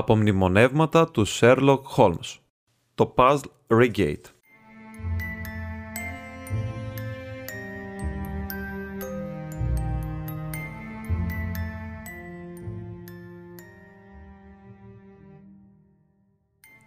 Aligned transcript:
Τα 0.00 0.06
απομνημονεύματα 0.06 1.10
του 1.10 1.26
Sherlock 1.26 1.82
Holmes 1.96 2.38
Το 2.94 3.14
Puzzle 3.16 3.40
Regate 3.68 4.24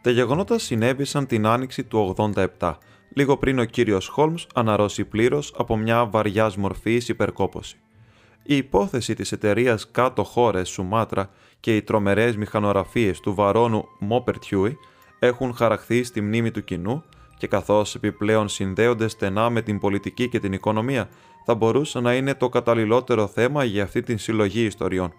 Τα 0.02 0.10
γεγονότα 0.10 0.60
συνέβησαν 0.60 1.28
την 1.28 1.46
άνοιξη 1.46 1.84
του 1.84 2.16
87, 2.60 2.78
λίγο 3.10 3.38
πριν 3.38 3.60
ο 3.60 3.64
κύριος 3.64 4.08
Χόλμς 4.08 4.48
αναρρώσει 4.54 5.06
πλήρως 5.06 5.54
από 5.58 5.78
μια 5.78 6.06
βαριάς 6.06 6.58
μορφής 6.58 7.10
υπερκόπωση. 7.10 7.78
Η 8.46 8.56
υπόθεση 8.56 9.14
της 9.14 9.32
εταιρείας 9.32 9.92
κάτω 9.92 10.24
χώρες 10.24 10.70
Σουμάτρα 10.70 11.30
και 11.60 11.76
οι 11.76 11.82
τρομερές 11.82 12.36
μηχανογραφίες 12.36 13.20
του 13.20 13.34
βαρόνου 13.34 13.86
Μοπερτουί 14.00 14.78
έχουν 15.20 15.54
χαραχθεί 15.54 16.04
στη 16.04 16.22
μνήμη 16.22 16.52
του 16.52 16.64
κοινού 16.64 17.04
και 17.38 17.48
καθώς 17.48 17.96
επιπλέον 17.96 18.50
συνδέονται 18.50 19.08
στενά 19.08 19.50
με 19.50 19.62
την 19.62 19.80
πολιτική 19.80 20.30
και 20.30 20.40
την 20.40 20.54
οικονομία, 20.54 21.10
θα 21.46 21.56
μπορούσε 21.56 22.00
να 22.00 22.16
είναι 22.16 22.36
το 22.36 22.50
καταλληλότερο 22.50 23.28
θέμα 23.28 23.64
για 23.64 23.84
αυτή 23.84 24.02
την 24.02 24.18
συλλογή 24.18 24.66
ιστοριών. 24.66 25.14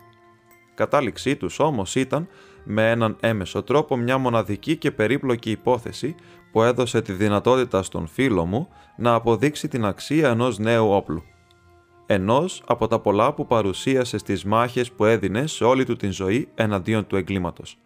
Κατάληξή 0.74 1.36
τους 1.36 1.58
όμως 1.58 1.94
ήταν, 1.94 2.28
με 2.64 2.90
έναν 2.90 3.16
έμμεσο 3.20 3.62
τρόπο, 3.62 3.96
μια 3.96 4.18
μοναδική 4.18 4.76
και 4.76 4.90
περίπλοκη 4.90 5.50
υπόθεση 5.50 6.14
που 6.52 6.62
έδωσε 6.62 7.02
τη 7.02 7.12
δυνατότητα 7.12 7.82
στον 7.82 8.06
φίλο 8.06 8.44
μου 8.44 8.68
να 8.96 9.14
αποδείξει 9.14 9.68
την 9.68 9.84
αξία 9.84 10.28
ενός 10.28 10.58
νέου 10.58 10.90
όπλου 10.90 11.22
ενός 12.06 12.62
από 12.66 12.86
τα 12.86 12.98
πολλά 12.98 13.32
που 13.32 13.46
παρουσίασε 13.46 14.18
στις 14.18 14.44
μάχες 14.44 14.92
που 14.92 15.04
έδινε 15.04 15.46
σε 15.46 15.64
όλη 15.64 15.84
του 15.84 15.96
την 15.96 16.12
ζωή 16.12 16.48
εναντίον 16.54 17.06
του 17.06 17.16
εγκλήματος. 17.16 17.78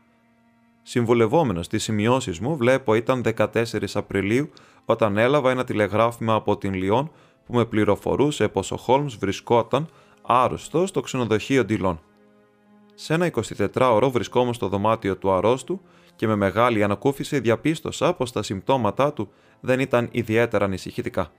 Συμβουλευόμενος 0.82 1.68
τις 1.68 1.82
σημειώσεις 1.82 2.40
μου 2.40 2.56
βλέπω 2.56 2.94
ήταν 2.94 3.22
14 3.36 3.46
Απριλίου 3.94 4.50
όταν 4.84 5.16
έλαβα 5.16 5.50
ένα 5.50 5.64
τηλεγράφημα 5.64 6.34
από 6.34 6.56
την 6.56 6.74
Λιόν 6.74 7.10
που 7.46 7.54
με 7.54 7.64
πληροφορούσε 7.64 8.48
πως 8.48 8.70
ο 8.70 8.76
Χόλμς 8.76 9.16
βρισκόταν 9.16 9.88
άρρωστο 10.22 10.86
στο 10.86 11.00
ξενοδοχείο 11.00 11.64
Ντιλόν. 11.64 12.00
Σε 12.94 13.14
ένα 13.14 13.30
24ωρο 13.74 14.10
βρισκόμουν 14.12 14.54
στο 14.54 14.68
δωμάτιο 14.68 15.16
του 15.16 15.32
αρρώστου 15.32 15.80
και 16.16 16.26
με 16.26 16.36
μεγάλη 16.36 16.82
ανακούφιση 16.82 17.40
διαπίστωσα 17.40 18.14
πως 18.14 18.32
τα 18.32 18.42
συμπτώματά 18.42 19.12
του 19.12 19.28
δεν 19.60 19.80
ήταν 19.80 20.08
ιδιαίτερα 20.10 20.64
ανησυχητικά. 20.64 21.30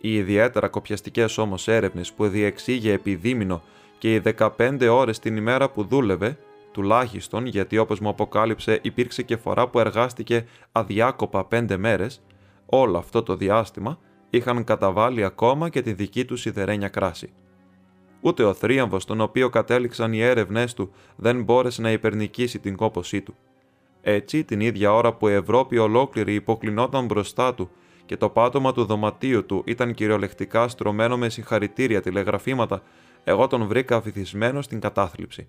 Οι 0.00 0.14
ιδιαίτερα 0.14 0.68
κοπιαστικές 0.68 1.38
όμως 1.38 1.68
έρευνες 1.68 2.12
που 2.12 2.28
διεξήγε 2.28 2.92
επί 2.92 3.14
δίμηνο 3.14 3.62
και 3.98 4.14
οι 4.14 4.22
15 4.38 4.88
ώρες 4.90 5.18
την 5.18 5.36
ημέρα 5.36 5.70
που 5.70 5.84
δούλευε, 5.84 6.38
τουλάχιστον 6.72 7.46
γιατί 7.46 7.78
όπως 7.78 8.00
μου 8.00 8.08
αποκάλυψε 8.08 8.78
υπήρξε 8.82 9.22
και 9.22 9.36
φορά 9.36 9.68
που 9.68 9.80
εργάστηκε 9.80 10.46
αδιάκοπα 10.72 11.48
5 11.50 11.76
μέρες, 11.76 12.22
όλο 12.66 12.98
αυτό 12.98 13.22
το 13.22 13.36
διάστημα 13.36 13.98
είχαν 14.30 14.64
καταβάλει 14.64 15.24
ακόμα 15.24 15.68
και 15.68 15.82
τη 15.82 15.92
δική 15.92 16.24
τους 16.24 16.40
σιδερένια 16.40 16.88
κράση. 16.88 17.32
Ούτε 18.20 18.44
ο 18.44 18.54
θρίαμβος 18.54 19.04
τον 19.04 19.20
οποίο 19.20 19.48
κατέληξαν 19.48 20.12
οι 20.12 20.20
έρευνές 20.20 20.74
του 20.74 20.92
δεν 21.16 21.42
μπόρεσε 21.42 21.82
να 21.82 21.90
υπερνικήσει 21.92 22.58
την 22.58 22.76
κόπωσή 22.76 23.20
του. 23.20 23.34
Έτσι, 24.02 24.44
την 24.44 24.60
ίδια 24.60 24.92
ώρα 24.92 25.12
που 25.12 25.28
η 25.28 25.32
Ευρώπη 25.32 25.78
ολόκληρη 25.78 26.34
υποκλεινόταν 26.34 27.04
μπροστά 27.04 27.54
του 27.54 27.70
και 28.10 28.16
το 28.16 28.28
πάτωμα 28.28 28.72
του 28.72 28.84
δωματίου 28.84 29.46
του 29.46 29.62
ήταν 29.66 29.94
κυριολεκτικά 29.94 30.68
στρωμένο 30.68 31.16
με 31.16 31.28
συγχαρητήρια 31.28 32.00
τηλεγραφήματα, 32.00 32.82
εγώ 33.24 33.46
τον 33.46 33.66
βρήκα 33.66 34.00
βυθισμένο 34.00 34.62
στην 34.62 34.80
κατάθλιψη. 34.80 35.48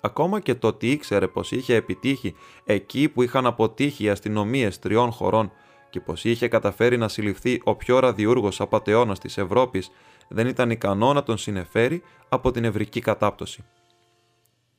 Ακόμα 0.00 0.40
και 0.40 0.54
το 0.54 0.66
ότι 0.66 0.90
ήξερε 0.90 1.28
πως 1.28 1.52
είχε 1.52 1.74
επιτύχει 1.74 2.34
εκεί 2.64 3.08
που 3.08 3.22
είχαν 3.22 3.46
αποτύχει 3.46 4.04
οι 4.04 4.08
αστυνομίες 4.08 4.78
τριών 4.78 5.10
χωρών 5.10 5.52
και 5.90 6.00
πως 6.00 6.24
είχε 6.24 6.48
καταφέρει 6.48 6.96
να 6.96 7.08
συλληφθεί 7.08 7.60
ο 7.64 7.74
πιο 7.74 7.98
ραδιούργος 7.98 8.60
απατεώνας 8.60 9.18
της 9.18 9.38
Ευρώπης, 9.38 9.90
δεν 10.28 10.46
ήταν 10.46 10.70
ικανό 10.70 11.12
να 11.12 11.22
τον 11.22 11.38
συνεφέρει 11.38 12.02
από 12.28 12.50
την 12.50 12.64
ευρική 12.64 13.00
κατάπτωση. 13.00 13.64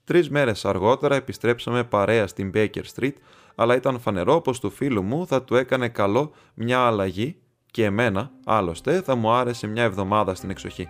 Τρεις 0.03 0.29
μέρες 0.29 0.65
αργότερα 0.65 1.15
επιστρέψαμε 1.15 1.83
παρέα 1.83 2.27
στην 2.27 2.51
Baker 2.53 2.83
Street, 2.95 3.13
αλλά 3.61 3.75
ήταν 3.75 3.99
φανερό 3.99 4.41
πως 4.41 4.59
του 4.59 4.69
φίλου 4.69 5.03
μου 5.03 5.27
θα 5.27 5.43
του 5.43 5.55
έκανε 5.55 5.87
καλό 5.87 6.31
μια 6.53 6.79
αλλαγή 6.79 7.35
και 7.71 7.85
εμένα, 7.85 8.31
άλλωστε, 8.45 9.01
θα 9.01 9.15
μου 9.15 9.31
άρεσε 9.31 9.67
μια 9.67 9.83
εβδομάδα 9.83 10.35
στην 10.35 10.49
εξοχή. 10.49 10.89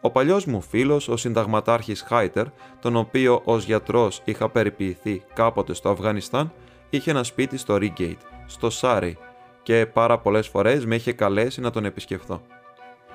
Ο 0.00 0.10
παλιός 0.10 0.44
μου 0.44 0.60
φίλος, 0.60 1.08
ο 1.08 1.16
συνταγματάρχης 1.16 2.02
Χάιτερ, 2.02 2.46
τον 2.80 2.96
οποίο 2.96 3.40
ως 3.44 3.64
γιατρός 3.64 4.22
είχα 4.24 4.48
περιποιηθεί 4.48 5.22
κάποτε 5.34 5.74
στο 5.74 5.90
Αφγανιστάν, 5.90 6.52
είχε 6.90 7.10
ένα 7.10 7.22
σπίτι 7.22 7.56
στο 7.56 7.76
Ρίγκέιτ, 7.76 8.20
στο 8.46 8.70
Σάρι, 8.70 9.18
και 9.62 9.86
πάρα 9.86 10.18
πολλές 10.18 10.48
φορές 10.48 10.86
με 10.86 10.94
είχε 10.94 11.12
καλέσει 11.12 11.60
να 11.60 11.70
τον 11.70 11.84
επισκεφθώ. 11.84 12.42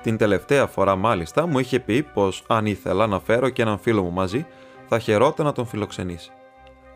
Την 0.02 0.16
τελευταία 0.16 0.66
φορά, 0.66 0.96
μάλιστα, 0.96 1.46
μου 1.46 1.58
είχε 1.58 1.80
πει 1.80 2.02
πως 2.02 2.44
αν 2.46 2.66
ήθελα 2.66 3.06
να 3.06 3.20
φέρω 3.20 3.48
και 3.48 3.62
έναν 3.62 3.78
φίλο 3.78 4.02
μου 4.02 4.10
μαζί, 4.10 4.46
θα 4.88 4.98
χαιρόταν 4.98 5.46
να 5.46 5.52
τον 5.52 5.66
φιλοξενήσει. 5.66 6.30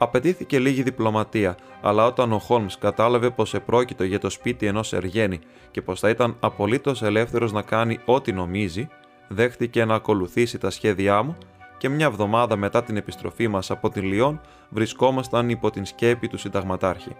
Απαιτήθηκε 0.02 0.58
λίγη 0.58 0.82
διπλωματία, 0.82 1.56
αλλά 1.80 2.06
όταν 2.06 2.32
ο 2.32 2.38
Χόλμς 2.38 2.78
κατάλαβε 2.78 3.30
πως 3.30 3.54
επρόκειτο 3.54 4.04
για 4.04 4.18
το 4.18 4.30
σπίτι 4.30 4.66
ενός 4.66 4.92
Εργένη 4.92 5.38
και 5.70 5.82
πως 5.82 6.00
θα 6.00 6.08
ήταν 6.08 6.36
απολύτως 6.40 7.02
ελεύθερος 7.02 7.52
να 7.52 7.62
κάνει 7.62 7.98
ό,τι 8.04 8.32
νομίζει, 8.32 8.88
δέχτηκε 9.28 9.84
να 9.84 9.94
ακολουθήσει 9.94 10.58
τα 10.58 10.70
σχέδιά 10.70 11.22
μου 11.22 11.36
και 11.78 11.88
μια 11.88 12.06
εβδομάδα 12.06 12.56
μετά 12.56 12.82
την 12.82 12.96
επιστροφή 12.96 13.48
μας 13.48 13.70
από 13.70 13.90
την 13.90 14.04
Λιόν 14.04 14.40
βρισκόμασταν 14.68 15.50
υπό 15.50 15.70
την 15.70 15.84
σκέπη 15.84 16.28
του 16.28 16.38
συνταγματάρχη. 16.38 17.16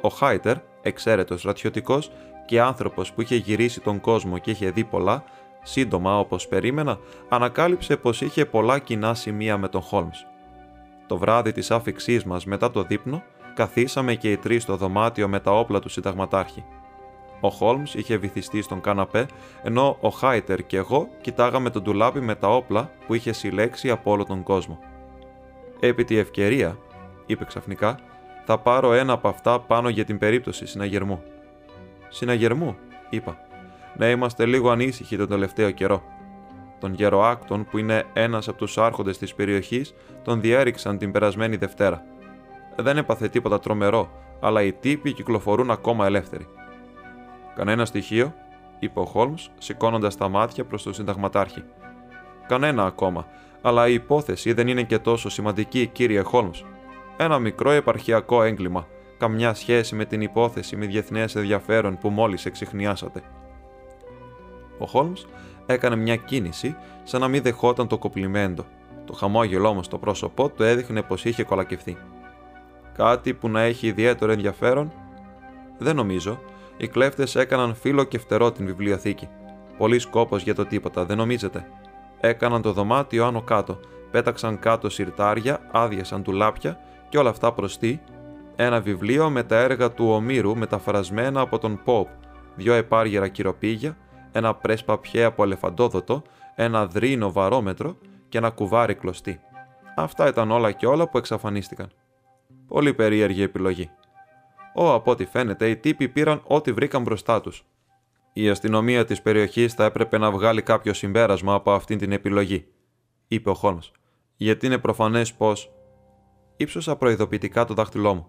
Ο 0.00 0.08
Χάιτερ, 0.08 0.56
εξαίρετος 0.82 1.42
ρατιωτικό 1.42 1.98
και 2.46 2.60
άνθρωπος 2.60 3.12
που 3.12 3.20
είχε 3.20 3.36
γυρίσει 3.36 3.80
τον 3.80 4.00
κόσμο 4.00 4.38
και 4.38 4.50
είχε 4.50 4.70
δει 4.70 4.84
πολλά, 4.84 5.24
σύντομα 5.62 6.18
όπως 6.18 6.48
περίμενα, 6.48 6.98
ανακάλυψε 7.28 7.96
πως 7.96 8.20
είχε 8.20 8.44
πολλά 8.44 8.78
κοινά 8.78 9.14
σημεία 9.14 9.58
με 9.58 9.68
τον 9.68 9.80
Χόλμς. 9.80 10.26
Το 11.06 11.18
βράδυ 11.18 11.52
της 11.52 11.70
άφηξής 11.70 12.24
μας 12.24 12.44
μετά 12.44 12.70
το 12.70 12.82
δείπνο, 12.82 13.22
καθίσαμε 13.54 14.14
και 14.14 14.30
οι 14.30 14.36
τρεις 14.36 14.62
στο 14.62 14.76
δωμάτιο 14.76 15.28
με 15.28 15.40
τα 15.40 15.50
όπλα 15.50 15.80
του 15.80 15.88
συνταγματάρχη. 15.88 16.64
Ο 17.40 17.48
Χόλμς 17.48 17.94
είχε 17.94 18.16
βυθιστεί 18.16 18.62
στον 18.62 18.80
καναπέ, 18.80 19.26
ενώ 19.62 19.96
ο 20.00 20.08
Χάιτερ 20.08 20.66
και 20.66 20.76
εγώ 20.76 21.08
κοιτάγαμε 21.20 21.70
τον 21.70 21.82
ντουλάπι 21.82 22.20
με 22.20 22.34
τα 22.34 22.48
όπλα 22.48 22.90
που 23.06 23.14
είχε 23.14 23.32
συλλέξει 23.32 23.90
από 23.90 24.10
όλο 24.10 24.24
τον 24.24 24.42
κόσμο. 24.42 24.78
Επί 25.80 26.04
τη 26.04 26.16
ευκαιρία, 26.16 26.78
είπε 27.26 27.44
ξαφνικά, 27.44 27.98
θα 28.44 28.58
πάρω 28.58 28.92
ένα 28.92 29.12
από 29.12 29.28
αυτά 29.28 29.60
πάνω 29.60 29.88
για 29.88 30.04
την 30.04 30.18
περίπτωση 30.18 30.66
συναγερμού. 30.66 31.22
Συναγερμού, 32.08 32.76
είπα. 33.10 33.38
Να 33.96 34.10
είμαστε 34.10 34.46
λίγο 34.46 34.70
ανήσυχοι 34.70 35.16
τον 35.16 35.28
τελευταίο 35.28 35.70
καιρό. 35.70 36.02
Τον 36.82 36.94
Γεροάκτον, 36.94 37.64
που 37.64 37.78
είναι 37.78 38.04
ένας 38.12 38.48
από 38.48 38.58
τους 38.58 38.78
άρχοντες 38.78 39.18
της 39.18 39.34
περιοχής, 39.34 39.94
τον 40.24 40.40
διέριξαν 40.40 40.98
την 40.98 41.12
περασμένη 41.12 41.56
Δευτέρα. 41.56 42.04
Δεν 42.76 42.96
έπαθε 42.96 43.28
τίποτα 43.28 43.58
τρομερό, 43.58 44.10
αλλά 44.40 44.62
οι 44.62 44.72
τύποι 44.72 45.12
κυκλοφορούν 45.12 45.70
ακόμα 45.70 46.06
ελεύθεροι. 46.06 46.46
Κανένα 47.54 47.84
στοιχείο, 47.84 48.34
είπε 48.78 49.00
ο 49.00 49.04
Χόλμς, 49.04 49.50
σηκώνοντας 49.58 50.16
τα 50.16 50.28
μάτια 50.28 50.64
προς 50.64 50.82
τον 50.82 50.94
συνταγματάρχη. 50.94 51.64
Κανένα 52.46 52.84
ακόμα, 52.84 53.26
αλλά 53.62 53.88
η 53.88 53.94
υπόθεση 53.94 54.52
δεν 54.52 54.68
είναι 54.68 54.82
και 54.82 54.98
τόσο 54.98 55.28
σημαντική, 55.28 55.86
κύριε 55.86 56.20
Χόλμς. 56.20 56.64
Ένα 57.16 57.38
μικρό 57.38 57.70
επαρχιακό 57.70 58.42
έγκλημα, 58.42 58.86
καμιά 59.18 59.54
σχέση 59.54 59.94
με 59.94 60.04
την 60.04 60.20
υπόθεση 60.20 60.76
με 60.76 60.86
διεθνές 60.86 61.34
ενδιαφέρον 61.34 61.98
που 61.98 62.08
μόλις 62.08 62.46
εξηχνιάσατε. 62.46 63.22
Ο 64.78 64.86
Χόλμς 64.86 65.26
έκανε 65.66 65.96
μια 65.96 66.16
κίνηση 66.16 66.76
σαν 67.02 67.20
να 67.20 67.28
μην 67.28 67.42
δεχόταν 67.42 67.86
το 67.86 67.98
κοπλιμέντο. 67.98 68.64
Το 69.04 69.12
χαμόγελο 69.12 69.68
όμω 69.68 69.82
στο 69.82 69.98
πρόσωπό 69.98 70.48
του 70.48 70.62
έδειχνε 70.62 71.02
πως 71.02 71.24
είχε 71.24 71.44
κολακευθεί. 71.44 71.96
Κάτι 72.96 73.34
που 73.34 73.48
να 73.48 73.60
έχει 73.60 73.86
ιδιαίτερο 73.86 74.32
ενδιαφέρον; 74.32 74.92
Δεν 75.78 75.96
νομίζω. 75.96 76.38
Οι 76.76 76.88
κλέφτες 76.88 77.34
έκαναν 77.34 77.74
φίλο 77.74 78.04
και 78.04 78.18
φτερό 78.18 78.52
την 78.52 78.66
βιβλιοθήκη. 78.66 79.28
Πολύ 79.78 79.98
σκόπος 79.98 80.42
για 80.42 80.54
το 80.54 80.66
τίποτα, 80.66 81.04
δεν 81.04 81.16
νομίζετε; 81.16 81.66
Έκαναν 82.20 82.62
το 82.62 82.72
δωμάτιο 82.72 83.24
άνω 83.24 83.42
κάτω. 83.42 83.78
Πέταξαν 84.10 84.58
κάτω 84.58 84.90
σιρτάρια, 84.90 85.68
άδειασαν 85.72 86.22
τουλάπια 86.22 86.78
και 87.08 87.18
όλα 87.18 87.30
αυτά 87.30 87.54
τι, 87.78 87.98
ένα 88.56 88.80
βιβλίο 88.80 89.30
με 89.30 89.42
τα 89.42 89.56
έργα 89.56 89.90
του 89.90 90.08
Ομήρου 90.08 90.56
μεταφρασμένα 90.56 91.40
από 91.40 91.58
τον 91.58 91.80
Πόπ, 91.84 92.08
δυο 92.56 92.72
επάργυρα 92.74 93.28
κυροπήγια, 93.28 93.96
ένα 94.32 94.54
πρέσπαπιέ 94.54 95.24
από 95.24 95.42
ελεφαντόδοτο, 95.42 96.22
ένα 96.54 96.86
δρύνο 96.86 97.32
βαρόμετρο 97.32 97.96
και 98.28 98.38
ένα 98.38 98.50
κουβάρι 98.50 98.94
κλωστή. 98.94 99.40
Αυτά 99.96 100.28
ήταν 100.28 100.50
όλα 100.50 100.72
και 100.72 100.86
όλα 100.86 101.08
που 101.08 101.18
εξαφανίστηκαν. 101.18 101.92
Πολύ 102.66 102.94
περίεργη 102.94 103.42
επιλογή. 103.42 103.90
Ω, 104.74 104.92
από 104.92 105.10
ό,τι 105.10 105.24
φαίνεται, 105.24 105.68
οι 105.68 105.76
τύποι 105.76 106.08
πήραν 106.08 106.42
ό,τι 106.46 106.72
βρήκαν 106.72 107.02
μπροστά 107.02 107.40
τους. 107.40 107.64
Η 108.32 108.48
αστυνομία 108.48 109.04
της 109.04 109.22
περιοχής 109.22 109.74
θα 109.74 109.84
έπρεπε 109.84 110.18
να 110.18 110.30
βγάλει 110.30 110.62
κάποιο 110.62 110.92
συμπέρασμα 110.92 111.54
από 111.54 111.72
αυτή 111.72 111.96
την 111.96 112.12
επιλογή, 112.12 112.66
είπε 113.28 113.50
ο 113.50 113.54
Χόλμς, 113.54 113.90
γιατί 114.36 114.66
είναι 114.66 114.78
προφανές 114.78 115.32
πως. 115.32 115.72
Ήψωσα 116.56 116.96
προειδοποιητικά 116.96 117.64
το 117.64 117.74
δάχτυλό 117.74 118.14
μου. 118.14 118.26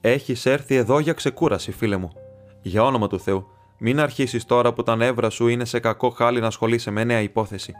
Έχεις 0.00 0.46
έρθει 0.46 0.74
εδώ 0.74 0.98
για 0.98 1.12
ξεκούραση, 1.12 1.72
φίλε 1.72 1.96
μου. 1.96 2.12
Για 2.62 2.82
όνομα 2.82 3.06
του 3.06 3.20
Θεού, 3.20 3.46
μην 3.78 4.00
αρχίσεις 4.00 4.44
τώρα 4.44 4.72
που 4.72 4.82
τα 4.82 4.96
νεύρα 4.96 5.30
σου 5.30 5.48
είναι 5.48 5.64
σε 5.64 5.80
κακό 5.80 6.10
χάλι 6.10 6.40
να 6.40 6.46
ασχολείσαι 6.46 6.90
με 6.90 7.04
νέα 7.04 7.20
υπόθεση. 7.20 7.72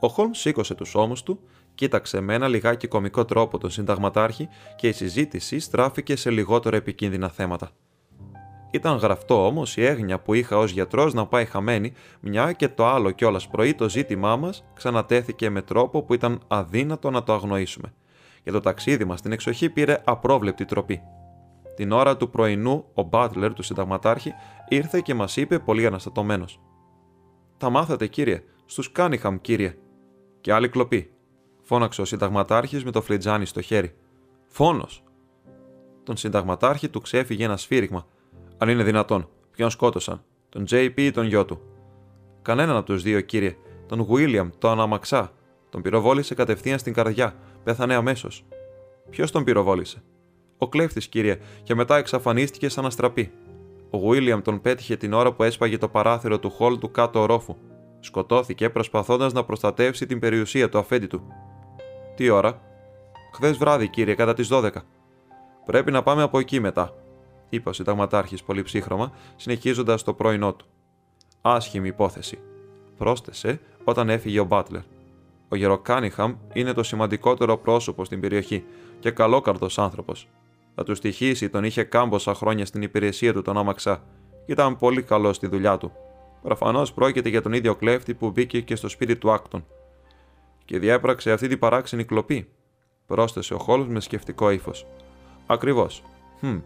Ο 0.00 0.08
Χόλμς 0.08 0.38
σήκωσε 0.38 0.74
τους 0.74 0.94
ώμους 0.94 1.22
του, 1.22 1.40
κοίταξε 1.74 2.20
με 2.20 2.34
ένα 2.34 2.48
λιγάκι 2.48 2.86
κομικό 2.86 3.24
τρόπο 3.24 3.58
τον 3.58 3.70
συνταγματάρχη 3.70 4.48
και 4.76 4.88
η 4.88 4.92
συζήτηση 4.92 5.58
στράφηκε 5.58 6.16
σε 6.16 6.30
λιγότερο 6.30 6.76
επικίνδυνα 6.76 7.28
θέματα. 7.28 7.70
Ήταν 8.70 8.96
γραφτό 8.96 9.46
όμως 9.46 9.76
η 9.76 9.84
έγνοια 9.84 10.20
που 10.20 10.34
είχα 10.34 10.58
ως 10.58 10.70
γιατρός 10.70 11.14
να 11.14 11.26
πάει 11.26 11.44
χαμένη, 11.44 11.92
μια 12.20 12.52
και 12.52 12.68
το 12.68 12.86
άλλο 12.86 13.10
κιόλας 13.10 13.48
πρωί 13.48 13.74
το 13.74 13.88
ζήτημά 13.88 14.36
μας 14.36 14.64
ξανατέθηκε 14.74 15.50
με 15.50 15.62
τρόπο 15.62 16.02
που 16.02 16.14
ήταν 16.14 16.40
αδύνατο 16.46 17.10
να 17.10 17.22
το 17.22 17.32
αγνοήσουμε. 17.32 17.94
Για 18.42 18.52
το 18.52 18.60
ταξίδι 18.60 19.04
μας 19.04 19.18
στην 19.18 19.32
εξοχή 19.32 19.70
πήρε 19.70 20.00
απρόβλεπτη 20.04 20.64
τροπή. 20.64 21.02
Την 21.76 21.92
ώρα 21.92 22.16
του 22.16 22.30
πρωινού, 22.30 22.84
ο 22.94 23.02
μπάτλερ 23.02 23.52
του 23.52 23.62
συνταγματάρχη 23.62 24.32
ήρθε 24.68 25.00
και 25.00 25.14
μας 25.14 25.36
είπε 25.36 25.58
πολύ 25.58 25.86
αναστατωμένος. 25.86 26.60
Τα 27.56 27.70
μάθατε, 27.70 28.06
κύριε, 28.06 28.42
στους 28.64 28.92
Κάνιχαμ, 28.92 29.40
κύριε. 29.40 29.76
Και 30.40 30.52
άλλη 30.52 30.68
κλοπή. 30.68 31.12
Φώναξε 31.62 32.00
ο 32.00 32.04
συνταγματάρχης 32.04 32.84
με 32.84 32.90
το 32.90 33.02
φλιτζάνι 33.02 33.46
στο 33.46 33.60
χέρι. 33.60 33.94
Φόνος! 34.46 35.02
Τον 36.02 36.16
συνταγματάρχη 36.16 36.88
του 36.88 37.00
ξέφυγε 37.00 37.44
ένα 37.44 37.56
σφύριγμα. 37.56 38.06
Αν 38.58 38.68
είναι 38.68 38.82
δυνατόν, 38.82 39.28
ποιον 39.50 39.70
σκότωσαν, 39.70 40.24
τον 40.48 40.64
JP 40.70 40.92
ή 40.96 41.10
τον 41.10 41.26
γιο 41.26 41.44
του; 41.44 41.60
Κανέναν 42.42 42.76
από 42.76 42.86
τους 42.86 43.02
δύο, 43.02 43.20
κύριε. 43.20 43.56
Τον 43.86 44.04
Βίλιαμ, 44.04 44.50
το 44.58 44.70
αναμαξά. 44.70 45.32
Τον 45.70 45.82
πυροβόλησε 45.82 46.34
κατευθείαν 46.34 46.78
στην 46.78 46.92
καρδιά. 46.92 47.34
Πέθανε 47.64 47.94
αμέσως. 47.94 48.44
Ποιος 49.10 49.30
τον 49.30 49.44
πυροβόλησε; 49.44 50.02
Ο 50.58 50.68
κλέφτης, 50.68 51.08
κύριε, 51.08 51.38
και 51.62 51.74
μετά 51.74 51.96
εξαφανίστηκε 51.96 52.68
σαν 52.68 52.86
αστραπή. 52.86 53.32
Ο 53.94 53.98
Βίλιαμ 53.98 54.42
τον 54.42 54.60
πέτυχε 54.60 54.96
την 54.96 55.12
ώρα 55.12 55.32
που 55.32 55.42
έσπαγε 55.42 55.78
το 55.78 55.88
παράθυρο 55.88 56.38
του 56.38 56.50
χολ 56.50 56.78
του 56.78 56.90
κάτω 56.90 57.20
ορόφου. 57.20 57.56
Σκοτώθηκε 58.00 58.70
προσπαθώντας 58.70 59.32
να 59.32 59.44
προστατεύσει 59.44 60.06
την 60.06 60.18
περιουσία 60.18 60.68
του 60.68 60.78
αφέντη 60.78 61.06
του. 61.06 61.22
Τι 62.14 62.28
ώρα; 62.28 62.60
Χθες 63.32 63.56
βράδυ, 63.56 63.88
κύριε, 63.88 64.14
κατά 64.14 64.34
τις 64.34 64.48
12. 64.52 64.70
Πρέπει 65.64 65.90
να 65.90 66.02
πάμε 66.02 66.22
από 66.22 66.38
εκεί 66.38 66.60
μετά, 66.60 66.94
είπε 67.48 67.68
ο 67.68 67.72
συνταγματάρχης 67.72 68.42
πολύ 68.42 68.62
ψύχρωμα, 68.62 69.12
συνεχίζοντας 69.36 70.02
το 70.02 70.14
πρωινό 70.14 70.54
του. 70.54 70.66
Άσχημη 71.40 71.88
υπόθεση. 71.88 72.38
Πρόσθεσε 72.96 73.60
όταν 73.84 74.08
έφυγε 74.08 74.40
ο 74.40 74.44
Μπάτλερ. 74.44 74.82
Ο 75.48 75.56
Γεροκάνιχαμ 75.56 76.34
είναι 76.52 76.72
το 76.72 76.82
σημαντικότερο 76.82 77.56
πρόσωπο 77.56 78.04
στην 78.04 78.20
περιοχή 78.20 78.64
και 78.98 79.10
καλόκαρδος 79.10 79.78
άνθρωπος. 79.78 80.28
Θα 80.74 80.84
του 80.84 80.94
στοιχήσει 80.94 81.48
τον 81.48 81.64
είχε 81.64 81.82
κάμποσα 81.82 82.34
χρόνια 82.34 82.66
στην 82.66 82.82
υπηρεσία 82.82 83.32
του 83.32 83.42
τον 83.42 83.56
άμαξα 83.56 84.02
και 84.46 84.52
ήταν 84.52 84.76
πολύ 84.76 85.02
καλό 85.02 85.32
στη 85.32 85.46
δουλειά 85.46 85.78
του. 85.78 85.92
Προφανώς 86.42 86.92
πρόκειται 86.92 87.28
για 87.28 87.42
τον 87.42 87.52
ίδιο 87.52 87.74
κλέφτη 87.74 88.14
που 88.14 88.30
μπήκε 88.30 88.60
και 88.60 88.76
στο 88.76 88.88
σπίτι 88.88 89.16
του 89.16 89.32
Άκτον. 89.32 89.64
Και 90.64 90.78
διέπραξε 90.78 91.32
αυτή 91.32 91.48
την 91.48 91.58
παράξενη 91.58 92.04
κλοπή, 92.04 92.48
πρόσθεσε 93.06 93.54
ο 93.54 93.58
Χόλμς 93.58 93.88
με 93.88 94.00
σκεφτικό 94.00 94.50
ύφος. 94.50 94.86
Ακριβώς. 95.46 96.02
Hm. 96.42 96.60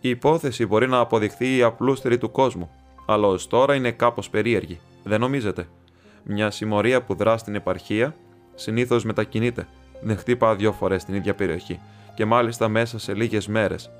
Η 0.00 0.08
υπόθεση 0.08 0.66
μπορεί 0.66 0.88
να 0.88 0.98
αποδειχθεί 0.98 1.56
η 1.56 1.62
απλούστερη 1.62 2.18
του 2.18 2.30
κόσμου, 2.30 2.70
αλλά 3.06 3.26
ως 3.26 3.46
τώρα 3.46 3.74
είναι 3.74 3.90
κάπως 3.90 4.30
περίεργη, 4.30 4.80
δεν 5.04 5.20
νομίζετε; 5.20 5.68
Μια 6.22 6.50
συμμορία 6.50 7.02
που 7.02 7.14
δρά 7.14 7.36
στην 7.36 7.54
επαρχία 7.54 8.16
συνήθως 8.54 9.04
μετακινείται, 9.04 9.68
δεν 10.02 10.16
χτύπα 10.16 10.54
δύο 10.54 10.72
φορές 10.72 11.02
στην 11.02 11.14
ίδια 11.14 11.34
περιοχή 11.34 11.80
και 12.16 12.24
μάλιστα 12.24 12.68
μέσα 12.68 12.98
σε 12.98 13.14
λίγες 13.14 13.46
μέρες. 13.46 13.90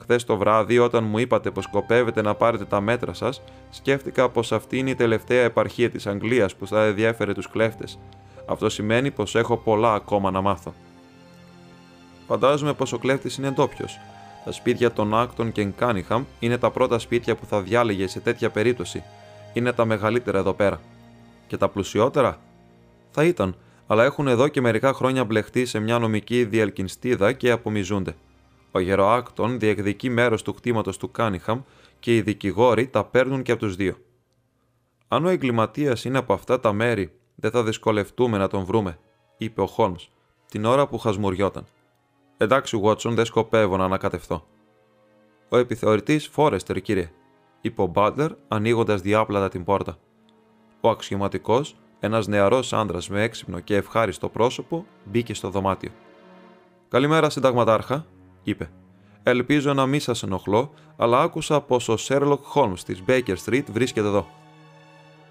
Χθες 0.00 0.24
το 0.24 0.36
βράδυ, 0.36 0.78
όταν 0.78 1.04
μου 1.04 1.18
είπατε 1.18 1.50
πως 1.50 1.64
σκοπεύετε 1.64 2.22
να 2.22 2.34
πάρετε 2.34 2.64
τα 2.64 2.80
μέτρα 2.80 3.12
σας, 3.12 3.42
σκέφτηκα 3.70 4.28
πως 4.28 4.52
αυτή 4.52 4.78
είναι 4.78 4.90
η 4.90 4.94
τελευταία 4.94 5.44
επαρχία 5.44 5.90
της 5.90 6.06
Αγγλίας 6.06 6.54
που 6.56 6.66
θα 6.66 6.84
ενδιέφερε 6.84 7.32
τους 7.32 7.48
κλέφτες. 7.48 7.98
Αυτό 8.46 8.68
σημαίνει 8.68 9.10
πως 9.10 9.34
έχω 9.34 9.56
πολλά 9.56 9.94
ακόμα 9.94 10.30
να 10.30 10.40
μάθω. 10.40 10.74
Φαντάζομαι 12.26 12.72
πως 12.72 12.92
ο 12.92 12.98
κλέφτης 12.98 13.36
είναι 13.36 13.50
ντόπιος. 13.50 13.98
Τα 14.44 14.52
σπίτια 14.52 14.92
των 14.92 15.14
Άκτον 15.14 15.52
και 15.52 15.64
Κάνιχαμ 15.64 16.24
είναι 16.38 16.58
τα 16.58 16.70
πρώτα 16.70 16.98
σπίτια 16.98 17.36
που 17.36 17.46
θα 17.46 17.60
διάλεγε 17.60 18.06
σε 18.06 18.20
τέτοια 18.20 18.50
περίπτωση. 18.50 19.02
Είναι 19.52 19.72
τα 19.72 19.84
μεγαλύτερα 19.84 20.38
εδώ 20.38 20.52
πέρα. 20.52 20.80
Και 21.46 21.56
τα 21.56 21.68
πλουσιότερα; 21.68 22.38
Θα 23.10 23.24
ήταν, 23.24 23.56
αλλά 23.90 24.04
έχουν 24.04 24.26
εδώ 24.28 24.48
και 24.48 24.60
μερικά 24.60 24.92
χρόνια 24.92 25.24
μπλεχτεί 25.24 25.66
σε 25.66 25.78
μια 25.78 25.98
νομική 25.98 26.44
διελκυστίνδα 26.44 27.32
και 27.32 27.50
απομυζούνται. 27.50 28.14
Ο 28.70 28.78
γερο-Άκτον 28.78 29.58
διεκδικεί 29.58 30.08
μέρος 30.08 30.42
του 30.42 30.54
κτήματος 30.54 30.96
του 30.96 31.10
Κάνιχαμ 31.10 31.60
και 31.98 32.16
οι 32.16 32.20
δικηγόροι 32.20 32.86
τα 32.86 33.04
παίρνουν 33.04 33.42
και 33.42 33.52
από 33.52 33.60
τους 33.60 33.76
δύο. 33.76 33.96
Αν 35.08 35.24
ο 35.24 35.28
εγκληματίας 35.28 36.04
είναι 36.04 36.18
από 36.18 36.32
αυτά 36.32 36.60
τα 36.60 36.72
μέρη, 36.72 37.12
δεν 37.34 37.50
θα 37.50 37.62
δυσκολευτούμε 37.62 38.38
να 38.38 38.48
τον 38.48 38.64
βρούμε, 38.64 38.98
είπε 39.36 39.60
ο 39.60 39.66
Χόλμς, 39.66 40.08
την 40.48 40.64
ώρα 40.64 40.86
που 40.86 40.98
χασμουριόταν. 40.98 41.64
Εντάξει, 42.36 42.76
Βότσον, 42.76 43.14
δεν 43.14 43.24
σκοπεύω 43.24 43.76
να 43.76 43.84
ανακατευθώ. 43.84 44.46
Ο 45.48 45.56
επιθεωρητής 45.56 46.26
Φόρεστερ, 46.26 46.80
κύριε, 46.80 47.10
είπε 47.60 47.82
ο 47.82 47.86
Μπάτλερ, 47.86 48.30
ανοίγοντας 48.48 49.00
διάπλατα 49.00 49.48
την 49.48 49.64
πόρτα. 49.64 49.98
Ο 50.80 50.88
αξιωματικός 50.88 51.76
ένας 52.00 52.26
νεαρός 52.26 52.72
άντρας 52.72 53.08
με 53.08 53.22
έξυπνο 53.22 53.60
και 53.60 53.76
ευχάριστο 53.76 54.28
πρόσωπο 54.28 54.86
μπήκε 55.04 55.34
στο 55.34 55.48
δωμάτιο. 55.50 55.90
Καλημέρα, 56.88 57.30
συνταγματάρχα, 57.30 58.06
είπε. 58.42 58.70
Ελπίζω 59.22 59.74
να 59.74 59.86
μην 59.86 60.00
σας 60.00 60.22
ενοχλώ, 60.22 60.72
αλλά 60.96 61.20
άκουσα 61.20 61.60
πως 61.60 61.88
ο 61.88 61.96
Σέρλοκ 61.96 62.44
Χόλμ 62.44 62.72
της 62.72 63.02
Baker 63.06 63.34
Street 63.44 63.64
βρίσκεται 63.72 64.06
εδώ. 64.06 64.26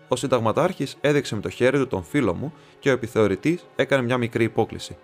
Ο 0.07 0.15
συνταγματάρχης 0.15 0.97
έδειξε 1.01 1.35
με 1.35 1.41
το 1.41 1.49
χέρι 1.49 1.77
του 1.77 1.87
τον 1.87 2.03
φίλο 2.03 2.33
μου 2.33 2.53
και 2.79 2.89
ο 2.89 2.91
επιθεωρητής 2.91 3.65
έκανε 3.75 4.03
μια 4.03 4.17
μικρή 4.17 4.43
υπόκληση. 4.43 4.97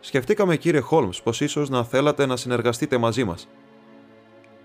Σκεφτήκαμε, 0.00 0.56
κύριε 0.56 0.80
Χόλμ, 0.80 1.08
πως 1.22 1.40
ίσως 1.40 1.68
να 1.68 1.84
θέλατε 1.84 2.26
να 2.26 2.36
συνεργαστείτε 2.36 2.98
μαζί 2.98 3.24
μας. 3.24 3.48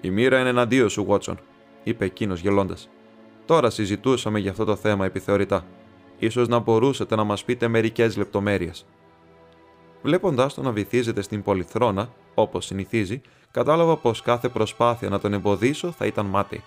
Η 0.02 0.10
μοίρα 0.10 0.40
είναι 0.40 0.50
εναντίον 0.50 0.90
σου, 0.90 1.04
Βότσον, 1.04 1.40
είπε 1.84 2.06
εκείνος 2.06 2.40
γελώντας. 2.40 2.90
Τώρα 3.46 3.70
συζητούσαμε 3.70 4.40
για 4.40 4.52
αυτό 4.52 4.66
το 4.66 4.76
θέμα 4.76 5.06
επιθεωρητά. 5.06 5.66
Ίσως 6.20 6.48
να 6.48 6.60
μπορούσατε 6.60 7.16
να 7.16 7.24
μας 7.24 7.44
πείτε 7.44 7.68
μερικές 7.68 8.18
λεπτομέρειες. 8.18 8.86
Βλέποντάς 10.02 10.54
τον 10.54 10.64
να 10.64 10.72
βυθίζεται 10.72 11.22
στην 11.22 11.44
πολυθρόνα, 11.44 12.14
όπως 12.34 12.66
συνηθίζει, 12.66 13.22
κατάλαβα 13.52 13.98
πως 13.98 14.22
κάθε 14.22 14.50
προσπάθεια 14.50 15.10
να 15.10 15.20
τον 15.20 15.34
εμποδίσω 15.34 15.92
θα 15.92 16.06
ήταν 16.06 16.26
μάτι. 16.26 16.64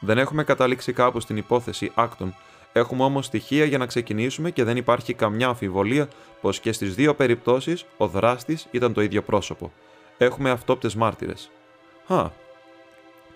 Δεν 0.00 0.18
έχουμε 0.18 0.44
καταλήξει 0.44 0.92
κάπου 0.92 1.20
στην 1.20 1.36
υπόθεση 1.36 1.92
Άκτον, 1.94 2.34
έχουμε 2.72 3.04
όμως 3.04 3.26
στοιχεία 3.26 3.64
για 3.64 3.78
να 3.78 3.86
ξεκινήσουμε 3.86 4.50
και 4.50 4.64
δεν 4.64 4.76
υπάρχει 4.76 5.14
καμιά 5.14 5.46
αμφιβολία 5.46 6.08
πως 6.40 6.60
και 6.60 6.72
στις 6.72 6.94
δύο 6.94 7.14
περιπτώσεις 7.14 7.84
ο 7.96 8.06
δράστης 8.06 8.66
ήταν 8.70 8.92
το 8.92 9.00
ίδιο 9.00 9.22
πρόσωπο. 9.22 9.72
Έχουμε 10.18 10.50
αυτόπτες 10.50 10.94
μάρτυρες. 10.94 11.50
«Α, 12.06 12.30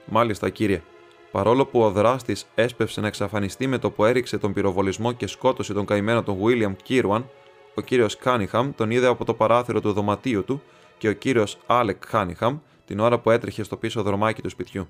μάλιστα 0.04 0.50
κύριε», 0.50 0.82
Παρόλο 1.30 1.66
που 1.66 1.80
ο 1.82 1.90
δράστης 1.90 2.46
έσπευσε 2.54 3.00
να 3.00 3.06
εξαφανιστεί 3.06 3.66
με 3.66 3.78
το 3.78 3.90
που 3.90 4.04
έριξε 4.04 4.38
τον 4.38 4.52
πυροβολισμό 4.52 5.12
και 5.12 5.26
σκότωσε 5.26 5.72
τον 5.72 5.86
καημένο 5.86 6.22
τον 6.22 6.38
William 6.42 6.72
Κίρουαν, 6.82 7.30
ο 7.74 7.80
κύριος 7.80 8.16
Κάνιχαμ 8.16 8.70
τον 8.74 8.90
είδε 8.90 9.06
από 9.06 9.24
το 9.24 9.34
παράθυρο 9.34 9.80
του 9.80 9.92
δωματίου 9.92 10.44
του 10.44 10.62
και 10.98 11.08
ο 11.08 11.12
κύριος 11.12 11.58
Άλεκ 11.66 12.06
Κάνιχαμ 12.06 12.58
την 12.84 13.00
ώρα 13.00 13.18
που 13.18 13.30
έτρεχε 13.30 13.62
στο 13.62 13.76
πίσω 13.76 14.02
δρομάκι 14.02 14.42
του 14.42 14.48
σπιτιού. 14.48 14.88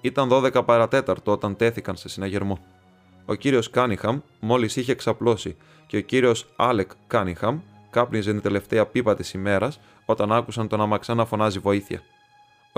Ήταν 0.00 0.28
12 0.32 0.64
παρά 0.64 0.89
τέταρτο 0.89 1.32
όταν 1.32 1.56
τέθηκαν 1.56 1.96
σε 1.96 2.08
συναγερμό. 2.08 2.58
Ο 3.24 3.34
κύριος 3.34 3.70
Κάνιχαμ 3.70 4.20
μόλις 4.40 4.76
είχε 4.76 4.94
ξαπλώσει 4.94 5.56
και 5.86 5.96
ο 5.96 6.00
κύριος 6.00 6.46
Άλεκ 6.56 6.90
Κάνιχαμ 7.06 7.60
κάπνιζε 7.90 8.30
την 8.30 8.40
τελευταία 8.40 8.86
πίπα 8.86 9.14
της 9.14 9.32
ημέρας 9.32 9.80
όταν 10.04 10.32
άκουσαν 10.32 10.68
τον 10.68 10.80
αμαξά 10.80 11.14
να 11.14 11.24
φωνάζει 11.24 11.58
βοήθεια. 11.58 12.02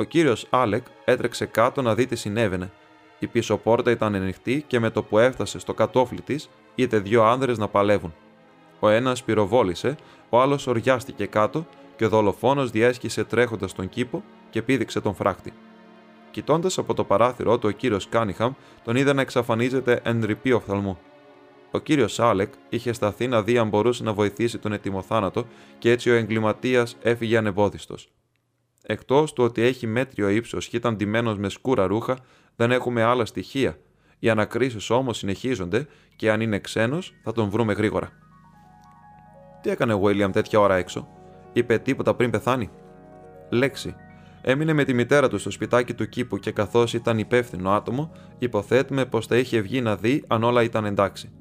Ο 0.01 0.03
κύριος 0.03 0.47
Άλεκ 0.51 0.87
έτρεξε 1.05 1.47
κάτω 1.47 1.83
να 1.83 1.95
δει 1.95 2.07
τι 2.07 2.17
συνέβαινε. 2.17 2.71
Η 3.19 3.27
πίσω 3.27 3.57
πόρτα 3.57 3.91
ήταν 3.91 4.15
ανοιχτή 4.15 4.65
και 4.67 4.81
με 4.81 4.91
το 4.91 5.03
που 5.03 5.19
έφτασε 5.19 5.59
στο 5.59 5.75
κατόφλι 5.75 6.21
της, 6.21 6.49
είδε 6.75 6.99
δύο 6.99 7.23
άνδρες 7.25 7.59
να 7.59 7.69
παλεύουν. 7.69 8.15
Ο 8.81 8.89
ένας 8.89 9.23
πυροβόλησε, 9.23 9.97
ο 10.29 10.41
άλλος 10.41 10.67
σωριάστηκε 10.67 11.27
κάτω 11.27 11.67
και 11.97 12.05
ο 12.05 12.09
δολοφόνος 12.09 12.71
διέσχισε 12.71 13.25
τρέχοντας 13.25 13.73
τον 13.73 13.89
κήπο 13.89 14.23
και 14.51 14.63
πήδηξε 14.63 15.01
τον 15.01 15.15
φράχτη. 15.15 15.53
Κοιτώντας 16.31 16.79
από 16.79 16.95
το 16.95 17.05
παράθυρο 17.05 17.59
του, 17.59 17.69
ο 17.69 17.71
κύριος 17.71 18.09
Κάνιχαμ 18.09 18.53
τον 18.85 18.97
είδε 18.97 19.13
να 19.13 19.21
εξαφανίζεται 19.21 20.01
εν 20.03 20.25
ριπή 20.25 20.53
οφθαλμού. 20.53 20.99
Ο 21.71 21.79
κύριος 21.79 22.21
Άλεκ 22.21 22.53
είχε 22.69 22.93
σταθεί 22.93 23.29
να 23.29 23.43
δει 23.43 23.59
αν 23.59 23.69
μπορούσε 23.69 24.03
να 24.03 24.13
βοηθήσει 24.13 24.59
τον 24.59 24.73
ετοιμοθάνατο 24.73 25.47
και 25.79 25.91
έτσι 25.91 26.11
ο 26.11 26.15
εγκληματίας 26.15 26.97
έφυγε 27.03 27.37
ανεμπόδιστος. 27.37 28.09
Εκτός 28.91 29.33
του 29.33 29.45
ότι 29.45 29.63
έχει 29.63 29.87
μέτριο 29.87 30.29
ύψος 30.29 30.69
και 30.69 30.77
ήταν 30.77 30.97
ντυμένος 30.97 31.39
με 31.39 31.49
σκούρα 31.49 31.87
ρούχα, 31.87 32.19
δεν 32.57 32.71
έχουμε 32.71 33.03
άλλα 33.03 33.25
στοιχεία. 33.25 33.79
Οι 34.19 34.31
ανακρίσεις 34.31 34.91
όμως 34.91 35.19
συνεχίζονται 35.19 35.87
και 36.17 36.31
αν 36.31 36.41
είναι 36.41 36.59
ξένος 36.59 37.15
θα 37.23 37.33
τον 37.33 37.51
βρούμε 37.51 37.73
γρήγορα. 37.73 38.11
Τι 39.63 39.71
έκανε 39.71 39.93
ο 39.93 39.99
Βίλιαμ 40.01 40.31
τέτοια 40.31 40.61
ώρα 40.61 40.75
έξω, 40.75 41.09
είπε 41.53 41.79
τίποτα 41.79 42.15
πριν 42.15 42.31
πεθάνει; 42.31 42.71
Λέξη. 43.51 43.95
Έμεινε 44.43 44.73
με 44.73 44.85
τη 44.85 44.95
μητέρα 44.95 45.29
του 45.29 45.39
στο 45.39 45.51
σπιτάκι 45.51 45.95
του 45.95 46.09
κήπου 46.09 46.39
και 46.39 46.53
καθώς 46.53 46.95
ήταν 46.95 47.19
υπεύθυνο 47.19 47.71
άτομο, 47.71 48.13
υποθέτουμε 48.39 49.07
πως 49.07 49.27
θα 49.27 49.37
είχε 49.37 49.61
βγει 49.61 49.81
να 49.81 49.97
δει 49.97 50.25
αν 50.27 50.43
όλα 50.43 50.63
ήταν 50.63 50.85
εντάξει. 50.85 51.33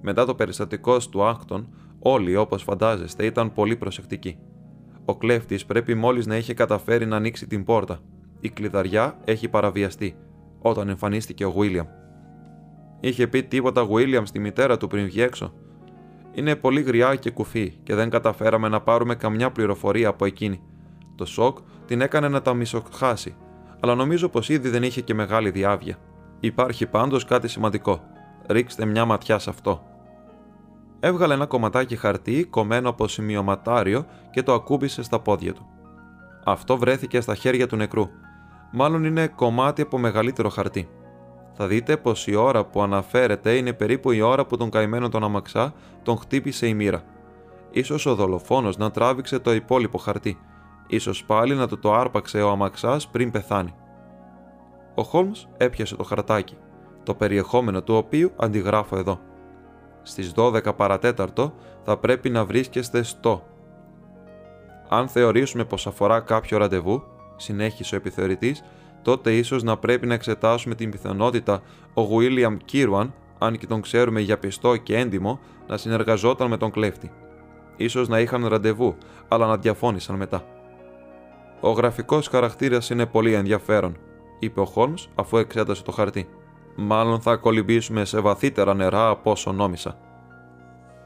Μετά 0.00 0.24
το 0.26 0.34
περιστατικό 0.34 0.98
του 0.98 1.24
Άκτον, 1.24 1.74
όλοι 1.98 2.36
όπως 2.36 2.62
φαντάζεστε 2.62 3.24
ήταν 3.26 3.52
πολύ 3.52 3.76
προσεκτικοί. 3.76 4.38
Ο 5.04 5.16
κλέφτης 5.16 5.66
πρέπει 5.66 5.94
μόλις 5.94 6.26
να 6.26 6.36
είχε 6.36 6.54
καταφέρει 6.54 7.06
να 7.06 7.16
ανοίξει 7.16 7.46
την 7.46 7.64
πόρτα. 7.64 8.00
Η 8.40 8.48
κλειδαριά 8.48 9.18
έχει 9.24 9.48
παραβιαστεί, 9.48 10.16
όταν 10.58 10.88
εμφανίστηκε 10.88 11.44
ο 11.44 11.52
Βίλιαμ. 11.52 11.86
Είχε 13.00 13.26
πει 13.26 13.42
τίποτα 13.42 13.84
Βίλιαμ 13.84 14.24
στη 14.24 14.38
μητέρα 14.38 14.76
του 14.76 14.86
πριν 14.86 15.04
βγει 15.04 15.20
έξω. 15.20 15.52
Είναι 16.32 16.56
πολύ 16.56 16.80
γριά 16.80 17.14
και 17.14 17.30
κουφή 17.30 17.74
και 17.82 17.94
δεν 17.94 18.10
καταφέραμε 18.10 18.68
να 18.68 18.80
πάρουμε 18.80 19.14
καμιά 19.14 19.50
πληροφορία 19.50 20.08
από 20.08 20.24
εκείνη. 20.24 20.60
Το 21.14 21.24
σοκ 21.24 21.58
την 21.86 22.00
έκανε 22.00 22.28
να 22.28 22.42
τα 22.42 22.54
μισοχάσει, 22.54 23.34
αλλά 23.80 23.94
νομίζω 23.94 24.28
πως 24.28 24.48
ήδη 24.48 24.68
δεν 24.68 24.82
είχε 24.82 25.00
και 25.00 25.14
μεγάλη 25.14 25.50
διάβια. 25.50 25.96
Υπάρχει 26.40 26.86
πάντως 26.86 27.24
κάτι 27.24 27.48
σημαντικό. 27.48 28.00
Ρίξτε 28.46 28.84
μια 28.84 29.04
ματιά 29.04 29.38
σε 29.38 29.50
αυτό. 29.50 29.82
Έβγαλε 31.04 31.34
ένα 31.34 31.46
κομματάκι 31.46 31.96
χαρτί 31.96 32.44
κομμένο 32.44 32.88
από 32.88 33.08
σημειωματάριο 33.08 34.06
και 34.30 34.42
το 34.42 34.52
ακούμπησε 34.52 35.02
στα 35.02 35.20
πόδια 35.20 35.52
του. 35.52 35.66
Αυτό 36.44 36.76
βρέθηκε 36.76 37.20
στα 37.20 37.34
χέρια 37.34 37.66
του 37.66 37.76
νεκρού. 37.76 38.08
Μάλλον 38.72 39.04
είναι 39.04 39.26
κομμάτι 39.26 39.82
από 39.82 39.98
μεγαλύτερο 39.98 40.48
χαρτί. 40.48 40.88
Θα 41.52 41.66
δείτε 41.66 41.96
πως 41.96 42.26
η 42.26 42.34
ώρα 42.34 42.64
που 42.64 42.82
αναφέρεται 42.82 43.52
είναι 43.52 43.72
περίπου 43.72 44.10
η 44.10 44.20
ώρα 44.20 44.46
που 44.46 44.56
τον 44.56 44.70
καημένο 44.70 45.08
τον 45.08 45.24
αμαξά 45.24 45.74
τον 46.02 46.16
χτύπησε 46.16 46.66
η 46.66 46.74
μοίρα. 46.74 47.02
Ίσως 47.70 48.06
ο 48.06 48.14
δολοφόνος 48.14 48.76
να 48.76 48.90
τράβηξε 48.90 49.38
το 49.38 49.52
υπόλοιπο 49.52 49.98
χαρτί. 49.98 50.38
Ίσως 50.86 51.24
πάλι 51.24 51.54
να 51.54 51.68
του 51.68 51.78
το 51.78 51.94
άρπαξε 51.94 52.42
ο 52.42 52.50
αμαξάς 52.50 53.08
πριν 53.08 53.30
πεθάνει. 53.30 53.74
Ο 54.94 55.02
Χόλμς 55.02 55.48
έπιασε 55.56 55.96
το 55.96 56.04
χαρτάκι, 56.04 56.56
το 57.02 57.14
περιεχόμενο 57.14 57.82
του 57.82 57.94
οποίου 57.94 58.32
αντιγράφω 58.36 58.96
εδώ 58.96 59.30
στις 60.02 60.32
12 60.36 60.76
παρατέταρτο 60.76 61.54
θα 61.84 61.96
πρέπει 61.96 62.30
να 62.30 62.44
βρίσκεστε 62.44 63.02
στο. 63.02 63.46
Αν 64.88 65.08
θεωρήσουμε 65.08 65.64
πως 65.64 65.86
αφορά 65.86 66.20
κάποιο 66.20 66.58
ραντεβού, 66.58 67.02
συνέχισε 67.36 67.94
ο 67.94 67.98
επιθεωρητής, 67.98 68.64
τότε 69.02 69.36
ίσως 69.36 69.62
να 69.62 69.76
πρέπει 69.76 70.06
να 70.06 70.14
εξετάσουμε 70.14 70.74
την 70.74 70.90
πιθανότητα 70.90 71.62
ο 71.94 72.02
Γουίλιαμ 72.02 72.56
Κίρουαν, 72.64 73.14
αν 73.38 73.58
και 73.58 73.66
τον 73.66 73.80
ξέρουμε 73.80 74.20
για 74.20 74.38
πιστό 74.38 74.76
και 74.76 74.98
έντιμο, 74.98 75.40
να 75.66 75.76
συνεργαζόταν 75.76 76.48
με 76.48 76.56
τον 76.56 76.70
κλέφτη. 76.70 77.10
Ίσως 77.76 78.08
να 78.08 78.20
είχαν 78.20 78.46
ραντεβού, 78.46 78.96
αλλά 79.28 79.46
να 79.46 79.56
διαφώνησαν 79.56 80.16
μετά. 80.16 80.44
Ο 81.60 81.70
γραφικός 81.70 82.28
χαρακτήρας 82.28 82.90
είναι 82.90 83.06
πολύ 83.06 83.32
ενδιαφέρον, 83.32 83.96
είπε 84.38 84.60
ο 84.60 84.64
Χόλμς 84.64 85.08
αφού 85.14 85.36
εξέτασε 85.36 85.82
το 85.82 85.92
χαρτί. 85.92 86.28
Μάλλον 86.76 87.20
θα 87.20 87.36
κολυμπήσουμε 87.36 88.04
σε 88.04 88.20
βαθύτερα 88.20 88.74
νερά 88.74 89.08
από 89.08 89.30
όσο 89.30 89.52
νόμισα. 89.52 89.98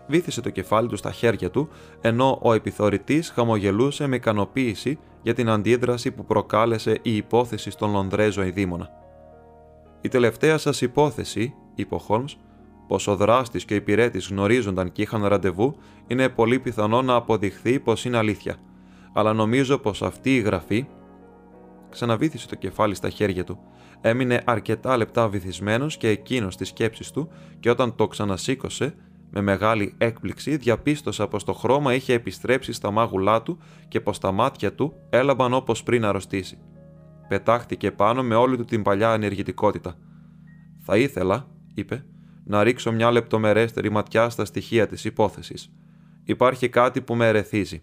Βήθησε 0.06 0.40
το 0.40 0.50
κεφάλι 0.50 0.88
του 0.88 0.96
στα 0.96 1.12
χέρια 1.12 1.50
του, 1.50 1.68
ενώ 2.00 2.38
ο 2.42 2.52
επιθεωρητής 2.52 3.30
χαμογελούσε 3.30 4.06
με 4.06 4.16
ικανοποίηση 4.16 4.98
για 5.22 5.34
την 5.34 5.48
αντίδραση 5.48 6.10
που 6.10 6.24
προκάλεσε 6.24 6.98
η 7.02 7.16
υπόθεση 7.16 7.70
στον 7.70 7.90
Λονδρέζο 7.90 8.42
ειδήμονα. 8.42 8.90
Η 10.00 10.08
τελευταία 10.08 10.58
σας 10.58 10.80
υπόθεση, 10.80 11.54
είπε 11.74 11.94
ο 11.94 11.98
Χόλμς, 11.98 12.36
πως 12.88 13.06
ο 13.06 13.16
δράστης 13.16 13.64
και 13.64 13.72
ο 13.72 13.76
υπηρέτης 13.76 14.28
γνωρίζονταν 14.28 14.92
και 14.92 15.02
είχαν 15.02 15.26
ραντεβού, 15.26 15.76
είναι 16.06 16.28
πολύ 16.28 16.58
πιθανό 16.58 17.02
να 17.02 17.14
αποδειχθεί 17.14 17.80
πως 17.80 18.04
είναι 18.04 18.16
αλήθεια. 18.16 18.56
Αλλά 19.12 19.32
νομίζω 19.32 19.78
πως 19.78 20.02
αυτή 20.02 20.36
η 20.36 20.40
γραφή. 20.40 20.86
Ξαναβήθησε 21.90 22.48
το 22.48 22.54
κεφάλι 22.54 22.94
στα 22.94 23.08
χέρια 23.08 23.44
του, 23.44 23.58
έμεινε 24.08 24.42
αρκετά 24.44 24.96
λεπτά 24.96 25.28
βυθισμένος 25.28 25.96
και 25.96 26.08
εκείνος 26.08 26.54
στις 26.54 26.68
σκέψεις 26.68 27.10
του 27.10 27.28
και 27.60 27.70
όταν 27.70 27.94
το 27.94 28.08
ξανασήκωσε, 28.08 28.94
με 29.30 29.40
μεγάλη 29.40 29.94
έκπληξη 29.98 30.56
διαπίστωσα 30.56 31.28
πως 31.28 31.44
το 31.44 31.52
χρώμα 31.52 31.94
είχε 31.94 32.12
επιστρέψει 32.12 32.72
στα 32.72 32.90
μάγουλά 32.90 33.42
του 33.42 33.58
και 33.88 34.00
πως 34.00 34.18
τα 34.18 34.32
μάτια 34.32 34.72
του 34.72 34.92
έλαμπαν 35.10 35.52
όπως 35.54 35.82
πριν 35.82 36.04
αρρωστήσει. 36.04 36.58
Πετάχτηκε 37.28 37.90
πάνω 37.90 38.22
με 38.22 38.34
όλη 38.34 38.56
του 38.56 38.64
την 38.64 38.82
παλιά 38.82 39.12
ενεργητικότητα. 39.12 39.98
«Θα 40.84 40.96
ήθελα», 40.96 41.46
είπε, 41.74 42.04
«να 42.44 42.62
ρίξω 42.62 42.92
μια 42.92 43.10
λεπτομερέστερη 43.10 43.90
ματιά 43.90 44.28
στα 44.28 44.44
στοιχεία 44.44 44.86
της 44.86 45.04
υπόθεσης. 45.04 45.72
Υπάρχει 46.24 46.68
κάτι 46.68 47.00
που 47.00 47.14
με 47.14 47.28
ερεθίζει. 47.28 47.82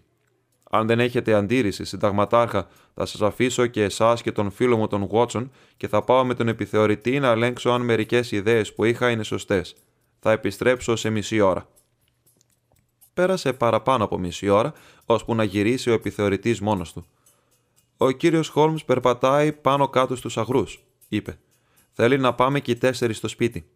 Αν 0.74 0.86
δεν 0.86 1.00
έχετε 1.00 1.34
αντίρρηση, 1.34 1.84
συνταγματάρχα, 1.84 2.68
θα 2.94 3.06
σας 3.06 3.22
αφήσω 3.22 3.66
και 3.66 3.82
εσάς 3.82 4.22
και 4.22 4.32
τον 4.32 4.50
φίλο 4.50 4.76
μου 4.76 4.86
τον 4.86 5.06
Βότσον 5.06 5.50
και 5.76 5.88
θα 5.88 6.02
πάω 6.02 6.24
με 6.24 6.34
τον 6.34 6.48
επιθεωρητή 6.48 7.18
να 7.18 7.28
ελέγξω 7.28 7.70
αν 7.70 7.82
μερικές 7.82 8.32
ιδέες 8.32 8.74
που 8.74 8.84
είχα 8.84 9.10
είναι 9.10 9.22
σωστές. 9.22 9.74
Θα 10.18 10.30
επιστρέψω 10.30 10.96
σε 10.96 11.10
μισή 11.10 11.40
ώρα. 11.40 11.68
Πέρασε 13.14 13.52
παραπάνω 13.52 14.04
από 14.04 14.18
μισή 14.18 14.48
ώρα, 14.48 14.72
ώσπου 15.04 15.34
να 15.34 15.44
γυρίσει 15.44 15.90
ο 15.90 15.92
επιθεωρητής 15.92 16.60
μόνος 16.60 16.92
του. 16.92 17.06
Ο 17.96 18.10
κύριος 18.10 18.48
Χόλμς 18.48 18.84
περπατάει 18.84 19.52
πάνω 19.52 19.88
κάτω 19.88 20.16
στους 20.16 20.38
αγρούς, 20.38 20.84
είπε. 21.08 21.38
Θέλει 21.92 22.18
να 22.18 22.34
πάμε 22.34 22.60
και 22.60 22.70
οι 22.70 22.76
τέσσερις 22.76 23.16
στο 23.16 23.28
σπίτι. 23.28 23.66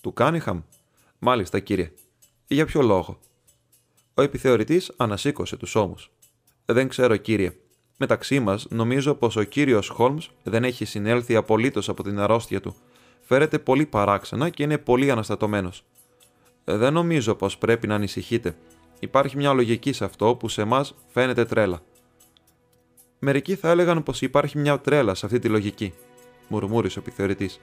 Του 0.00 0.12
Κάνιχαμ. 0.12 0.60
Μάλιστα, 1.18 1.58
κύριε. 1.58 1.92
Για 2.46 2.66
ποιο 2.66 2.82
λόγο; 2.82 3.18
Ο 4.14 4.22
επιθεωρητής 4.22 4.92
ανασήκωσε 4.96 5.56
τους 5.56 5.74
ώμους. 5.74 6.10
Δεν 6.64 6.88
ξέρω, 6.88 7.16
κύριε. 7.16 7.52
Μεταξύ 7.96 8.40
μας, 8.40 8.66
νομίζω 8.70 9.14
πως 9.14 9.36
ο 9.36 9.42
κύριος 9.42 9.88
Χόλμς 9.88 10.30
δεν 10.42 10.64
έχει 10.64 10.84
συνέλθει 10.84 11.36
απολύτως 11.36 11.88
από 11.88 12.02
την 12.02 12.18
αρρώστια 12.18 12.60
του. 12.60 12.76
Φέρεται 13.20 13.58
πολύ 13.58 13.86
παράξενα 13.86 14.48
και 14.48 14.62
είναι 14.62 14.78
πολύ 14.78 15.10
αναστατωμένος. 15.10 15.84
Δεν 16.64 16.92
νομίζω 16.92 17.34
πως 17.34 17.58
πρέπει 17.58 17.86
να 17.86 17.94
ανησυχείτε. 17.94 18.56
Υπάρχει 18.98 19.36
μια 19.36 19.52
λογική 19.52 19.92
σε 19.92 20.04
αυτό 20.04 20.34
που 20.34 20.48
σε 20.48 20.62
εμά 20.62 20.86
φαίνεται 21.08 21.44
τρέλα. 21.44 21.82
Μερικοί 23.18 23.54
θα 23.54 23.68
έλεγαν 23.70 24.02
πως 24.02 24.22
υπάρχει 24.22 24.58
μια 24.58 24.78
τρέλα 24.78 25.14
σε 25.14 25.26
αυτή 25.26 25.38
τη 25.38 25.48
λογική, 25.48 25.92
μουρμούρισε 26.48 26.98
ο 26.98 27.02
επιθεωρητής. 27.06 27.60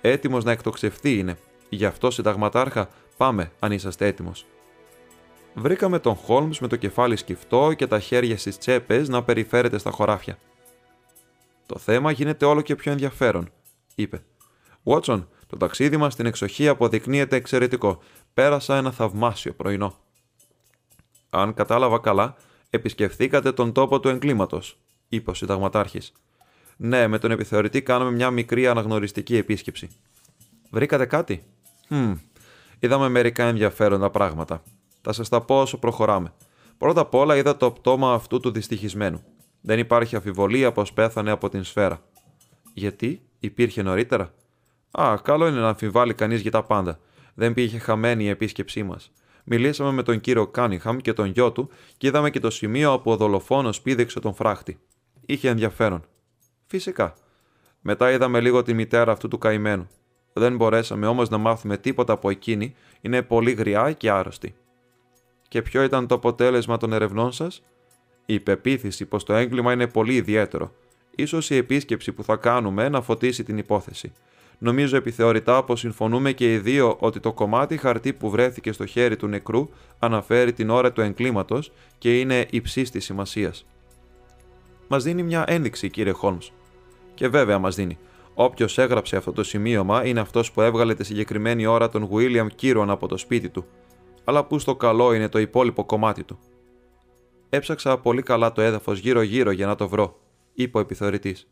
Έτοιμος 0.00 0.44
να 0.44 0.52
εκτοξευτεί 0.52 1.18
είναι. 1.18 1.38
Γι' 1.68 1.84
αυτό, 1.84 2.10
συνταγματάρχα, 2.10 2.88
πάμε 3.16 3.52
αν 3.58 3.72
είσαστε 3.72 4.06
έτοιμος 4.06 4.46
βρήκαμε 5.58 5.98
τον 5.98 6.14
Χόλμς 6.14 6.60
με 6.60 6.68
το 6.68 6.76
κεφάλι 6.76 7.16
σκυφτό 7.16 7.72
και 7.72 7.86
τα 7.86 8.00
χέρια 8.00 8.38
στις 8.38 8.58
τσέπες 8.58 9.08
να 9.08 9.22
περιφέρεται 9.22 9.78
στα 9.78 9.90
χωράφια. 9.90 10.38
Το 11.66 11.78
θέμα 11.78 12.10
γίνεται 12.10 12.44
όλο 12.44 12.60
και 12.60 12.74
πιο 12.74 12.92
ενδιαφέρον, 12.92 13.50
είπε. 13.94 14.22
Βότσον, 14.82 15.28
το 15.46 15.56
ταξίδι 15.56 15.96
μας 15.96 16.12
στην 16.12 16.26
εξοχή 16.26 16.68
αποδεικνύεται 16.68 17.36
εξαιρετικό. 17.36 18.02
Πέρασα 18.34 18.76
ένα 18.76 18.90
θαυμάσιο 18.90 19.52
πρωινό. 19.52 19.94
Αν 21.30 21.54
κατάλαβα 21.54 21.98
καλά, 21.98 22.36
επισκεφθήκατε 22.70 23.52
τον 23.52 23.72
τόπο 23.72 24.00
του 24.00 24.08
εγκλήματος, 24.08 24.78
είπε 25.08 25.30
ο 25.30 25.34
συνταγματάρχης. 25.34 26.12
Ναι, 26.76 27.06
με 27.06 27.18
τον 27.18 27.30
επιθεωρητή 27.30 27.82
κάναμε 27.82 28.10
μια 28.10 28.30
μικρή 28.30 28.66
αναγνωριστική 28.66 29.36
επίσκεψη. 29.36 29.88
Βρήκατε 30.70 31.06
κάτι; 31.06 31.44
Hm, 31.90 32.14
είδαμε 32.78 33.08
μερικά 33.08 33.44
ενδιαφέροντα 33.44 34.10
πράγματα. 34.10 34.62
Θα 35.00 35.12
σας 35.12 35.28
τα 35.28 35.40
πω 35.40 35.60
όσο 35.60 35.78
προχωράμε. 35.78 36.32
Πρώτα 36.78 37.00
απ' 37.00 37.14
όλα 37.14 37.36
είδα 37.36 37.56
το 37.56 37.70
πτώμα 37.70 38.12
αυτού 38.12 38.40
του 38.40 38.50
δυστυχισμένου. 38.50 39.22
Δεν 39.60 39.78
υπάρχει 39.78 40.16
αφιβολία 40.16 40.72
πως 40.72 40.92
πέθανε 40.92 41.30
από 41.30 41.48
την 41.48 41.64
σφαίρα. 41.64 42.00
Γιατί, 42.74 43.22
υπήρχε 43.38 43.82
νωρίτερα; 43.82 44.32
Α, 44.90 45.14
καλό 45.22 45.46
είναι 45.46 45.60
να 45.60 45.68
αμφιβάλλει 45.68 46.14
κανείς 46.14 46.40
για 46.40 46.50
τα 46.50 46.62
πάντα. 46.62 46.98
Δεν 47.34 47.54
πήγε 47.54 47.78
χαμένη 47.78 48.24
η 48.24 48.28
επίσκεψή 48.28 48.82
μας. 48.82 49.12
Μιλήσαμε 49.44 49.92
με 49.92 50.02
τον 50.02 50.20
κύριο 50.20 50.46
Κάνιχαμ 50.46 50.96
και 50.96 51.12
τον 51.12 51.26
γιο 51.26 51.52
του 51.52 51.68
και 51.96 52.06
είδαμε 52.06 52.30
και 52.30 52.40
το 52.40 52.50
σημείο 52.50 52.92
όπου 52.92 53.10
ο 53.10 53.16
δολοφόνος 53.16 53.80
πήδηξε 53.80 54.20
τον 54.20 54.34
φράχτη. 54.34 54.78
Είχε 55.26 55.48
ενδιαφέρον. 55.48 56.04
Φυσικά. 56.66 57.14
Μετά 57.80 58.10
είδαμε 58.10 58.40
λίγο 58.40 58.62
τη 58.62 58.74
μητέρα 58.74 59.12
αυτού 59.12 59.28
του 59.28 59.38
καημένου. 59.38 59.88
Δεν 60.32 60.56
μπορέσαμε 60.56 61.06
όμως 61.06 61.28
να 61.28 61.38
μάθουμε 61.38 61.76
τίποτα 61.76 62.12
από 62.12 62.30
εκείνη, 62.30 62.74
είναι 63.00 63.22
πολύ 63.22 63.52
γριά 63.52 63.92
και 63.92 64.10
άρρωστη. 64.10 64.54
Και 65.48 65.62
ποιο 65.62 65.82
ήταν 65.82 66.06
το 66.06 66.14
αποτέλεσμα 66.14 66.76
των 66.76 66.92
ερευνών 66.92 67.32
σας, 67.32 67.62
η 68.26 68.40
πεποίθηση 68.40 69.06
πως 69.06 69.24
το 69.24 69.34
έγκλημα 69.34 69.72
είναι 69.72 69.86
πολύ 69.86 70.14
ιδιαίτερο. 70.14 70.72
Ίσως 71.16 71.50
η 71.50 71.56
επίσκεψη 71.56 72.12
που 72.12 72.24
θα 72.24 72.36
κάνουμε 72.36 72.88
να 72.88 73.00
φωτίσει 73.00 73.42
την 73.42 73.58
υπόθεση. 73.58 74.12
Νομίζω 74.58 74.96
επιθεωρητά 74.96 75.64
πως 75.64 75.80
συμφωνούμε 75.80 76.32
και 76.32 76.52
οι 76.52 76.58
δύο 76.58 76.96
ότι 77.00 77.20
το 77.20 77.32
κομμάτι 77.32 77.76
χαρτί 77.76 78.12
που 78.12 78.30
βρέθηκε 78.30 78.72
στο 78.72 78.86
χέρι 78.86 79.16
του 79.16 79.26
νεκρού 79.26 79.68
αναφέρει 79.98 80.52
την 80.52 80.70
ώρα 80.70 80.92
του 80.92 81.00
εγκλήματος 81.00 81.72
και 81.98 82.18
είναι 82.20 82.46
υψής 82.50 82.90
της 82.90 83.04
σημασίας. 83.04 83.64
Μας 84.88 85.02
δίνει 85.04 85.22
μια 85.22 85.44
ένδειξη, 85.46 85.90
κύριε 85.90 86.12
Χόλμς. 86.12 86.52
Και 87.14 87.28
βέβαια 87.28 87.58
μας 87.58 87.74
δίνει. 87.74 87.98
Όποιος 88.34 88.78
έγραψε 88.78 89.16
αυτό 89.16 89.32
το 89.32 89.42
σημείωμα 89.42 90.06
είναι 90.06 90.20
αυτός 90.20 90.52
που 90.52 90.60
έβγαλε 90.60 90.94
τη 90.94 91.04
συγκεκριμένη 91.04 91.66
ώρα 91.66 91.88
τον 91.88 92.08
William 92.12 92.46
Κύρον 92.54 92.90
από 92.90 93.08
το 93.08 93.16
σπίτι 93.16 93.48
του. 93.48 93.66
Αλλά 94.28 94.44
πού 94.44 94.58
στο 94.58 94.76
καλό 94.76 95.12
είναι 95.12 95.28
το 95.28 95.38
υπόλοιπο 95.38 95.84
κομμάτι 95.84 96.24
του. 96.24 96.38
Έψαξα 97.48 97.98
πολύ 97.98 98.22
καλά 98.22 98.52
το 98.52 98.60
έδαφος 98.60 98.98
γύρω-γύρω 98.98 99.50
για 99.50 99.66
να 99.66 99.74
το 99.74 99.88
βρω, 99.88 100.20
είπε 100.52 100.78
ο 100.78 100.80
επιθεωρητής. 100.80 101.50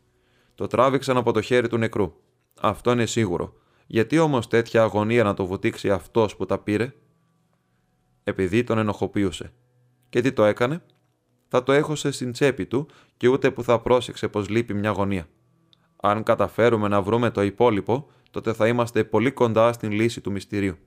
Το 0.55 0.67
τράβηξαν 0.67 1.17
από 1.17 1.31
το 1.31 1.41
χέρι 1.41 1.67
του 1.67 1.77
νεκρού. 1.77 2.13
Αυτό 2.61 2.91
είναι 2.91 3.05
σίγουρο. 3.05 3.53
Γιατί 3.87 4.19
όμως 4.19 4.47
τέτοια 4.47 4.81
αγωνία 4.81 5.23
να 5.23 5.33
το 5.33 5.45
βουτήξει 5.45 5.91
αυτός 5.91 6.35
που 6.35 6.45
τα 6.45 6.57
πήρε, 6.57 6.93
επειδή 8.23 8.63
τον 8.63 8.77
ενοχοποιούσε. 8.77 9.53
Και 10.09 10.21
τι 10.21 10.31
το 10.31 10.43
έκανε, 10.43 10.83
θα 11.47 11.63
το 11.63 11.71
έχωσε 11.71 12.11
στην 12.11 12.31
τσέπη 12.31 12.65
του 12.65 12.87
και 13.17 13.27
ούτε 13.27 13.51
που 13.51 13.63
θα 13.63 13.79
πρόσεξε 13.79 14.27
πως 14.27 14.49
λείπει 14.49 14.73
μια 14.73 14.89
γωνία. 14.89 15.27
Αν 16.01 16.23
καταφέρουμε 16.23 16.87
να 16.87 17.01
βρούμε 17.01 17.29
το 17.29 17.41
υπόλοιπο, 17.41 18.09
τότε 18.31 18.53
θα 18.53 18.67
είμαστε 18.67 19.03
πολύ 19.03 19.31
κοντά 19.31 19.73
στην 19.73 19.91
λύση 19.91 20.21
του 20.21 20.31
μυστηρίου. 20.31 20.77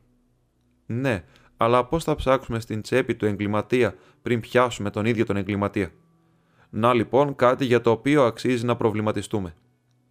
Ναι, 0.87 1.25
αλλά 1.63 1.85
πώς 1.85 2.05
θα 2.05 2.15
ψάξουμε 2.15 2.61
στην 2.61 2.83
τσέπη 2.83 3.15
του 3.15 3.27
εγκληματία 3.27 3.95
πριν 4.23 4.41
πιάσουμε 4.41 4.91
τον 4.91 5.05
ίδιο 5.05 5.27
τον 5.27 5.37
εγκληματία; 5.37 5.93
Να 6.71 6.95
λοιπόν 6.95 7.37
κάτι 7.37 7.65
για 7.65 7.81
το 7.81 7.91
οποίο 7.91 8.25
αξίζει 8.25 8.65
να 8.65 8.77
προβληματιστούμε. 8.77 9.55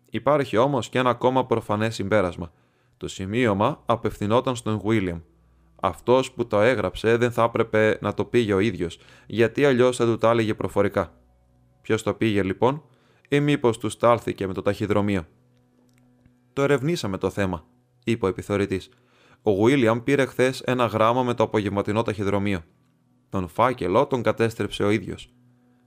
Υπάρχει 0.09 0.57
όμως 0.57 0.89
και 0.89 0.99
ένα 0.99 1.09
ακόμα 1.09 1.45
προφανές 1.45 1.95
συμπέρασμα. 1.95 2.51
Το 2.97 3.07
σημείωμα 3.07 3.81
απευθυνόταν 3.85 4.55
στον 4.55 4.81
Βίλιαμ. 4.85 5.19
Αυτός 5.81 6.31
που 6.31 6.47
το 6.47 6.59
έγραψε 6.61 7.17
δεν 7.17 7.31
θα 7.31 7.43
έπρεπε 7.43 7.97
να 8.01 8.13
το 8.13 8.25
πήγε 8.25 8.53
ο 8.53 8.59
ίδιος, 8.59 8.99
γιατί 9.27 9.65
αλλιώς 9.65 9.97
θα 9.97 10.05
του 10.05 10.17
τα 10.17 10.29
έλεγε 10.29 10.53
προφορικά. 10.53 11.13
Ποιος 11.81 12.03
το 12.03 12.13
πήγε 12.13 12.43
λοιπόν, 12.43 12.83
ή 13.29 13.39
μήπως 13.39 13.77
του 13.77 13.89
στάλθηκε 13.89 14.47
με 14.47 14.53
το 14.53 14.61
ταχυδρομείο; 14.61 15.25
Το 16.53 16.61
ερευνήσαμε 16.61 17.17
το 17.17 17.29
θέμα, 17.29 17.65
είπε 18.03 18.25
ο 18.25 18.29
επιθεωρητής. 18.29 18.89
Ο 19.41 19.63
Βίλιαμ 19.63 20.03
πήρε 20.03 20.25
χθες 20.25 20.61
ένα 20.61 20.85
γράμμα 20.85 21.23
με 21.23 21.33
το 21.33 21.43
απογευματινό 21.43 22.01
ταχυδρομείο. 22.01 22.61
Τον 23.29 23.47
φάκελο 23.47 24.07
τον 24.07 24.21
κατέστρεψε 24.21 24.83
ο 24.83 24.89
ίδιος. 24.89 25.33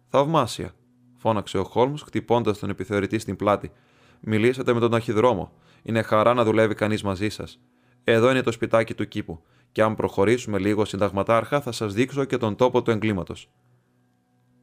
Θαυμάσια, 0.09 0.73
φώναξε 1.17 1.59
ο 1.59 1.65
Χόλμς 1.65 2.03
χτυπώντας 2.03 2.59
τον 2.59 2.71
επιθεωρητή 2.71 3.19
στην 3.19 3.37
πλάτη. 3.37 3.73
Μιλήσατε 4.21 4.73
με 4.73 4.81
τον 4.81 4.91
ταχυδρόμο. 4.91 5.53
Είναι 5.83 6.03
χαρά 6.03 6.35
να 6.35 6.45
δουλεύει 6.45 6.75
κανείς 6.75 7.03
μαζί 7.03 7.29
σας. 7.29 7.61
Εδώ 8.05 8.31
είναι 8.31 8.43
το 8.43 8.53
σπιτάκι 8.53 8.95
του 8.95 9.09
κήπου. 9.09 9.43
Και 9.73 9.83
αν 9.83 9.95
προχωρήσουμε 9.95 10.59
λίγο 10.59 10.85
συνταγματάρχα, 10.85 11.61
θα 11.61 11.73
σας 11.73 11.95
δείξω 11.95 12.25
και 12.25 12.37
τον 12.37 12.57
τόπο 12.57 12.83
του 12.83 12.91
εγκλήματος. 12.91 13.51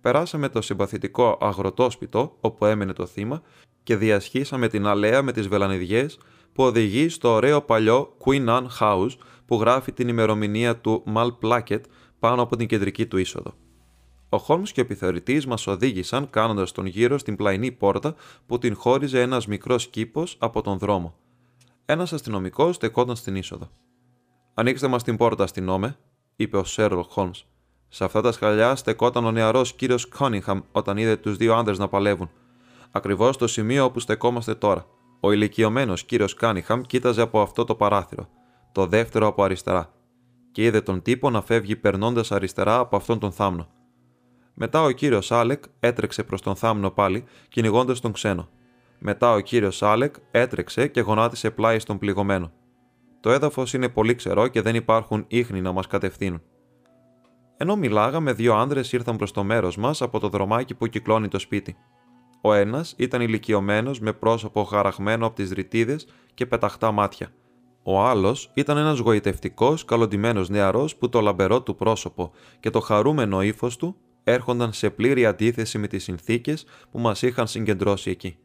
Περάσαμε 0.02 0.50
το 0.50 0.62
συμπαθητικό 0.62 1.38
αγροτόσπιτο 1.42 2.38
όπου 2.40 2.66
έμενε 2.66 2.94
το 2.94 3.06
θύμα 3.06 3.42
και 3.84 3.96
διασχίσαμε 3.96 4.68
την 4.68 4.86
αλέα 4.86 5.22
με 5.22 5.32
τις 5.32 5.48
βελανιδιές 5.48 6.20
που 6.60 6.66
οδηγεί 6.66 7.10
στο 7.10 7.30
ωραίο 7.30 7.62
παλιό 7.62 8.16
Queen 8.26 8.48
Anne 8.48 8.68
House 8.80 9.10
που 9.46 9.56
γράφει 9.56 9.92
την 9.92 10.08
ημερομηνία 10.08 10.78
του 10.78 11.04
Mal 11.16 11.30
Placket 11.42 11.80
πάνω 12.20 12.42
από 12.42 12.56
την 12.56 12.68
κεντρική 12.68 13.06
του 13.06 13.18
είσοδο. 13.18 13.54
Ο 14.30 14.38
Χόλμς 14.38 14.72
και 14.72 14.80
ο 14.80 14.84
επιθεωρητής 14.84 15.46
μας 15.46 15.68
οδήγησαν 15.68 16.30
κάνοντας 16.30 16.72
τον 16.72 16.86
γύρο 16.86 17.18
στην 17.18 17.36
πλαϊνή 17.36 17.72
πόρτα 17.72 18.16
που 18.46 18.58
την 18.58 18.76
χώριζε 18.76 19.22
ένας 19.22 19.48
μικρός 19.48 19.88
κήπος 19.88 20.36
από 20.40 20.62
τον 20.62 20.78
δρόμο. 20.78 21.16
Ένας 21.86 22.14
αστυνομικός 22.14 22.76
στεκόταν 22.76 23.16
στην 23.16 23.36
είσοδο. 23.36 23.70
Ανοίξτε 24.54 24.88
μας 24.88 25.04
την 25.04 25.18
πόρτα, 25.18 25.44
αστυνόμε, 25.44 25.98
είπε 26.36 26.58
ο 26.58 26.64
Σέρλοκ 26.64 27.12
Χόλμς. 27.12 27.46
Σε 27.90 28.04
αυτά 28.04 28.22
τα 28.22 28.32
σκαλιά 28.32 28.76
στεκόταν 28.76 29.26
ο 29.26 29.32
νεαρός 29.32 29.74
κύριος 29.74 30.08
Κάνιχαμ 30.08 30.62
όταν 30.72 30.98
είδε 30.98 31.16
τους 31.16 31.38
δύο 31.38 31.56
άντρες 31.56 31.76
να 31.76 31.88
παλεύουν. 31.88 32.30
Ακριβώς 32.92 33.36
στο 33.36 33.48
σημείο 33.48 33.84
όπου 33.84 34.00
στεκόμαστε 34.00 34.56
τώρα. 34.56 34.86
Ο 35.20 35.32
ηλικιωμένος 35.32 36.04
κύριος 36.04 36.34
Κάνιχαμ 36.34 36.82
κοίταζε 36.82 37.22
από 37.22 37.42
αυτό 37.42 37.64
το 37.64 37.76
παράθυρο, 37.76 38.30
το 38.72 38.86
δεύτερο 38.86 39.28
από 39.28 39.44
αριστερά, 39.44 39.94
και 40.52 40.64
είδε 40.64 40.82
τον 40.82 41.02
τύπο 41.02 41.30
να 41.30 41.42
φεύγει 41.42 41.76
περνώντας 41.76 42.32
αριστερά 42.32 42.78
από 42.80 42.96
αυτόν 42.96 43.20
τον 43.20 43.32
θάμνο. 43.32 43.68
Μετά 44.54 44.84
ο 44.84 44.92
κύριος 44.92 45.32
Άλεκ 45.32 45.64
έτρεξε 45.80 46.24
προς 46.24 46.42
τον 46.42 46.56
θάμνο 46.56 46.90
πάλι, 46.90 47.24
κυνηγώντας 47.50 48.00
τον 48.00 48.12
ξένο. 48.12 48.50
Μετά 49.00 49.34
ο 49.34 49.40
κύριος 49.40 49.84
Άλεκ 49.84 50.16
έτρεξε 50.32 50.88
και 50.88 51.02
γονάτισε 51.02 51.52
πλάι 51.52 51.80
στον 51.80 51.98
πληγωμένο. 51.98 52.52
Το 53.20 53.32
έδαφος 53.32 53.74
είναι 53.74 53.90
πολύ 53.90 54.16
ξερό 54.16 54.48
και 54.48 54.62
δεν 54.62 54.76
υπάρχουν 54.76 55.26
ίχνη 55.28 55.62
να 55.62 55.72
μας 55.72 55.88
κατευθύνουν. 55.88 56.42
Ενώ 57.58 57.76
μιλάγαμε, 57.76 58.34
δύο 58.34 58.56
άντρες 58.56 58.82
ήρθαν 58.92 59.16
προς 59.16 59.32
το 59.32 59.44
μέρος 59.44 59.78
μας 59.78 60.02
από 60.02 60.20
το 60.20 60.30
δρομάκι 60.30 60.76
που 60.76 60.88
κυκλώνει 60.88 61.28
το 61.28 61.40
σπίτι. 61.40 61.78
Ο 62.42 62.54
ένας 62.54 62.94
ήταν 62.98 63.22
ηλικιωμένος 63.22 64.00
με 64.00 64.14
πρόσωπο 64.14 64.64
χαραγμένο 64.64 65.26
από 65.26 65.36
τις 65.36 65.52
ρυτίδες 65.52 66.08
και 66.34 66.46
πεταχτά 66.46 66.92
μάτια. 66.92 67.32
Ο 67.84 68.02
άλλος 68.02 68.52
ήταν 68.54 68.78
ένας 68.78 69.00
γοητευτικός, 69.00 69.86
καλοντυμένος 69.86 70.50
νεαρός 70.50 70.96
που 70.96 71.10
το 71.10 71.22
λαμπερό 71.22 71.62
του 71.62 71.76
πρόσωπο 71.76 72.32
και 72.60 72.70
το 72.70 72.80
χαρούμενο 72.80 73.42
ύφος 73.42 73.78
του 73.78 73.96
έρχονταν 74.24 74.74
σε 74.74 74.90
πλήρη 74.90 75.26
αντίθεση 75.26 75.78
με 75.78 75.88
τις 75.88 76.04
συνθήκες 76.04 76.66
που 76.92 77.00
μας 77.00 77.22
είχαν 77.22 77.48
συγκεντρώσει 77.48 78.10
εκεί. 78.10 78.38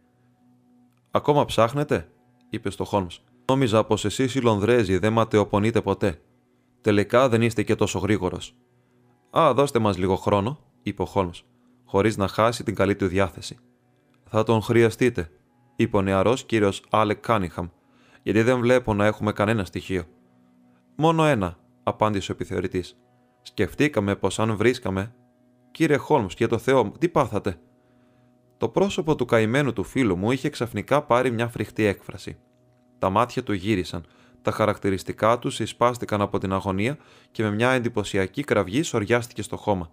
Ακόμα 1.10 1.44
ψάχνετε, 1.44 2.08
είπε 2.50 2.70
στο 2.70 2.84
Χόλμς. 2.84 3.20
Νόμιζα 3.46 3.84
πως 3.84 4.04
εσείς 4.04 4.34
οι 4.34 4.40
Λονδρέζοι 4.40 4.98
δεν 4.98 5.12
ματαιοπονείτε 5.12 5.80
ποτέ. 5.80 6.20
Τελικά 6.80 7.28
δεν 7.28 7.42
είστε 7.42 7.62
και 7.62 7.74
τόσο 7.74 7.98
γρήγορος. 7.98 8.54
Α, 9.38 9.52
δώστε 9.54 9.78
μας 9.78 9.98
λίγο 9.98 10.16
χρόνο, 10.16 10.58
είπε 10.82 11.02
ο 11.02 11.06
Χόλμς, 11.06 11.44
χωρίς 11.84 12.16
να 12.16 12.28
χάσει 12.28 12.64
την 12.64 12.74
καλή 12.74 12.96
του 12.96 13.06
διάθεση. 13.06 13.58
Θα 14.36 14.42
τον 14.42 14.62
χρειαστείτε, 14.62 15.30
είπε 15.76 15.96
ο 15.96 16.02
νεαρός 16.02 16.44
κύριος 16.44 16.84
Άλεκ 16.90 17.20
Κάνιχαμ, 17.20 17.68
γιατί 18.22 18.42
δεν 18.42 18.60
βλέπω 18.60 18.94
να 18.94 19.06
έχουμε 19.06 19.32
κανένα 19.32 19.64
στοιχείο. 19.64 20.04
Μόνο 20.96 21.24
ένα, 21.24 21.58
απάντησε 21.82 22.32
ο 22.32 22.34
επιθεωρητής. 22.34 22.96
Σκεφτήκαμε 23.42 24.16
πως 24.16 24.38
αν 24.38 24.56
βρίσκαμε. 24.56 25.14
Κύριε 25.70 25.96
Χόλμς, 25.96 26.34
για 26.34 26.48
το 26.48 26.58
Θεό 26.58 26.84
μου, 26.84 26.92
τι 26.98 27.08
πάθατε; 27.08 27.56
Το 28.56 28.68
πρόσωπο 28.68 29.14
του 29.14 29.24
καημένου 29.24 29.72
του 29.72 29.84
φίλου 29.84 30.16
μου 30.16 30.30
είχε 30.30 30.48
ξαφνικά 30.48 31.02
πάρει 31.02 31.30
μια 31.30 31.48
φρικτή 31.48 31.84
έκφραση. 31.84 32.38
Τα 32.98 33.10
μάτια 33.10 33.42
του 33.42 33.52
γύρισαν, 33.52 34.06
τα 34.42 34.50
χαρακτηριστικά 34.50 35.38
του 35.38 35.50
εισπάστηκαν 35.58 36.20
από 36.20 36.38
την 36.38 36.52
αγωνία 36.52 36.98
και 37.30 37.42
με 37.42 37.50
μια 37.50 37.70
εντυπωσιακή 37.70 38.42
κραυγή 38.44 38.82
σοριάστηκε 38.82 39.42
στο 39.42 39.56
χώμα. 39.56 39.90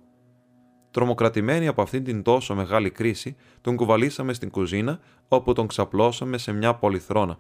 Τρομοκρατημένοι 0.92 1.68
από 1.68 1.82
αυτήν 1.82 2.04
την 2.04 2.22
τόσο 2.22 2.56
μεγάλη 2.56 2.90
κρίση, 2.90 3.36
τον 3.62 3.76
κουβαλήσαμε 3.76 4.34
στην 4.34 4.50
κουζίνα, 4.50 5.00
όπου 5.28 5.54
τον 5.54 5.68
ξαπλώσαμε 5.68 6.38
σε 6.38 6.52
μια 6.52 6.76
πολυθρόνα. 6.76 7.40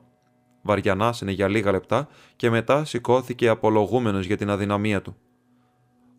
Βαριανάσαινε 0.61 1.31
για 1.31 1.47
λίγα 1.47 1.71
λεπτά 1.71 2.07
και 2.35 2.49
μετά 2.49 2.85
σηκώθηκε 2.85 3.47
απολογούμενος 3.47 4.25
για 4.25 4.37
την 4.37 4.49
αδυναμία 4.49 5.01
του. 5.01 5.15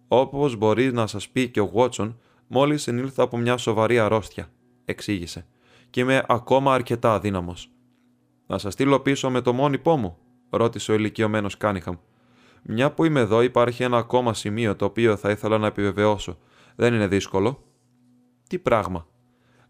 Όπως 0.08 0.56
μπορεί 0.56 0.92
να 0.92 1.06
σας 1.06 1.28
πει 1.28 1.48
και 1.48 1.60
ο 1.60 1.66
Βότσον, 1.66 2.18
μόλις 2.46 2.82
συνήλθα 2.82 3.22
από 3.22 3.36
μια 3.36 3.56
σοβαρή 3.56 3.98
αρρώστια, 3.98 4.48
εξήγησε, 4.84 5.46
και 5.90 6.00
είμαι 6.00 6.24
ακόμα 6.28 6.74
αρκετά 6.74 7.14
αδύναμος. 7.14 7.70
Να 8.46 8.58
σας 8.58 8.72
στείλω 8.72 9.00
πίσω 9.00 9.30
με 9.30 9.40
το 9.40 9.52
μόνιπό 9.52 9.96
μου, 9.96 10.18
ρώτησε 10.50 10.92
ο 10.92 10.94
ηλικιωμένος 10.94 11.56
Κάνιχαμ. 11.56 11.96
Μια 12.62 12.92
που 12.92 13.04
είμαι 13.04 13.20
εδώ, 13.20 13.42
υπάρχει 13.42 13.82
ένα 13.82 13.96
ακόμα 13.96 14.34
σημείο 14.34 14.76
το 14.76 14.84
οποίο 14.84 15.16
θα 15.16 15.30
ήθελα 15.30 15.58
να 15.58 15.66
επιβεβαιώσω. 15.66 16.38
Δεν 16.76 16.94
είναι 16.94 17.06
δύσκολο. 17.06 17.64
Τι 18.48 18.58
πράγμα. 18.58 19.06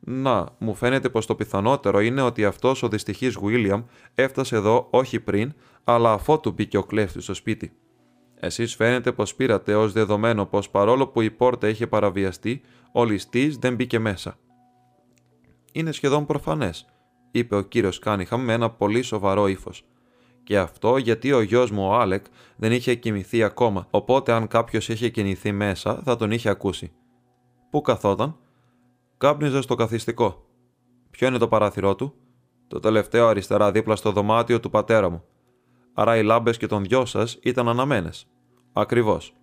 Να, 0.01 0.49
μου 0.59 0.75
φαίνεται 0.75 1.09
πως 1.09 1.27
το 1.27 1.35
πιθανότερο 1.35 2.01
είναι 2.01 2.23
ότι 2.23 2.45
αυτός 2.45 2.83
ο 2.83 2.89
δυστυχής 2.89 3.39
Βίλιαμ 3.39 3.83
έφτασε 4.15 4.57
εδώ 4.57 4.87
όχι 4.91 5.21
πριν, 5.21 5.55
αλλά 5.85 6.13
αφότου 6.13 6.53
μπήκε 6.53 6.77
ο 6.77 6.83
κλέφτης 6.83 7.25
στο 7.25 7.35
σπίτι. 7.35 7.73
Εσείς 8.35 8.75
φαίνεται 8.75 9.13
πως 9.13 9.35
πήρατε 9.35 9.75
ως 9.75 9.93
δεδομένο 9.93 10.47
πως 10.47 10.71
παρόλο 10.71 11.07
που 11.09 11.21
η 11.21 11.31
πόρτα 11.31 11.69
είχε 11.69 11.87
παραβιαστεί, 11.87 12.61
ο 12.93 13.05
ληστής 13.05 13.57
δεν 13.57 13.75
μπήκε 13.75 13.99
μέσα. 13.99 14.39
Είναι 15.73 15.93
σχεδόν 15.93 16.27
προφανές, 16.27 16.87
είπε 17.31 17.57
ο 17.57 17.63
κύριος 17.63 17.99
Κάνιχαμ 17.99 18.43
με 18.43 18.53
ένα 18.53 18.71
πολύ 18.71 19.03
σοβαρό 19.03 19.47
ύφος. 19.47 19.85
Και 20.53 20.59
αυτό 20.59 20.97
γιατί 20.97 21.33
ο 21.33 21.41
γιος 21.41 21.71
μου 21.71 21.87
ο 21.87 21.95
Άλεκ 21.95 22.25
δεν 22.57 22.73
είχε 22.73 22.95
κοιμηθεί 22.95 23.43
ακόμα, 23.43 23.87
οπότε 23.91 24.33
αν 24.33 24.49
κάποιος 24.49 24.89
είχε 24.89 25.09
κινηθεί 25.09 25.53
μέσα 25.53 26.01
θα 26.05 26.17
τον 26.17 26.31
είχε 26.31 26.49
ακούσει. 26.49 26.93
Πού 27.71 27.81
καθόταν, 27.81 28.37
κάπνιζε 29.19 29.61
στο 29.61 29.75
καθιστικό. 29.75 30.47
Ποιο 31.11 31.27
είναι 31.27 31.39
το 31.39 31.49
παράθυρό 31.49 31.95
του, 31.95 32.15
το 32.69 32.79
τελευταίο 32.79 33.27
αριστερά 33.27 33.73
δίπλα 33.73 33.97
στο 33.97 34.13
δωμάτιο 34.13 34.61
του 34.61 34.71
πατέρα 34.71 35.11
μου. 35.11 35.25
Άρα 35.93 36.17
οι 36.17 36.23
λάμπες 36.23 36.57
και 36.57 36.67
των 36.67 36.83
δυο 36.83 37.05
σας 37.05 37.39
ήταν 37.43 37.69
αναμένες. 37.69 38.27
Ακριβώς. 38.73 39.35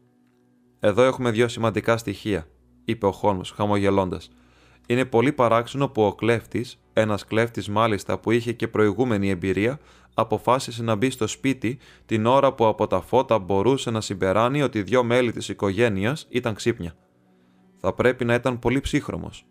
Εδώ 0.80 1.04
έχουμε 1.04 1.32
δύο 1.32 1.48
σημαντικά 1.48 1.98
στοιχεία, 1.98 2.48
είπε 2.84 3.06
ο 3.06 3.12
Χόλμ, 3.12 3.40
χαμογελώντας. 3.56 4.30
Είναι 4.90 5.06
πολύ 5.06 5.32
παράξενο 5.32 5.88
που 5.88 6.04
ο 6.04 6.16
κλέφτης, 6.16 6.80
ένας 6.94 7.26
κλέφτης 7.26 7.70
μάλιστα 7.70 8.20
που 8.20 8.32
είχε 8.32 8.54
και 8.54 8.68
προηγούμενη 8.68 9.30
εμπειρία, 9.30 9.80
αποφάσισε 10.14 10.84
να 10.84 10.96
μπει 10.96 11.10
στο 11.10 11.28
σπίτι 11.28 11.78
την 12.06 12.26
ώρα 12.26 12.54
που 12.54 12.66
από 12.66 12.88
τα 12.88 13.02
φώτα 13.02 13.40
μπορούσε 13.40 13.92
να 13.92 14.02
συμπεράνει 14.02 14.62
ότι 14.62 14.82
δύο 14.82 15.04
μέλη 15.04 15.32
της 15.32 15.50
οικογένειας 15.50 16.28
ήταν 16.30 16.54
ξύπνια. 16.54 16.96
Θα 17.78 17.94
πρέπει 17.94 18.26
να 18.26 18.34
ήταν 18.34 18.60
πολύ 18.60 18.80
ψύχρωμος. 18.80 19.46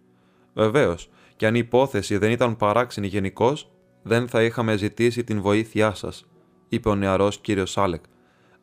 Βεβαίως, 0.55 1.11
και 1.37 1.47
αν 1.47 1.55
η 1.55 1.61
υπόθεση 1.63 2.17
δεν 2.17 2.31
ήταν 2.31 2.57
παράξενη 2.57 3.07
γενικώ, 3.07 3.57
δεν 4.03 4.29
θα 4.29 4.43
είχαμε 4.43 4.77
ζητήσει 4.77 5.25
την 5.25 5.41
βοήθειά 5.41 5.95
σας, 5.95 6.27
είπε 6.69 6.89
ο 6.89 6.95
νεαρός 6.95 7.39
κύριος 7.39 7.79
Άλεκ. 7.79 8.05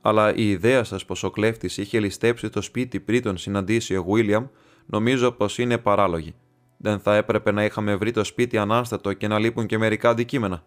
Αλλά 0.02 0.36
η 0.36 0.50
ιδέα 0.50 0.84
σας 0.84 1.06
πως 1.06 1.24
ο 1.24 1.30
κλέφτης 1.30 1.78
είχε 1.78 2.00
ληστέψει 2.00 2.50
το 2.50 2.62
σπίτι 2.62 3.00
πριν 3.00 3.22
τον 3.22 3.38
συναντήσει 3.38 3.96
ο 3.96 4.04
Βίλιαμ, 4.04 4.46
νομίζω 4.86 5.32
πως 5.32 5.58
είναι 5.58 5.78
παράλογη. 5.78 6.36
Δεν 6.78 7.00
θα 7.00 7.16
έπρεπε 7.16 7.52
να 7.52 7.64
είχαμε 7.64 7.96
βρει 7.96 8.12
το 8.12 8.24
σπίτι 8.24 8.58
ανάστατο 8.58 9.14
και 9.14 9.28
να 9.28 9.40
λείπουν 9.40 9.66
και 9.66 9.78
μερικά 9.78 10.10
αντικείμενα. 10.10 10.64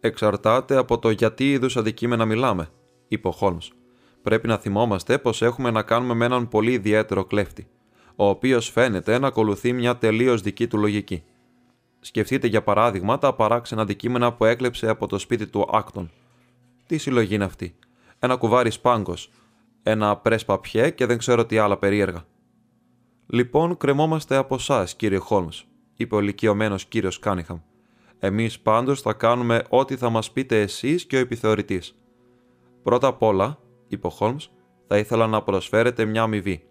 Εξαρτάται 0.00 0.76
από 0.76 0.98
το 0.98 1.10
γιατί 1.10 1.50
είδους 1.52 1.76
αντικείμενα 1.76 2.24
μιλάμε, 2.24 2.68
είπε 3.08 3.28
ο 3.28 3.30
Χόλμς. 3.30 3.72
Πρέπει 4.22 4.46
να 4.46 4.56
θυμόμαστε 4.56 5.18
πως 5.18 5.42
έχουμε 5.42 5.70
να 5.70 5.82
κάνουμε 5.82 6.14
με 6.14 6.24
έναν 6.24 6.48
πολύ 6.48 6.72
ιδιαίτερο 6.72 7.24
κλέφτη, 7.24 7.68
ο 8.16 8.28
οποίος 8.28 8.70
φαίνεται 8.70 9.18
να 9.18 9.26
ακολουθεί 9.26 9.72
μια 9.72 9.96
τελείως 9.96 10.40
δική 10.42 10.66
του 10.66 10.78
λογική. 10.78 11.22
Σκεφτείτε 12.00 12.46
για 12.46 12.62
παράδειγμα 12.62 13.18
τα 13.18 13.34
παράξενα 13.34 13.82
αντικείμενα 13.82 14.32
που 14.32 14.44
έκλεψε 14.44 14.88
από 14.88 15.06
το 15.06 15.18
σπίτι 15.18 15.46
του 15.46 15.68
Άκτον. 15.72 16.10
Τι 16.86 16.98
συλλογή 16.98 17.34
είναι 17.34 17.44
αυτή, 17.44 17.74
ένα 18.18 18.36
κουβάρι 18.36 18.70
σπάγκος, 18.70 19.30
ένα 19.82 20.16
πρες 20.16 20.44
παπιέ 20.44 20.90
και 20.90 21.06
δεν 21.06 21.18
ξέρω 21.18 21.46
τι 21.46 21.58
άλλα 21.58 21.76
περίεργα. 21.76 22.24
Λοιπόν, 23.30 23.76
κρεμόμαστε 23.76 24.36
από 24.36 24.54
εσάς, 24.54 24.94
κύριε 24.94 25.18
Χόλμς, 25.18 25.64
είπε 25.96 26.14
ο 26.14 26.20
ηλικιωμένος 26.20 26.84
κύριος 26.84 27.18
Κάνιχαμ. 27.18 27.58
Εμείς 28.18 28.60
πάντως 28.60 29.00
θα 29.00 29.12
κάνουμε 29.12 29.62
ό,τι 29.68 29.96
θα 29.96 30.10
μας 30.10 30.32
πείτε 30.32 30.60
εσείς 30.60 31.06
και 31.06 31.16
ο 31.16 31.18
επιθεωρητής. 31.18 31.98
Πρώτα 32.82 33.06
απ' 33.06 33.22
όλα, 33.22 33.58
είπε 33.88 34.06
ο 34.06 34.10
Χόλμς, 34.10 34.50
θα 34.86 34.98
ήθελα 34.98 35.26
να 35.26 35.42
προσφέρετε 35.42 36.04
μια 36.04 36.22
αμοιβή. 36.22 36.62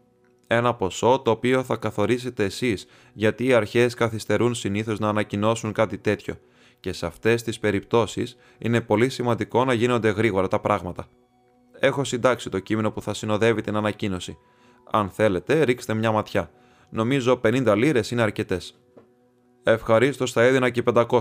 Ένα 0.48 0.74
ποσό 0.74 1.20
το 1.20 1.32
οποίο 1.32 1.64
θα 1.64 1.76
καθορίσετε 1.76 2.44
εσείς, 2.44 2.88
γιατί 3.14 3.46
οι 3.46 3.54
αρχές 3.54 3.94
καθυστερούν 3.94 4.54
συνήθως 4.54 5.00
να 5.00 5.10
ανακοινώσουν 5.10 5.72
κάτι 5.72 5.98
τέτοιο, 5.98 6.36
και 6.80 6.94
σε 6.94 7.06
αυτές 7.06 7.44
τις 7.44 7.60
περιπτώσεις 7.60 8.38
είναι 8.58 8.82
πολύ 8.82 9.10
σημαντικό 9.10 9.66
να 9.66 9.74
γίνονται 9.74 10.10
γρήγορα 10.10 10.48
τα 10.48 10.60
πράγματα. 10.60 11.08
Έχω 11.80 12.04
συντάξει 12.04 12.50
το 12.50 12.60
κείμενο 12.60 12.92
που 12.92 13.02
θα 13.02 13.14
συνοδεύει 13.14 13.62
την 13.62 13.76
ανακοίνωση. 13.76 14.38
Αν 14.92 15.10
θέλετε, 15.10 15.64
ρίξτε 15.64 15.94
μια 15.94 16.12
ματιά. 16.12 16.52
Νομίζω 16.90 17.40
50 17.44 17.74
λίρες 17.78 18.12
είναι 18.12 18.22
αρκετές. 18.22 18.80
Ευχαρίστως 19.64 20.32
θα 20.32 20.42
έδινα 20.42 20.70
και 20.70 20.84
500, 20.86 21.20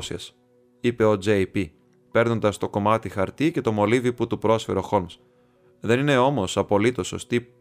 είπε 0.81 1.05
ο 1.05 1.18
JP, 1.24 1.70
παίρνοντας 2.11 2.59
το 2.59 2.68
κομμάτι 2.68 3.09
χαρτί 3.09 3.50
και 3.50 3.61
το 3.61 3.72
μολύβι 3.72 4.12
που 4.12 4.26
του 4.26 4.38
πρόσφερε 4.38 4.79
ο 4.79 4.83
Χόλμς. 4.83 5.18
Δεν 5.81 5.98
είναι 5.98 6.16
όμως 6.16 6.57
απολύτως 6.57 7.07
σωστή, 7.07 7.52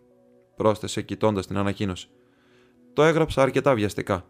πρόσθεσε 0.56 1.02
κοιτώντας 1.02 1.48
την 1.48 1.58
ανακοίνωση. 1.58 2.08
Το 2.94 3.04
έγραψα 3.04 3.42
αρκετά 3.42 3.76
βιαστικά. 3.76 4.26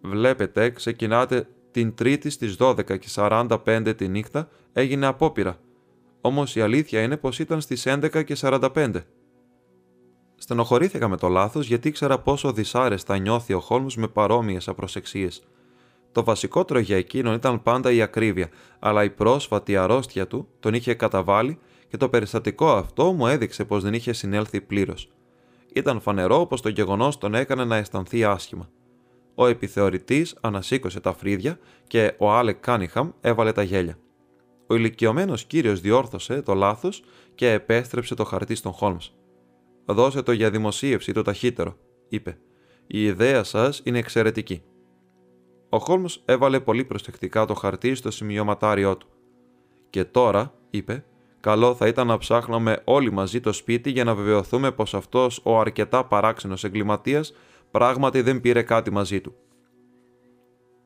Βλέπετε, 0.00 0.70
ξεκινάτε 0.70 1.48
την 1.70 1.94
Τρίτη 1.94 2.30
στις 2.30 2.56
12 2.58 2.98
και 2.98 3.08
45 3.14 3.94
τη 3.96 4.08
νύχτα 4.08 4.48
έγινε 4.72 5.06
απόπειρα. 5.06 5.58
Όμως 6.20 6.56
η 6.56 6.60
αλήθεια 6.60 7.02
είναι 7.02 7.16
πως 7.16 7.38
ήταν 7.38 7.60
στις 7.60 7.86
11 7.86 8.24
και 8.24 8.36
45. 8.40 8.90
Στενοχωρήθηκα 10.42 11.08
με 11.08 11.16
το 11.16 11.28
λάθος 11.28 11.66
γιατί 11.66 11.88
ήξερα 11.88 12.18
πόσο 12.18 12.52
δυσάρεστα 12.52 13.18
νιώθει 13.18 13.52
ο 13.52 13.60
Χόλμς 13.60 13.96
με 13.96 14.08
παρόμοιες 14.08 14.68
απροσεξίες. 14.68 15.42
Το 16.12 16.24
βασικότερο 16.24 16.78
για 16.78 16.96
εκείνον 16.96 17.34
ήταν 17.34 17.62
πάντα 17.62 17.92
η 17.92 18.02
ακρίβεια, 18.02 18.48
αλλά 18.78 19.04
η 19.04 19.10
πρόσφατη 19.10 19.76
αρρώστια 19.76 20.26
του 20.26 20.48
τον 20.60 20.74
είχε 20.74 20.94
καταβάλει 20.94 21.58
και 21.88 21.96
το 21.96 22.08
περιστατικό 22.08 22.70
αυτό 22.70 23.12
μου 23.12 23.26
έδειξε 23.26 23.64
πως 23.64 23.82
δεν 23.82 23.94
είχε 23.94 24.12
συνέλθει 24.12 24.60
πλήρως. 24.60 25.10
Ήταν 25.74 26.00
φανερό 26.00 26.46
πως 26.46 26.60
το 26.60 26.68
γεγονός 26.68 27.18
τον 27.18 27.34
έκανε 27.34 27.64
να 27.64 27.76
αισθανθεί 27.76 28.24
άσχημα. 28.24 28.68
Ο 29.34 29.46
επιθεωρητής 29.46 30.36
ανασήκωσε 30.40 31.00
τα 31.00 31.12
φρύδια 31.12 31.58
και 31.86 32.14
ο 32.18 32.32
Άλεκ 32.32 32.60
Κάνιχαμ 32.60 33.10
έβαλε 33.20 33.52
τα 33.52 33.62
γέλια. 33.62 33.98
Ο 34.66 34.74
ηλικιωμένος 34.74 35.44
κύριος 35.44 35.80
διόρθωσε 35.80 36.42
το 36.42 36.54
λάθος 36.54 37.02
και 37.34 37.52
επέστρεψε 37.52 38.14
το 38.14 38.24
χαρτί 38.24 38.54
στον 38.54 38.72
Χόλμς. 38.72 39.12
Δώσε 39.92 40.22
το 40.22 40.32
για 40.32 40.50
δημοσίευση 40.50 41.12
το 41.12 41.22
ταχύτερο, 41.22 41.76
είπε. 42.08 42.38
Η 42.86 43.04
ιδέα 43.04 43.42
σας 43.42 43.80
είναι 43.84 43.98
εξαιρετική. 43.98 44.62
Ο 45.68 45.78
Χόλμς 45.78 46.22
έβαλε 46.24 46.60
πολύ 46.60 46.84
προσεκτικά 46.84 47.44
το 47.44 47.54
χαρτί 47.54 47.94
στο 47.94 48.10
σημειωματάριό 48.10 48.96
του. 48.96 49.06
Και 49.90 50.04
τώρα, 50.04 50.54
είπε, 50.70 51.04
καλό 51.40 51.74
θα 51.74 51.86
ήταν 51.86 52.06
να 52.06 52.18
ψάχναμε 52.18 52.82
όλοι 52.84 53.12
μαζί 53.12 53.40
το 53.40 53.52
σπίτι 53.52 53.90
για 53.90 54.04
να 54.04 54.14
βεβαιωθούμε 54.14 54.72
πως 54.72 54.94
αυτός 54.94 55.40
ο 55.44 55.58
αρκετά 55.58 56.04
παράξενος 56.04 56.64
εγκληματίας 56.64 57.32
πράγματι 57.70 58.22
δεν 58.22 58.40
πήρε 58.40 58.62
κάτι 58.62 58.90
μαζί 58.90 59.20
του. 59.20 59.34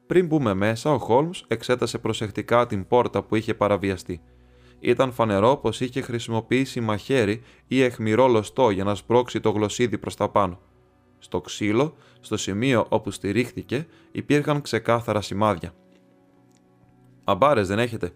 Πριν 0.06 0.26
μπούμε 0.26 0.54
μέσα, 0.54 0.92
ο 0.92 0.98
Χόλμς 0.98 1.44
εξέτασε 1.48 1.98
προσεκτικά 1.98 2.66
την 2.66 2.86
πόρτα 2.86 3.22
που 3.22 3.36
είχε 3.36 3.54
παραβιαστεί. 3.54 4.22
Ήταν 4.84 5.12
φανερό 5.12 5.56
πως 5.56 5.80
είχε 5.80 6.00
χρησιμοποιήσει 6.00 6.80
μαχαίρι 6.80 7.42
ή 7.66 7.82
εχμηρό 7.82 8.28
λωστό 8.28 8.70
για 8.70 8.84
να 8.84 8.94
σπρώξει 8.94 9.40
το 9.40 9.50
γλωσσίδι 9.50 9.98
προς 9.98 10.16
τα 10.16 10.28
πάνω. 10.28 10.58
Στο 11.18 11.40
ξύλο, 11.40 11.94
στο 12.20 12.36
σημείο 12.36 12.86
όπου 12.88 13.10
στηρίχθηκε, 13.10 13.86
υπήρχαν 14.12 14.60
ξεκάθαρα 14.60 15.20
σημάδια. 15.20 15.74
Αμπάρες 17.24 17.68
δεν 17.68 17.78
έχετε; 17.78 18.12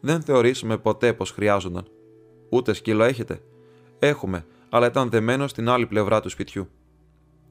Δεν 0.00 0.22
θεωρήσαμε 0.22 0.78
ποτέ 0.78 1.12
πως 1.12 1.30
χρειάζονταν. 1.30 1.86
Ούτε 2.48 2.72
σκύλο 2.72 3.04
έχετε; 3.04 3.40
Έχουμε, 3.98 4.46
αλλά 4.68 4.86
ήταν 4.86 5.10
δεμένο 5.10 5.46
στην 5.46 5.68
άλλη 5.68 5.86
πλευρά 5.86 6.20
του 6.20 6.28
σπιτιού. 6.28 6.68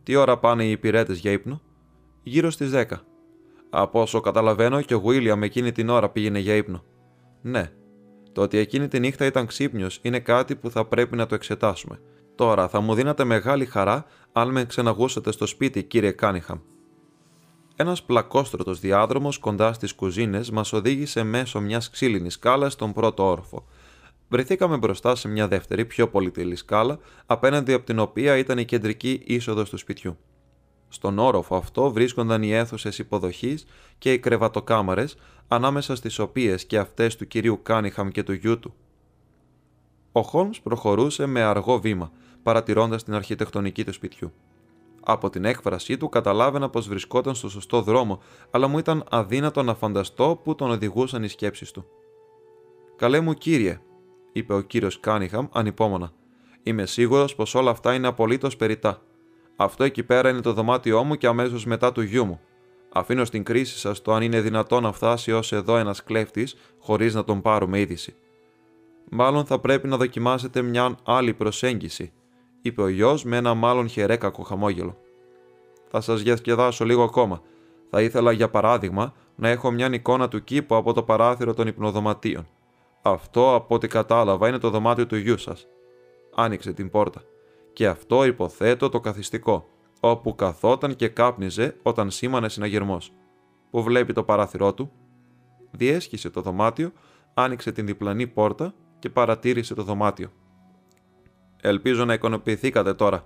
Τι 0.04 0.15
ώρα 0.15 0.38
πάνε 0.38 0.65
οι 0.65 0.72
υπηρέτες 0.72 1.18
για 1.20 1.32
ύπνο, 1.32 1.62
Γύρω 2.24 2.50
στις 2.50 2.72
10. 2.74 2.84
Από 3.70 4.02
όσο 4.02 4.20
καταλαβαίνω 4.20 4.82
και 4.82 4.94
ο 4.94 5.02
Βίλιαμ 5.02 5.44
εκείνη 5.44 5.72
την 5.72 5.89
ώρα 5.89 6.10
πήγαινε 6.10 6.39
για 6.39 6.56
ύπνο. 6.56 6.84
Ναι. 7.41 7.72
Το 8.36 8.41
ότι 8.41 8.58
εκείνη 8.58 8.88
τη 8.88 9.00
νύχτα 9.00 9.26
ήταν 9.26 9.45
ξύπνιος 9.45 10.00
είναι 10.02 10.19
κάτι 10.19 10.56
που 10.56 10.69
θα 10.69 10.86
πρέπει 10.86 11.15
να 11.15 11.26
το 11.26 11.36
εξετάσουμε. 11.36 12.00
Τώρα 12.36 12.67
θα 12.67 12.80
μου 12.80 12.93
δίνατε 12.93 13.24
μεγάλη 13.24 13.65
χαρά 13.65 14.06
αν 14.32 14.52
με 14.52 14.65
ξεναγούσατε 14.65 15.32
στο 15.32 15.45
σπίτι, 15.45 15.84
κύριε 15.84 16.12
Κάνιχαμ. 16.12 16.60
Ένας 17.76 18.04
πλακόστρωτος 18.04 18.80
διάδρομος 18.80 19.38
κοντά 19.38 19.74
στις 19.74 19.93
κουζίνες 19.93 20.50
μας 20.52 20.74
οδήγησε 20.74 21.24
μέσω 21.24 21.60
μιας 21.60 21.89
ξύλινης 21.89 22.34
σκάλας 22.34 22.74
στον 22.74 22.93
πρώτο 22.93 23.24
όροφο. 23.24 23.67
Βρεθήκαμε 24.30 24.78
μπροστά 24.78 25.15
σε 25.15 25.28
μια 25.28 25.48
δεύτερη, 25.48 25.86
πιο 25.86 26.08
πολυτελή 26.08 26.56
σκάλα, 26.56 27.00
απέναντι 27.26 27.74
από 27.74 27.86
την 27.86 28.00
οποία 28.00 28.38
ήταν 28.38 28.58
η 28.58 28.65
κεντρική 28.65 29.21
είσοδος 29.26 29.69
του 29.69 29.78
σπιτιού. 29.78 30.17
Στον 30.89 31.19
όροφο 31.19 31.56
αυτό 31.56 31.91
βρίσκονταν 31.91 32.43
οι 32.43 32.54
αίθουσες 32.54 33.00
υποδοχής 33.00 33.65
και 33.98 34.13
οι 34.13 34.19
κρεβατοκάμαρες, 34.19 35.17
ανάμεσα 35.48 35.95
στις 35.95 36.19
οποίες 36.19 36.65
και 36.65 36.78
αυτές 36.78 37.15
του 37.15 37.28
κυρίου 37.28 37.60
Κάνιχαμ 37.63 38.08
και 38.10 38.24
του 38.24 38.34
γιού 38.34 38.60
του. 38.60 38.74
Ο 40.12 40.21
Χόλμς 40.21 40.62
προχωρούσε 40.62 41.26
με 41.26 41.41
αργό 41.41 41.80
βήμα, 41.80 42.12
παρατηρώντας 42.43 43.04
την 43.04 43.13
αρχιτεκτονική 43.13 43.84
του 43.84 43.93
σπιτιού. 43.93 44.32
Από 45.08 45.30
την 45.30 45.45
έκφρασή 45.45 45.98
του 45.98 46.10
καταλάβαινα 46.10 46.69
πως 46.69 46.88
βρισκόταν 46.88 47.36
στο 47.36 47.50
σωστό 47.50 47.82
δρόμο, 47.82 48.21
αλλά 48.52 48.67
μου 48.67 48.78
ήταν 48.78 49.04
αδύνατο 49.10 49.63
να 49.63 49.76
φανταστώ 49.76 50.39
που 50.43 50.56
τον 50.56 50.69
οδηγούσαν 50.69 51.24
οι 51.24 51.28
σκέψεις 51.28 51.71
του. 51.71 51.86
Καλέ 52.95 53.19
μου 53.19 53.34
κύριε, 53.34 53.80
είπε 54.32 54.54
ο 54.54 54.62
κύριος 54.62 55.00
Κάνιχαμ 55.00 55.48
ανυπόμονα. 55.52 56.12
Είμαι 56.63 56.86
σίγουρος 56.86 57.36
πως 57.36 57.56
όλα 57.56 57.71
αυτά 57.71 57.93
είναι 57.93 58.08
απολύτως 58.08 58.56
περιτά. 58.56 59.02
Αυτό 59.56 59.84
εκεί 59.84 60.04
πέρα 60.04 60.30
είναι 60.30 60.41
το 60.41 60.54
δωμάτιό 60.54 61.04
μου 61.04 61.15
και 61.15 61.28
αμέσως 61.28 61.65
μετά 61.65 61.91
του 61.91 62.02
γιού 62.02 62.26
μου. 62.26 62.39
Αφήνω 62.94 63.26
στην 63.26 63.44
κρίση 63.44 63.78
σας 63.78 64.02
το 64.02 64.13
αν 64.13 64.22
είναι 64.22 64.41
δυνατό 64.41 64.80
να 64.80 64.91
φτάσει 64.91 65.32
ως 65.32 65.52
εδώ 65.52 65.78
ένας 65.78 66.04
κλέφτης 66.04 66.56
χωρίς 66.80 67.13
να 67.13 67.24
τον 67.24 67.41
πάρουμε 67.41 67.80
είδηση. 67.80 68.15
Μάλλον 69.10 69.46
θα 69.46 69.60
πρέπει 69.60 69.88
να 69.88 69.98
δοκιμάσετε 69.98 70.62
μια 70.62 70.96
άλλη 71.04 71.34
προσέγγιση, 71.34 72.12
είπε 72.62 72.82
ο 72.82 72.88
γιος 72.88 73.24
με 73.24 73.38
ένα 73.38 73.54
μάλλον 73.54 73.88
χερέκακο 73.88 74.44
χαμόγελο. 74.44 74.98
Θα 75.88 76.02
σας 76.02 76.24
διασκεδάσω 76.24 76.86
λίγο 76.86 77.04
ακόμα. 77.04 77.41
Θα 77.89 78.02
ήθελα, 78.02 78.32
για 78.32 78.50
παράδειγμα, 78.50 79.13
να 79.36 79.50
έχω 79.50 79.72
μια 79.72 79.89
εικόνα 79.94 80.28
του 80.28 80.44
κήπου 80.44 80.76
από 80.76 80.94
το 80.94 81.04
παράθυρο 81.04 81.54
των 81.54 81.68
υπνοδωματίων. 81.68 82.48
Αυτό, 83.02 83.56
από 83.56 83.76
ό,τι 83.76 83.88
κατάλαβα, 83.88 84.48
είναι 84.48 84.58
το 84.58 84.70
δωμάτιο 84.70 85.06
του 85.06 85.15
γιού 85.15 85.38
σας. 85.38 85.68
Άνοιξε 86.36 86.74
την 86.74 86.89
πόρτα. 86.89 87.22
Και 87.76 87.88
αυτό 87.88 88.26
υποθέτω 88.26 88.90
το 88.90 89.00
καθιστικό, 89.00 89.68
όπου 90.00 90.36
καθόταν 90.36 90.96
και 90.96 91.08
κάπνιζε 91.08 91.78
όταν 91.84 92.12
σήμανε 92.12 92.50
συναγερμός. 92.50 93.12
Που 93.70 93.84
βλέπει 93.84 94.14
το 94.14 94.24
παράθυρό 94.24 94.74
του. 94.74 94.92
Διέσχισε 95.72 96.30
το 96.30 96.42
δωμάτιο, 96.42 96.92
άνοιξε 97.34 97.72
την 97.72 97.86
διπλανή 97.86 98.28
πόρτα 98.28 98.74
και 99.00 99.10
παρατήρησε 99.10 99.74
το 99.74 99.84
δωμάτιο. 99.84 100.32
Ελπίζω 101.62 102.06
να 102.06 102.14
ικανοποιηθήκατε 102.14 102.94
τώρα, 102.94 103.26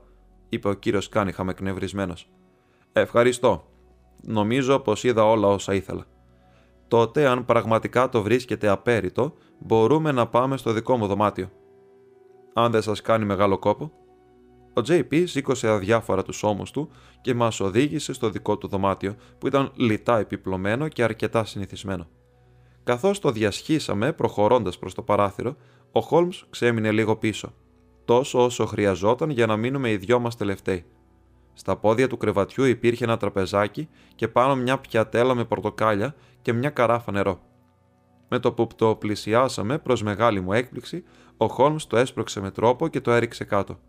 είπε 0.49 0.69
ο 0.69 0.73
κύριος 0.73 1.09
Κάνιχαμ 1.09 1.49
εκνευρισμένος. 1.49 2.29
Ευχαριστώ. 2.91 3.67
Νομίζω 4.21 4.79
πως 4.79 5.03
είδα 5.03 5.29
όλα 5.29 5.47
όσα 5.47 5.73
ήθελα. 5.73 6.05
Τότε, 6.87 7.27
αν 7.27 7.45
πραγματικά 7.45 8.09
το 8.09 8.21
βρίσκεται 8.21 8.67
απέριτο, 8.67 9.33
μπορούμε 9.59 10.11
να 10.11 10.27
πάμε 10.27 10.57
στο 10.57 10.73
δικό 10.73 10.97
μου 10.97 11.07
δωμάτιο. 11.07 11.49
Αν 12.53 12.71
δεν 12.71 12.81
σας 12.81 13.01
κάνει 13.01 13.25
μεγάλο 13.25 13.59
κόπο. 13.59 13.91
Ο 14.73 14.81
JP 14.87 15.23
σήκωσε 15.27 15.67
αδιάφορα 15.67 16.23
τους 16.23 16.43
ώμους 16.43 16.71
του 16.71 16.89
και 17.21 17.33
μας 17.33 17.59
οδήγησε 17.59 18.13
στο 18.13 18.29
δικό 18.29 18.57
του 18.57 18.67
δωμάτιο, 18.67 19.15
που 19.37 19.47
ήταν 19.47 19.71
λιτά 19.75 20.17
επιπλωμένο 20.17 20.87
και 20.87 21.03
αρκετά 21.03 21.45
συνηθισμένο. 21.45 22.07
Καθώς 22.83 23.19
το 23.19 23.31
διασχίσαμε 23.31 24.13
προχωρώντας 24.13 24.77
προς 24.77 24.93
το 24.93 25.01
παράθυρο, 25.01 25.55
ο 25.91 25.99
Χόλμς 25.99 26.45
ξέμεινε 26.49 26.91
λίγο 26.91 27.15
πίσω, 27.15 27.53
τόσο 28.05 28.43
όσο 28.43 28.65
χρειαζόταν 28.65 29.29
για 29.29 29.45
να 29.45 29.57
μείνουμε 29.57 29.91
οι 29.91 29.97
δυο 29.97 30.19
μας 30.19 30.35
τελευταίοι. 30.35 30.85
Στα 31.53 31.77
πόδια 31.77 32.07
του 32.07 32.17
κρεβατιού 32.17 32.63
υπήρχε 32.63 33.03
ένα 33.03 33.17
τραπεζάκι 33.17 33.89
και 34.15 34.27
πάνω 34.27 34.55
μια 34.55 34.77
πιατέλα 34.77 35.35
με 35.35 35.45
πορτοκάλια 35.45 36.15
και 36.41 36.53
μια 36.53 36.69
καράφα 36.69 37.11
νερό. 37.11 37.39
Με 38.27 38.39
το 38.39 38.53
που 38.53 38.67
το 38.75 38.95
πλησιάσαμε, 38.95 39.77
προς 39.77 40.03
μεγάλη 40.03 40.41
μου 40.41 40.53
έκπληξη, 40.53 41.03
ο 41.37 41.47
Χόλμς 41.47 41.87
το 41.87 41.97
έσπρωξε 41.97 42.41
με 42.41 42.51
τρόπο 42.51 42.87
και 42.87 43.01
το 43.01 43.11
έριξε 43.11 43.43
κάτω. 43.43 43.79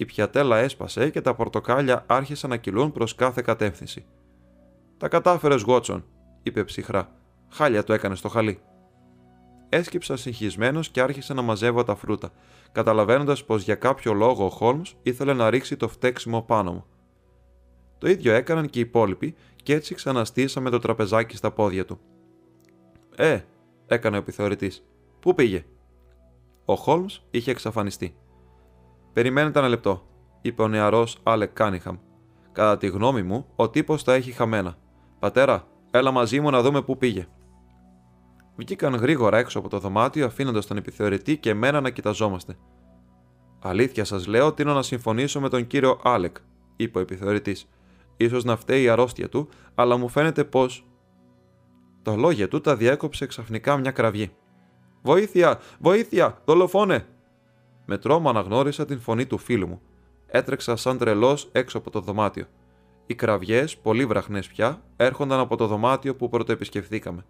Η 0.00 0.04
πιατέλα 0.04 0.56
έσπασε 0.58 1.10
και 1.10 1.20
τα 1.20 1.34
πορτοκάλια 1.34 2.04
άρχισαν 2.06 2.50
να 2.50 2.56
κυλούν 2.56 2.92
προς 2.92 3.14
κάθε 3.14 3.42
κατεύθυνση. 3.42 4.06
Τα 4.96 5.08
κατάφερες, 5.08 5.62
Γότσον, 5.62 6.04
είπε 6.42 6.64
ψυχρά. 6.64 7.12
Χάλια 7.48 7.84
το 7.84 7.92
έκανες 7.92 8.18
στο 8.18 8.28
χαλί. 8.28 8.60
Έσκυψα 9.68 10.16
συγχυσμένος 10.16 10.88
και 10.88 11.00
άρχισα 11.00 11.34
να 11.34 11.42
μαζεύω 11.42 11.84
τα 11.84 11.94
φρούτα, 11.94 12.30
καταλαβαίνοντας 12.72 13.44
πως 13.44 13.62
για 13.62 13.74
κάποιο 13.74 14.12
λόγο 14.12 14.44
ο 14.44 14.48
Χόλμς 14.48 14.96
ήθελε 15.02 15.32
να 15.32 15.50
ρίξει 15.50 15.76
το 15.76 15.88
φταίξιμο 15.88 16.42
πάνω 16.42 16.72
μου. 16.72 16.84
Το 17.98 18.08
ίδιο 18.08 18.32
έκαναν 18.32 18.70
και 18.70 18.78
οι 18.78 18.82
υπόλοιποι 18.82 19.34
και 19.62 19.74
έτσι 19.74 19.94
ξαναστήσαμε 19.94 20.70
το 20.70 20.78
τραπεζάκι 20.78 21.36
στα 21.36 21.50
πόδια 21.50 21.84
του. 21.84 22.00
Ε, 23.16 23.40
έκανε 23.86 24.16
ο 24.16 24.18
επιθεωρητής. 24.18 24.84
Πού 25.20 25.34
πήγε; 25.34 25.64
Ο 26.64 26.74
Χόλμς 26.74 27.22
είχε 27.30 27.50
εξαφανιστεί. 27.50 28.14
Περιμένετε 29.12 29.58
ένα 29.58 29.68
λεπτό, 29.68 30.06
είπε 30.40 30.62
ο 30.62 30.68
νεαρός 30.68 31.18
Άλεκ 31.22 31.52
Κάνιχαμ. 31.52 31.96
Κατά 32.52 32.76
τη 32.76 32.86
γνώμη 32.86 33.22
μου, 33.22 33.46
ο 33.56 33.70
τύπος 33.70 34.04
τα 34.04 34.14
έχει 34.14 34.32
χαμένα. 34.32 34.76
Πατέρα, 35.18 35.66
έλα 35.90 36.10
μαζί 36.10 36.40
μου 36.40 36.50
να 36.50 36.62
δούμε 36.62 36.82
πού 36.82 36.96
πήγε. 36.96 37.26
Βγήκαν 38.56 38.94
γρήγορα 38.94 39.38
έξω 39.38 39.58
από 39.58 39.68
το 39.68 39.78
δωμάτιο, 39.78 40.26
αφήνοντας 40.26 40.66
τον 40.66 40.76
επιθεωρητή 40.76 41.36
και 41.36 41.50
εμένα 41.50 41.80
να 41.80 41.90
κοιταζόμαστε. 41.90 42.56
Αλήθεια 43.62 44.04
σας 44.04 44.26
λέω, 44.26 44.52
τίνω 44.52 44.74
να 44.74 44.82
συμφωνήσω 44.82 45.40
με 45.40 45.48
τον 45.48 45.66
κύριο 45.66 46.00
Άλεκ, 46.02 46.36
είπε 46.76 46.98
ο 46.98 47.00
επιθεωρητής. 47.00 47.68
σω 48.28 48.40
να 48.44 48.56
φταίει 48.56 48.82
η 48.82 48.88
αρρώστια 48.88 49.28
του, 49.28 49.48
αλλά 49.74 49.96
μου 49.96 50.08
φαίνεται 50.08 50.44
πως. 50.44 50.86
Τα 52.02 52.16
λόγια 52.16 52.48
του 52.48 52.60
τα 52.60 52.76
διέκοψε 52.76 53.26
ξαφνικά 53.26 53.76
μια 53.76 53.90
κραυγή. 53.90 54.30
Βοήθεια! 55.02 55.60
Βοήθεια! 55.78 56.38
Δολοφόνε! 56.44 57.06
Με 57.92 57.98
τρόμο 57.98 58.28
αναγνώρισα 58.28 58.84
την 58.84 59.00
φωνή 59.00 59.26
του 59.26 59.38
φίλου 59.38 59.68
μου. 59.68 59.80
Έτρεξα 60.26 60.76
σαν 60.76 60.98
τρελός 60.98 61.48
έξω 61.52 61.78
από 61.78 61.90
το 61.90 62.00
δωμάτιο. 62.00 62.46
Οι 63.06 63.14
κραυγές, 63.14 63.76
πολύ 63.76 64.06
βραχνές 64.06 64.46
πια, 64.46 64.82
έρχονταν 64.96 65.40
από 65.40 65.56
το 65.56 65.66
δωμάτιο 65.66 66.16
που 66.16 66.28
πρωτοεπισκεφθήκαμε. 66.28 67.24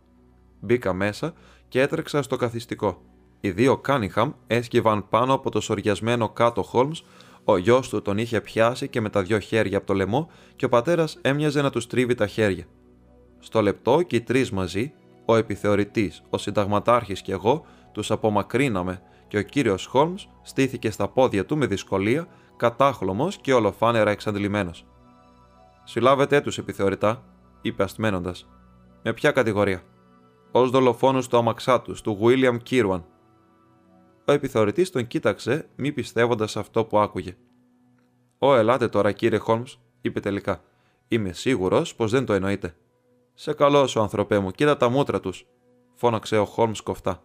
Μπήκα 0.61 0.93
μέσα 0.93 1.33
και 1.69 1.81
έτρεξα 1.81 2.23
στο 2.23 2.37
καθιστικό. 2.37 3.03
Οι 3.41 3.51
δύο 3.51 3.79
Κάνιχαμ 3.79 4.33
έσκυβαν 4.47 5.09
πάνω 5.09 5.33
από 5.35 5.51
το 5.51 5.61
σοριασμένο 5.61 6.29
κάτω 6.29 6.63
Χόλμς, 6.63 7.03
ο 7.45 7.57
γιος 7.57 7.89
του 7.89 8.03
τον 8.03 8.19
είχε 8.19 8.41
πιάσει 8.41 8.89
και 8.89 9.01
με 9.01 9.11
τα 9.11 9.23
δυο 9.23 9.39
χέρια 9.39 9.79
από 9.79 9.87
το 9.87 9.95
λαιμό 9.95 10.31
και 10.57 10.65
ο 10.65 10.69
πατέρας 10.69 11.19
έμοιαζε 11.21 11.63
να 11.63 11.71
του 11.71 11.87
τρίβει 11.87 12.15
τα 12.15 12.27
χέρια. 12.27 12.65
Στο 13.39 13.63
λεπτό 13.63 14.03
και 14.03 14.17
οι 14.17 14.21
τρεις 14.21 14.51
μαζί, 14.51 14.93
ο 15.25 15.37
επιθεωρητής, 15.37 16.23
ο 16.31 16.39
συνταγματάρχης 16.39 17.23
και 17.23 17.33
εγώ, 17.33 17.65
τους 17.93 18.11
απομακρύναμε 18.11 19.03
και 19.31 19.39
ο 19.39 19.43
κύριος 19.43 19.87
Χόλμς 19.87 20.29
στήθηκε 20.43 20.91
στα 20.91 21.09
πόδια 21.09 21.47
του 21.47 21.57
με 21.57 21.67
δυσκολία, 21.67 22.29
κατάχλωμος 22.57 23.37
και 23.37 23.55
ολοφάνερα 23.55 24.11
εξαντλημένος. 24.11 24.87
Συλλάβετε 25.85 26.41
τους 26.41 26.59
επιθεωρητά, 26.59 27.25
είπε 27.63 27.83
αστμένοντας. 27.83 28.49
Με 29.03 29.13
ποια 29.13 29.31
κατηγορία; 29.31 29.83
Ω 30.53 30.69
δολοφόνος 30.69 31.29
του 31.29 31.37
αμαξά 31.37 31.81
του, 31.81 31.95
του 32.03 32.19
William 32.23 32.57
Κίρουαν. 32.63 33.05
Ο 34.25 34.33
επιθεωρητής 34.33 34.91
τον 34.91 35.07
κοίταξε, 35.07 35.69
μη 35.77 35.93
πιστεύοντας 35.93 36.57
αυτό 36.57 36.85
που 36.85 36.99
άκουγε. 36.99 37.37
Ω, 38.39 38.55
ελάτε 38.55 38.89
τώρα, 38.89 39.13
κύριε 39.13 39.39
Χόλμς, 39.39 39.79
είπε 40.01 40.21
τελικά. 40.21 40.63
Είμαι 41.09 41.33
σίγουρος 41.33 41.95
πως 41.95 42.11
δεν 42.11 42.25
το 42.25 42.33
εννοείτε. 42.33 42.77
Σε 43.35 43.53
καλό 43.53 43.87
σου, 43.87 44.01
ανθρωπέ 44.01 44.39
μου, 44.39 44.51
κοίτα 44.51 44.77
τα 44.77 44.89
μούτρα 44.89 45.21
τους, 45.21 45.47
φώναξε 45.95 46.39
ο 46.39 46.45
Χόλμς 46.45 46.81
κοφτά. 46.81 47.23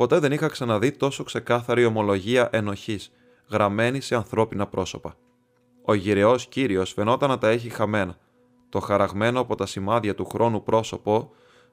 Ποτέ 0.00 0.18
δεν 0.18 0.32
είχα 0.32 0.48
ξαναδεί 0.48 0.92
τόσο 0.92 1.24
ξεκάθαρη 1.24 1.84
ομολογία 1.84 2.48
ενοχής, 2.52 3.12
γραμμένη 3.50 4.00
σε 4.00 4.14
ανθρώπινα 4.14 4.66
πρόσωπα. 4.66 5.16
Ο 5.84 5.94
γυρεός 5.94 6.46
κύριος 6.46 6.92
φαινόταν 6.92 7.28
να 7.28 7.38
τα 7.38 7.48
έχει 7.48 7.68
χαμένα. 7.68 8.18
Το 8.68 8.80
χαραγμένο 8.80 9.40
από 9.40 9.54
τα 9.54 9.66
σημάδια 9.66 10.14
του 10.14 10.24
χρόνου 10.24 10.62
πρόσωπο 10.62 11.30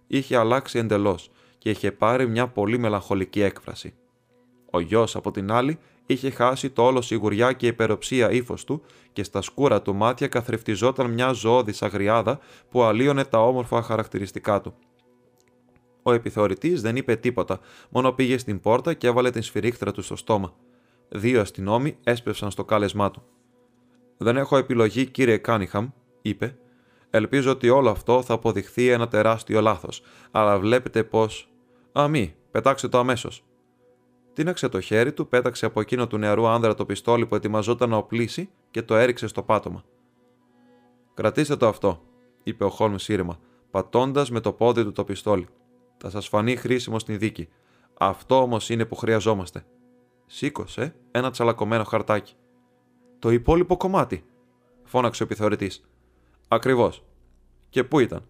είχε 0.07 0.37
αλλάξει 0.37 0.79
εντελώς 0.79 1.31
και 1.57 1.69
είχε 1.69 1.91
πάρει 1.91 2.27
μια 2.27 2.47
πολύ 2.47 2.77
μελαγχολική 2.77 3.41
έκφραση. 3.41 3.93
Ο 4.71 4.79
γιος, 4.79 5.15
από 5.15 5.31
την 5.31 5.51
άλλη, 5.51 5.79
είχε 6.05 6.29
χάσει 6.29 6.69
το 6.69 6.83
όλο 6.83 7.01
σιγουριά 7.01 7.53
και 7.53 7.67
υπεροψία 7.67 8.31
ύφος 8.31 8.63
του 8.63 8.81
και 9.13 9.23
στα 9.23 9.41
σκούρα 9.41 9.81
του 9.81 9.95
μάτια 9.95 10.27
καθρεφτιζόταν 10.27 11.11
μια 11.11 11.31
ζωώδη 11.31 11.73
αγριάδα 11.79 12.39
που 12.69 12.83
αλλίωνε 12.83 13.23
τα 13.23 13.43
όμορφα 13.43 13.81
χαρακτηριστικά 13.81 14.61
του. 14.61 14.73
Ο 16.07 16.13
επιθεωρητής 16.13 16.81
δεν 16.81 16.95
είπε 16.95 17.15
τίποτα, 17.15 17.59
μόνο 17.89 18.11
πήγε 18.11 18.37
στην 18.37 18.59
πόρτα 18.59 18.93
και 18.93 19.07
έβαλε 19.07 19.29
την 19.29 19.41
σφυρίχτρα 19.41 19.91
του 19.91 20.01
στο 20.01 20.15
στόμα. 20.15 20.53
Δύο 21.09 21.41
αστυνόμοι 21.41 21.97
έσπευσαν 22.03 22.51
στο 22.51 22.65
κάλεσμά 22.65 23.11
του. 23.11 23.23
Δεν 24.17 24.37
έχω 24.37 24.57
επιλογή, 24.57 25.05
κύριε 25.05 25.37
Κάνιχαμ, 25.37 25.89
είπε, 26.21 26.57
Ελπίζω 27.09 27.51
ότι 27.51 27.69
όλο 27.69 27.89
αυτό 27.89 28.21
θα 28.21 28.33
αποδειχθεί 28.33 28.89
ένα 28.89 29.07
τεράστιο 29.07 29.61
λάθος, 29.61 30.01
αλλά 30.31 30.59
βλέπετε 30.59 31.03
πω. 31.03 31.27
Α, 31.99 32.07
μη, 32.07 32.35
πετάξτε 32.51 32.87
το 32.87 32.97
αμέσως. 32.97 33.43
Τίναξε 34.33 34.69
το 34.69 34.81
χέρι 34.81 35.13
του, 35.13 35.27
πέταξε 35.27 35.65
από 35.65 35.81
εκείνο 35.81 36.07
του 36.07 36.17
νεαρού 36.17 36.47
άνδρα 36.47 36.73
το 36.73 36.85
πιστόλι 36.85 37.25
που 37.25 37.35
ετοιμαζόταν 37.35 37.89
να 37.89 37.97
οπλίσει 37.97 38.49
και 38.71 38.81
το 38.81 38.95
έριξε 38.95 39.27
στο 39.27 39.43
πάτωμα. 39.43 39.83
Κρατήστε 41.13 41.55
το 41.55 41.67
αυτό, 41.67 42.01
είπε 42.43 42.63
ο 42.63 42.69
Χόλμ 42.69 42.95
ήρεμα, 43.07 43.39
πατώντας 43.71 44.31
με 44.31 44.39
το 44.39 44.51
πόδι 44.51 44.83
του 44.83 44.91
το 44.91 45.03
πιστόλι. 45.03 45.47
Θα 45.97 46.09
σας 46.09 46.27
φανεί 46.27 46.55
χρήσιμο 46.55 46.99
στην 46.99 47.19
δίκη. 47.19 47.47
Αυτό 47.99 48.41
όμως 48.41 48.69
είναι 48.69 48.85
που 48.85 48.95
χρειαζόμαστε. 48.95 49.65
Σήκωσε 50.25 50.95
ένα 51.11 51.31
τσαλακωμένο 51.31 51.83
χαρτάκι. 51.83 52.33
Το 53.19 53.29
υπόλοιπο 53.29 53.77
κομμάτι, 53.77 54.25
φώναξε 54.83 55.23
ο 55.23 55.25
επιθεωρητής. 55.25 55.89
Ακριβώς. 56.47 57.03
Και 57.69 57.83
πού 57.83 57.99
ήταν; 57.99 58.27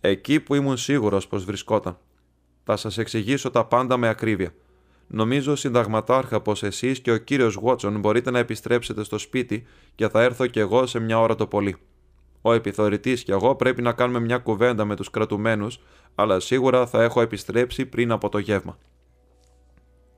Εκεί 0.00 0.40
που 0.40 0.54
ήμουν 0.54 0.76
σίγουρος 0.76 1.26
πως 1.26 1.44
βρισκόταν. 1.44 1.98
Θα 2.64 2.76
σας 2.76 2.98
εξηγήσω 2.98 3.50
τα 3.50 3.64
πάντα 3.64 3.96
με 3.96 4.08
ακρίβεια. 4.08 4.54
Νομίζω, 5.06 5.56
συνταγματάρχα, 5.56 6.40
πως 6.40 6.62
εσείς 6.62 7.00
και 7.00 7.10
ο 7.12 7.16
κύριος 7.16 7.54
Βότσον 7.54 7.98
μπορείτε 7.98 8.30
να 8.30 8.38
επιστρέψετε 8.38 9.04
στο 9.04 9.18
σπίτι 9.18 9.66
και 9.94 10.08
θα 10.08 10.22
έρθω 10.22 10.46
κι 10.46 10.58
εγώ 10.58 10.86
σε 10.86 10.98
μια 10.98 11.20
ώρα 11.20 11.34
το 11.34 11.46
πολύ. 11.46 11.76
Ο 12.46 12.52
επιθεωρητή 12.52 13.14
και 13.14 13.32
εγώ 13.32 13.54
πρέπει 13.54 13.82
να 13.82 13.92
κάνουμε 13.92 14.20
μια 14.20 14.38
κουβέντα 14.38 14.84
με 14.84 14.96
τους 14.96 15.10
κρατουμένους, 15.10 15.80
αλλά 16.14 16.40
σίγουρα 16.40 16.86
θα 16.86 17.02
έχω 17.02 17.20
επιστρέψει 17.20 17.86
πριν 17.86 18.10
από 18.10 18.28
το 18.28 18.38
γεύμα. 18.38 18.78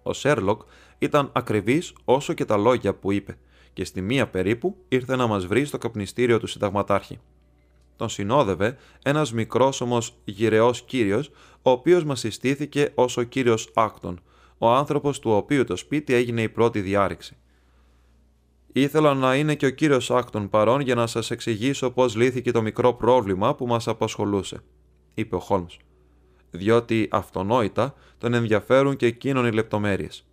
Ο 0.02 0.12
Σέρλοκ 0.12 0.62
ήταν 0.98 1.30
ακριβής 1.32 1.92
όσο 2.04 2.32
και 2.32 2.44
τα 2.44 2.56
λόγια 2.56 2.94
που 2.94 3.12
είπε 3.12 3.38
και 3.72 3.84
στη 3.84 4.00
μία 4.00 4.28
περίπου 4.28 4.76
ήρθε 4.88 5.16
να 5.16 5.26
μας 5.26 5.46
βρει 5.46 5.64
στο 5.64 5.78
καπνιστήριο 5.78 6.38
του 6.38 6.46
συνταγματάρχη. 6.46 7.18
Τον 7.96 8.08
συνόδευε 8.08 8.76
ένας 9.02 9.32
μικρόσωμος 9.32 10.14
γηραιός 10.24 10.82
κύριος, 10.82 11.30
ο 11.62 11.70
οποίος 11.70 12.04
μας 12.04 12.20
συστήθηκε 12.20 12.92
ως 12.94 13.16
ο 13.16 13.22
κύριος 13.22 13.70
Άκτον, 13.74 14.20
ο 14.58 14.68
άνθρωπος 14.68 15.18
του 15.18 15.30
οποίου 15.30 15.64
το 15.64 15.76
σπίτι 15.76 16.14
έγινε 16.14 16.42
η 16.42 16.48
πρώτη 16.48 16.80
διάρρηξη. 16.80 17.36
Ήθελα 18.76 19.14
να 19.14 19.34
είναι 19.34 19.54
και 19.54 19.66
ο 19.66 19.70
κύριος 19.70 20.10
Άκτον 20.10 20.48
παρόν 20.48 20.80
για 20.80 20.94
να 20.94 21.06
σας 21.06 21.30
εξηγήσω 21.30 21.90
πώς 21.90 22.16
λύθηκε 22.16 22.50
το 22.50 22.62
μικρό 22.62 22.94
πρόβλημα 22.94 23.54
που 23.54 23.66
μας 23.66 23.88
απασχολούσε, 23.88 24.60
είπε 25.14 25.34
ο 25.34 25.38
Χόλμς. 25.38 25.76
Διότι 26.50 27.08
αυτονόητα 27.10 27.94
τον 28.18 28.34
ενδιαφέρουν 28.34 28.96
και 28.96 29.06
εκείνον 29.06 29.46
οι 29.46 29.52
λεπτομέρειες. 29.52 30.26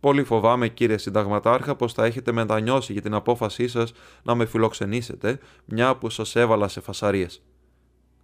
Πολύ 0.00 0.24
φοβάμαι, 0.24 0.68
κύριε 0.68 0.98
Συνταγματάρχα, 0.98 1.74
πως 1.76 1.92
θα 1.92 2.04
έχετε 2.04 2.32
μετανιώσει 2.32 2.92
για 2.92 3.02
την 3.02 3.14
απόφασή 3.14 3.68
σας 3.68 3.92
να 4.22 4.34
με 4.34 4.46
φιλοξενήσετε, 4.46 5.38
μια 5.64 5.96
που 5.96 6.10
σας 6.10 6.36
έβαλα 6.36 6.68
σε 6.68 6.80
φασαρίες. 6.80 7.42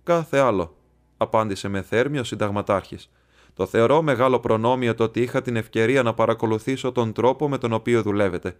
Κάθε 0.03 0.38
άλλο, 0.38 0.76
απάντησε 1.16 1.68
με 1.68 1.83
θέρμη 1.83 2.18
ο 2.18 2.24
Συνταγματάρχης. 2.24 3.11
Το 3.55 3.66
θεωρώ 3.66 4.03
μεγάλο 4.03 4.40
προνόμιο 4.40 4.94
το 4.94 5.05
ότι 5.05 5.20
είχα 5.20 5.42
την 5.42 5.57
ευκαιρία 5.57 6.03
να 6.03 6.14
παρακολουθήσω 6.14 6.92
τον 6.92 7.12
τρόπο 7.12 7.48
με 7.48 7.59
τον 7.59 7.72
οποίο 7.72 8.03
δουλεύετε. 8.03 8.57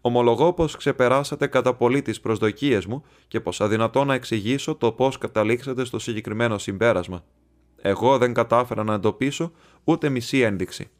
Ομολογώ 0.00 0.52
πως 0.52 0.76
ξεπεράσατε 0.76 1.46
κατά 1.46 1.74
πολύ 1.74 2.02
τις 2.02 2.20
προσδοκίες 2.20 2.86
μου 2.86 3.04
και 3.28 3.40
πως 3.40 3.60
αδυνατό 3.60 4.04
να 4.04 4.14
εξηγήσω 4.14 4.74
το 4.74 4.92
πώς 4.92 5.18
καταλήξατε 5.18 5.84
στο 5.84 5.98
συγκεκριμένο 5.98 6.58
συμπέρασμα. 6.58 7.24
Εγώ 7.80 8.18
δεν 8.18 8.34
κατάφερα 8.34 8.84
να 8.84 8.94
εντοπίσω 8.94 9.52
ούτε 9.84 10.08
μισή 10.08 10.40
ένδειξη. 10.40 10.90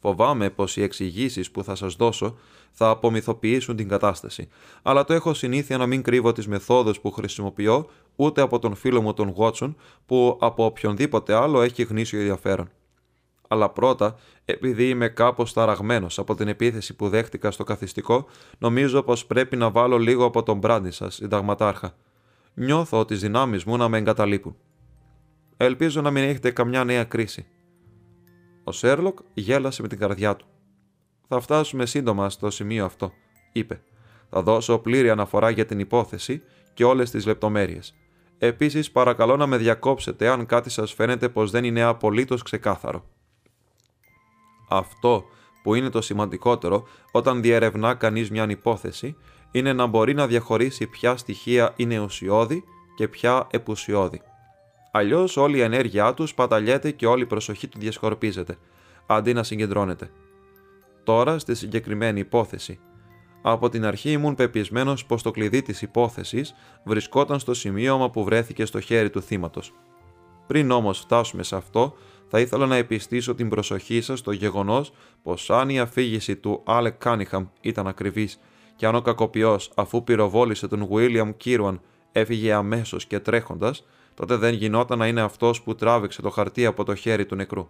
Φοβάμαι 0.00 0.50
πως 0.50 0.76
οι 0.76 0.82
εξηγήσεις 0.82 1.50
που 1.50 1.64
θα 1.64 1.74
σας 1.74 1.94
δώσω 1.94 2.38
θα 2.70 2.88
απομυθοποιήσουν 2.88 3.76
την 3.76 3.88
κατάσταση, 3.88 4.48
αλλά 4.82 5.04
το 5.04 5.12
έχω 5.12 5.34
συνήθεια 5.34 5.76
να 5.76 5.86
μην 5.86 6.02
κρύβω 6.02 6.32
τις 6.32 6.48
μεθόδους 6.48 7.00
που 7.00 7.10
χρησιμοποιώ 7.10 7.86
ούτε 8.16 8.40
από 8.40 8.58
τον 8.58 8.74
φίλο 8.74 9.02
μου 9.02 9.12
τον 9.12 9.34
Watson 9.36 9.74
που 10.06 10.38
από 10.40 10.64
οποιονδήποτε 10.64 11.34
άλλο 11.34 11.62
έχει 11.62 11.82
γνήσιο 11.82 12.18
ενδιαφέρον. 12.18 12.70
Αλλά 13.48 13.70
πρώτα, 13.70 14.16
επειδή 14.44 14.88
είμαι 14.88 15.08
κάπως 15.08 15.52
ταραγμένος 15.52 16.18
από 16.18 16.34
την 16.34 16.48
επίθεση 16.48 16.94
που 16.94 17.08
δέχτηκα 17.08 17.50
στο 17.50 17.64
καθιστικό, 17.64 18.26
νομίζω 18.58 19.02
πως 19.02 19.26
πρέπει 19.26 19.56
να 19.56 19.70
βάλω 19.70 19.98
λίγο 19.98 20.24
από 20.24 20.42
τον 20.42 20.58
μπράντι 20.58 20.90
σας, 20.90 21.14
συνταγματάρχα. 21.14 21.94
Νιώθω 22.54 23.04
τις 23.04 23.20
δυνάμεις 23.20 23.64
μου 23.64 23.76
να 23.76 23.88
με 23.88 23.98
εγκαταλείπουν. 23.98 24.56
Ελπίζω 25.56 26.00
να 26.00 26.10
μην 26.10 26.22
έχετε 26.22 26.50
καμιά 26.50 26.84
νέα 26.84 27.04
κρίση. 27.04 27.46
Ο 28.64 28.72
Σέρλοκ 28.72 29.18
γέλασε 29.34 29.82
με 29.82 29.88
την 29.88 29.98
καρδιά 29.98 30.36
του. 30.36 30.46
Θα 31.28 31.40
φτάσουμε 31.40 31.86
σύντομα 31.86 32.30
στο 32.30 32.50
σημείο 32.50 32.84
αυτό, 32.84 33.12
είπε. 33.52 33.82
Θα 34.30 34.42
δώσω 34.42 34.78
πλήρη 34.78 35.10
αναφορά 35.10 35.50
για 35.50 35.66
την 35.66 35.78
υπόθεση 35.78 36.42
και 36.74 36.84
όλες 36.84 37.10
τις 37.10 37.26
λεπτομέρειες. 37.26 37.94
Επίσης 38.38 38.90
παρακαλώ 38.90 39.36
να 39.36 39.46
με 39.46 39.56
διακόψετε 39.56 40.28
αν 40.28 40.46
κάτι 40.46 40.70
σας 40.70 40.92
φαίνεται 40.92 41.28
πως 41.28 41.50
δεν 41.50 41.64
είναι 41.64 41.82
απολύτως 41.82 42.42
ξεκάθαρο. 42.42 43.04
Αυτό 44.68 45.24
που 45.62 45.74
είναι 45.74 45.90
το 45.90 46.00
σημαντικότερο 46.00 46.84
όταν 47.12 47.42
διερευνά 47.42 47.94
κανείς 47.94 48.30
μια 48.30 48.46
υπόθεση 48.48 49.16
είναι 49.50 49.72
να 49.72 49.86
μπορεί 49.86 50.14
να 50.14 50.26
διαχωρίσει 50.26 50.86
ποια 50.86 51.16
στοιχεία 51.16 51.72
είναι 51.76 51.98
ουσιώδη 51.98 52.64
και 52.96 53.08
ποια 53.08 53.46
επουσιώδη. 53.50 54.22
Αλλιώς 54.90 55.36
όλη 55.36 55.56
η 55.56 55.60
ενέργειά 55.60 56.14
τους 56.14 56.34
παταλιέται 56.34 56.90
και 56.90 57.06
όλη 57.06 57.22
η 57.22 57.26
προσοχή 57.26 57.68
του 57.68 57.78
διασκορπίζεται, 57.78 58.58
αντί 59.06 59.32
να 59.32 59.42
συγκεντρώνεται. 59.42 60.10
Τώρα 61.04 61.38
στη 61.38 61.54
συγκεκριμένη 61.54 62.20
υπόθεση. 62.20 62.78
Από 63.42 63.68
την 63.68 63.84
αρχή 63.84 64.10
ήμουν 64.10 64.34
πεπισμένος 64.34 65.04
πως 65.06 65.22
το 65.22 65.30
κλειδί 65.30 65.62
της 65.62 65.82
υπόθεσης 65.82 66.54
βρισκόταν 66.84 67.38
στο 67.38 67.54
σημείωμα 67.54 68.10
που 68.10 68.24
βρέθηκε 68.24 68.64
στο 68.64 68.80
χέρι 68.80 69.10
του 69.10 69.22
θύματος. 69.22 69.72
Πριν 70.46 70.70
όμως 70.70 70.98
φτάσουμε 70.98 71.42
σε 71.42 71.56
αυτό, 71.56 71.94
θα 72.34 72.42
ήθελα 72.42 72.66
να 72.66 72.76
επιστήσω 72.76 73.34
την 73.34 73.48
προσοχή 73.48 74.00
σας 74.00 74.18
στο 74.18 74.32
γεγονός 74.32 74.92
πως 75.22 75.50
αν 75.50 75.68
η 75.68 75.80
αφήγηση 75.80 76.36
του 76.36 76.62
Άλεκ 76.64 76.94
Κάνιχαμ 76.98 77.46
ήταν 77.60 77.86
ακριβής 77.86 78.40
και 78.76 78.86
αν 78.86 78.94
ο 78.94 79.02
κακοποιός, 79.02 79.70
αφού 79.74 80.04
πυροβόλησε 80.04 80.68
τον 80.68 80.86
Βίλιαμ 80.86 81.30
Κίρουαν, 81.36 81.80
έφυγε 82.12 82.52
αμέσως 82.52 83.06
και 83.06 83.18
τρέχοντας, 83.18 83.86
τότε 84.14 84.36
δεν 84.36 84.54
γινόταν 84.54 84.98
να 84.98 85.06
είναι 85.06 85.20
αυτός 85.20 85.62
που 85.62 85.74
τράβηξε 85.74 86.22
το 86.22 86.30
χαρτί 86.30 86.66
από 86.66 86.84
το 86.84 86.94
χέρι 86.94 87.26
του 87.26 87.34
νεκρού. 87.34 87.68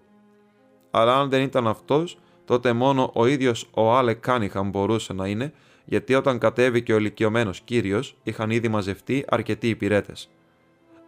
Αλλά 0.91 1.17
αν 1.17 1.29
δεν 1.29 1.43
ήταν 1.43 1.67
αυτός, 1.67 2.19
τότε 2.45 2.73
μόνο 2.73 3.11
ο 3.15 3.27
ίδιος 3.27 3.69
ο 3.75 3.95
Άλεκ 3.97 4.21
Κάνιχαμ 4.21 4.71
μπορούσε 4.71 5.13
να 5.13 5.27
είναι, 5.27 5.53
γιατί 5.85 6.15
όταν 6.15 6.39
κατέβηκε 6.39 6.93
ο 6.95 6.97
ηλικιωμένος 6.97 7.61
κύριος, 7.61 8.17
είχαν 8.23 8.51
ήδη 8.51 8.69
μαζευτεί 8.69 9.25
αρκετοί 9.29 9.69
υπηρέτες. 9.69 10.31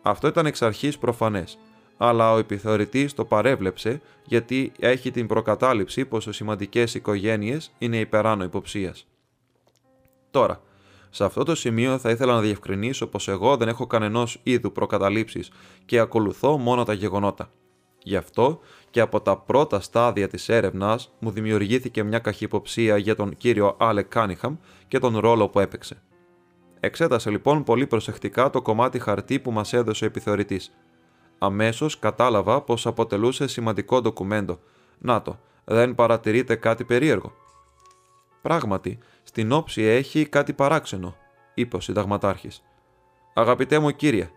Αυτό 0.03 0.29
ήταν 0.29 0.47
εξ 0.47 0.63
αρχής 0.63 0.99
προφανές, 0.99 1.59
αλλά 1.97 2.33
ο 2.33 2.39
επιθεωρητής 2.39 3.15
το 3.15 3.25
παρέβλεψε 3.25 4.01
γιατί 4.25 4.73
έχει 4.79 5.11
την 5.11 5.27
προκατάληψη 5.27 6.05
πως 6.05 6.27
οι 6.27 6.33
σημαντικές 6.33 6.95
οικογένειες 6.95 7.73
είναι 7.79 7.99
υπεράνω 7.99 8.45
υποψίας. 8.45 9.07
Τώρα, 10.31 10.61
σε 11.11 11.25
αυτό 11.25 11.43
το 11.43 11.55
σημείο 11.55 11.99
θα 11.99 12.11
ήθελα 12.11 12.35
να 12.35 12.41
διευκρινίσω 12.41 13.07
πως 13.07 13.29
εγώ 13.29 13.57
δεν 13.57 13.69
έχω 13.69 13.87
κανενός 13.87 14.41
είδου 14.43 14.73
προκαταλήψεις 14.73 15.51
και 15.85 15.99
ακολουθώ 15.99 16.59
μόνο 16.59 16.85
τα 16.85 16.93
γεγονότα. 16.93 17.51
Γι' 18.03 18.17
αυτό 18.17 18.61
και 18.91 19.01
από 19.01 19.21
τα 19.21 19.37
πρώτα 19.37 19.81
στάδια 19.81 20.29
της 20.29 20.49
έρευνας 20.49 21.13
μου 21.19 21.31
δημιουργήθηκε 21.31 22.03
μια 22.03 22.19
καχυποψία 22.19 22.97
για 22.97 23.17
τον 23.17 23.37
κύριο 23.37 23.77
Άλεκ 23.79 24.09
Κάνιχαμ 24.09 24.57
και 24.89 24.99
τον 24.99 25.19
ρόλο 25.19 25.49
που 25.49 25.61
έπαιξε. 25.61 26.03
Εξέτασα 26.81 27.31
λοιπόν 27.31 27.65
πολύ 27.65 27.87
προσεκτικά 27.87 28.51
το 28.51 28.63
κομμάτι 28.63 28.99
χαρτί 28.99 29.39
που 29.39 29.51
μας 29.51 29.73
έδωσε 29.73 30.05
ο 30.05 30.07
επιθεωρητής. 30.07 30.73
Αμέσως 31.39 31.99
κατάλαβα 31.99 32.63
πως 32.63 32.87
αποτελούσε 32.87 33.47
σημαντικό 33.47 34.01
ντοκουμέντο. 34.01 34.59
Να 34.99 35.23
το, 35.23 35.39
δεν 35.65 35.95
παρατηρείτε 35.95 36.55
κάτι 36.55 36.85
περίεργο. 36.85 37.33
Πράγματι, 38.43 38.99
στην 39.23 39.53
όψη 39.53 39.83
έχει 39.83 40.27
κάτι 40.27 40.53
παράξενο, 40.53 41.17
είπε 41.55 41.77
ο 41.77 41.81
συνταγματάρχης. 41.81 42.63
Αγαπητέ 43.35 43.79
μου 43.79 43.91
κύριε, 43.91 44.31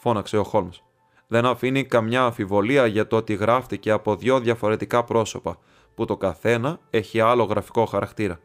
φώναξε 0.00 0.36
ο 0.36 0.44
Χόλμς, 0.44 0.82
δεν 1.26 1.46
αφήνει 1.46 1.84
καμιά 1.84 2.22
αμφιβολία 2.22 2.86
για 2.86 3.06
το 3.06 3.16
ότι 3.16 3.34
γράφτηκε 3.34 3.90
από 3.90 4.16
δύο 4.16 4.40
διαφορετικά 4.40 5.04
πρόσωπα, 5.04 5.58
που 5.94 6.04
το 6.04 6.16
καθένα 6.16 6.78
έχει 6.90 7.20
άλλο 7.20 7.44
γραφικό 7.44 7.84
χαρακτήρα. 7.84 8.40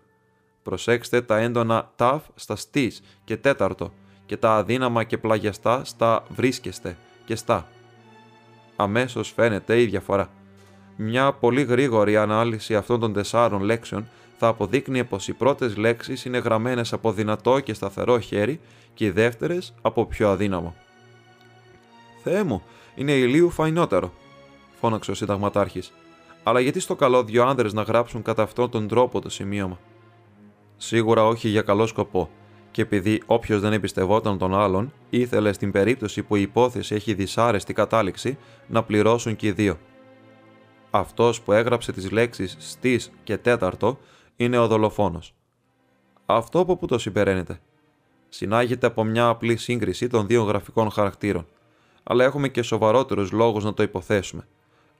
Προσέξτε 0.63 1.21
τα 1.21 1.37
έντονα 1.37 1.91
ταφ 1.95 2.23
στα 2.35 2.55
στής 2.55 3.01
και 3.23 3.37
τέταρτο 3.37 3.91
και 4.25 4.37
τα 4.37 4.55
αδύναμα 4.55 5.03
και 5.03 5.17
πλαγιαστά 5.17 5.85
στα 5.85 6.23
βρίσκεστε 6.29 6.97
και 7.25 7.35
στα. 7.35 7.67
Αμέσως 8.75 9.31
φαίνεται 9.31 9.81
η 9.81 9.85
διαφορά. 9.85 10.29
Μια 10.95 11.33
πολύ 11.33 11.63
γρήγορη 11.63 12.17
ανάλυση 12.17 12.75
αυτών 12.75 12.99
των 12.99 13.13
τεσσάρων 13.13 13.61
λέξεων 13.61 14.07
θα 14.37 14.47
αποδείκνυε 14.47 15.03
πως 15.03 15.27
οι 15.27 15.33
πρώτες 15.33 15.77
λέξεις 15.77 16.25
είναι 16.25 16.37
γραμμένες 16.37 16.93
από 16.93 17.11
δυνατό 17.11 17.59
και 17.59 17.73
σταθερό 17.73 18.19
χέρι 18.19 18.59
και 18.93 19.05
οι 19.05 19.09
δεύτερες 19.09 19.73
από 19.81 20.05
πιο 20.05 20.29
αδύναμο. 20.29 20.75
«Θεέ 22.23 22.43
μου, 22.43 22.63
είναι 22.95 23.11
ηλίου 23.11 23.49
φαϊνότερο», 23.49 24.13
φώναξε 24.79 25.11
ο 25.11 25.13
συνταγματάρχης. 25.13 25.93
«Αλλά 26.43 26.59
γιατί 26.59 26.79
στο 26.79 26.95
καλό 26.95 27.23
δύο 27.23 27.45
άνδρες 27.45 27.73
να 27.73 27.81
γράψουν 27.81 28.21
κατά 28.21 28.43
αυτόν 28.43 28.69
τον 28.69 28.87
τρόπο 28.87 29.21
το 29.21 29.29
σημείωμα». 29.29 29.79
Σίγουρα 30.77 31.25
όχι 31.25 31.47
για 31.47 31.61
καλό 31.61 31.87
σκοπό, 31.87 32.29
και 32.73 32.81
επειδή 32.81 33.21
όποιος 33.25 33.61
δεν 33.61 33.73
εμπιστευόταν 33.73 34.37
τον 34.37 34.55
άλλον, 34.55 34.93
ήθελε 35.09 35.53
στην 35.53 35.71
περίπτωση 35.71 36.23
που 36.23 36.35
η 36.35 36.41
υπόθεση 36.41 36.95
έχει 36.95 37.13
δυσάρεστη 37.13 37.73
κατάληξη 37.73 38.37
να 38.67 38.83
πληρώσουν 38.83 39.35
και 39.35 39.47
οι 39.47 39.51
δύο. 39.51 39.77
Αυτός 40.89 41.41
που 41.41 41.51
έγραψε 41.51 41.91
τις 41.91 42.11
λέξεις 42.11 42.55
στι 42.59 43.01
και 43.23 43.37
τέταρτο 43.37 43.99
είναι 44.35 44.57
ο 44.57 44.67
δολοφόνος. 44.67 45.33
Αυτό 46.25 46.59
από 46.59 46.77
πού 46.77 46.85
το 46.85 46.97
συμπεραίνεται. 46.97 47.59
Συνάγεται 48.29 48.87
από 48.87 49.03
μια 49.03 49.27
απλή 49.27 49.57
σύγκριση 49.57 50.07
των 50.07 50.27
δύο 50.27 50.43
γραφικών 50.43 50.91
χαρακτήρων, 50.91 51.47
αλλά 52.03 52.23
έχουμε 52.23 52.47
και 52.47 52.61
σοβαρότερους 52.61 53.31
λόγους 53.31 53.63
να 53.63 53.73
το 53.73 53.83
υποθέσουμε. 53.83 54.47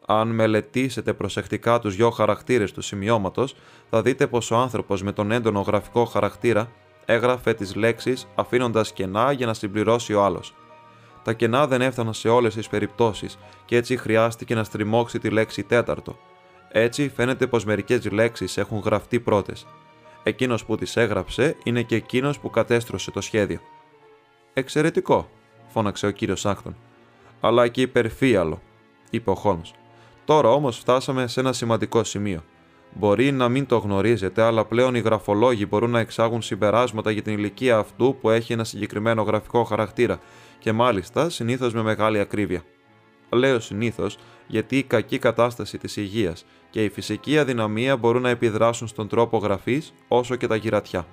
Αν 0.05 0.27
μελετήσετε 0.27 1.13
προσεκτικά 1.13 1.79
τους 1.79 1.95
δυο 1.95 2.09
χαρακτήρες 2.09 2.71
του 2.71 2.81
σημειώματος, 2.81 3.55
θα 3.89 4.01
δείτε 4.01 4.27
πως 4.27 4.51
ο 4.51 4.55
άνθρωπος 4.55 5.03
με 5.03 5.11
τον 5.11 5.31
έντονο 5.31 5.61
γραφικό 5.61 6.05
χαρακτήρα 6.05 6.71
έγραφε 7.05 7.53
τις 7.53 7.75
λέξεις 7.75 8.27
αφήνοντας 8.35 8.93
κενά 8.93 9.31
για 9.31 9.45
να 9.45 9.53
συμπληρώσει 9.53 10.13
ο 10.13 10.23
άλλος. 10.23 10.53
Τα 11.23 11.33
κενά 11.33 11.67
δεν 11.67 11.81
έφταναν 11.81 12.13
σε 12.13 12.29
όλες 12.29 12.53
τις 12.53 12.67
περιπτώσεις 12.67 13.37
και 13.65 13.75
έτσι 13.75 13.97
χρειάστηκε 13.97 14.55
να 14.55 14.63
στριμώξει 14.63 15.19
τη 15.19 15.29
λέξη 15.29 15.63
τέταρτο, 15.63 16.17
έτσι 16.75 17.11
φαίνεται 17.15 17.47
πως 17.47 17.65
μερικές 17.65 18.11
λέξεις 18.11 18.57
έχουν 18.57 18.79
γραφτεί 18.79 19.19
πρώτες. 19.19 19.65
Εκείνος 20.23 20.65
που 20.65 20.75
τις 20.75 20.95
έγραψε 20.95 21.55
είναι 21.63 21.81
και 21.81 21.95
εκείνος 21.95 22.39
που 22.39 22.49
κατέστρωσε 22.49 23.11
το 23.11 23.21
σχέδιο. 23.21 23.59
«Εξαιρετικό», 24.53 25.29
φώναξε 25.67 26.07
ο 26.07 26.11
κύριος 26.11 26.45
Άχτον. 26.45 26.75
«Αλλά 27.39 27.67
και 27.67 27.81
υπερφύαλο», 27.81 28.61
είπε 29.09 29.29
ο 29.29 29.35
Χόλμς. 29.35 29.71
«Τώρα 30.25 30.49
όμως 30.49 30.77
φτάσαμε 30.77 31.27
σε 31.27 31.39
ένα 31.39 31.53
σημαντικό 31.53 32.03
σημείο. 32.03 32.43
Μπορεί 32.95 33.31
να 33.31 33.49
μην 33.49 33.65
το 33.65 33.77
γνωρίζετε, 33.77 34.41
αλλά 34.41 34.65
πλέον 34.65 34.95
οι 34.95 34.99
γραφολόγοι 34.99 35.65
μπορούν 35.69 35.89
να 35.89 35.99
εξάγουν 35.99 36.41
συμπεράσματα 36.41 37.11
για 37.11 37.21
την 37.21 37.33
ηλικία 37.33 37.77
αυτού 37.77 38.17
που 38.21 38.29
έχει 38.29 38.53
ένα 38.53 38.63
συγκεκριμένο 38.63 39.21
γραφικό 39.21 39.63
χαρακτήρα 39.63 40.19
και 40.59 40.71
μάλιστα 40.71 41.29
συνήθως 41.29 41.73
με 41.73 41.81
μεγάλη 41.81 42.19
ακρίβεια. 42.19 42.63
Λέω 43.29 43.59
συνήθως 43.59 44.17
γιατί 44.47 44.77
η 44.77 44.83
κακή 44.83 45.17
κατάσταση 45.17 45.77
της 45.77 45.97
υγείας 45.97 46.45
και 46.69 46.83
η 46.83 46.89
φυσική 46.89 47.37
αδυναμία 47.37 47.97
μπορούν 47.97 48.21
να 48.21 48.29
επιδράσουν 48.29 48.87
στον 48.87 49.07
τρόπο 49.07 49.37
γραφής 49.37 49.93
όσο 50.07 50.35
και 50.35 50.47
τα 50.47 50.55
γυρατιά. 50.55 51.05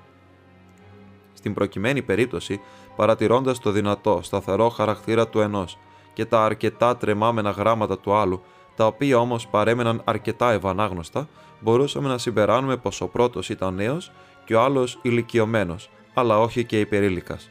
Στην 1.33 1.55
προκειμένη 1.55 2.03
περίπτωση, 2.03 2.61
παρατηρώντας 2.97 3.59
το 3.59 3.71
δυνατό, 3.71 4.21
σταθερό 4.23 4.69
χαρακτήρα 4.69 5.29
του 5.29 5.41
ενός 5.41 5.79
και 6.13 6.25
τα 6.25 6.45
αρκετά 6.45 6.97
τρεμάμενα 6.97 7.51
γράμματα 7.51 7.99
του 7.99 8.15
άλλου, 8.15 8.43
τα 8.77 8.87
οποία 8.87 9.19
όμως 9.19 9.47
παρέμεναν 9.49 10.03
αρκετά 10.05 10.53
ευανάγνωστα, 10.53 11.29
μπορούσαμε 11.61 12.09
να 12.09 12.19
συμπεράνουμε 12.19 12.77
πως 12.77 13.01
ο 13.01 13.09
πρώτος 13.09 13.49
ήταν 13.49 13.75
νέος 13.75 14.13
και 14.45 14.55
ο 14.55 14.61
άλλος 14.61 14.99
ηλικιωμένος, 15.03 15.91
αλλά 16.15 16.41
όχι 16.41 16.65
και 16.65 16.81
υπερήλικας. 16.81 17.51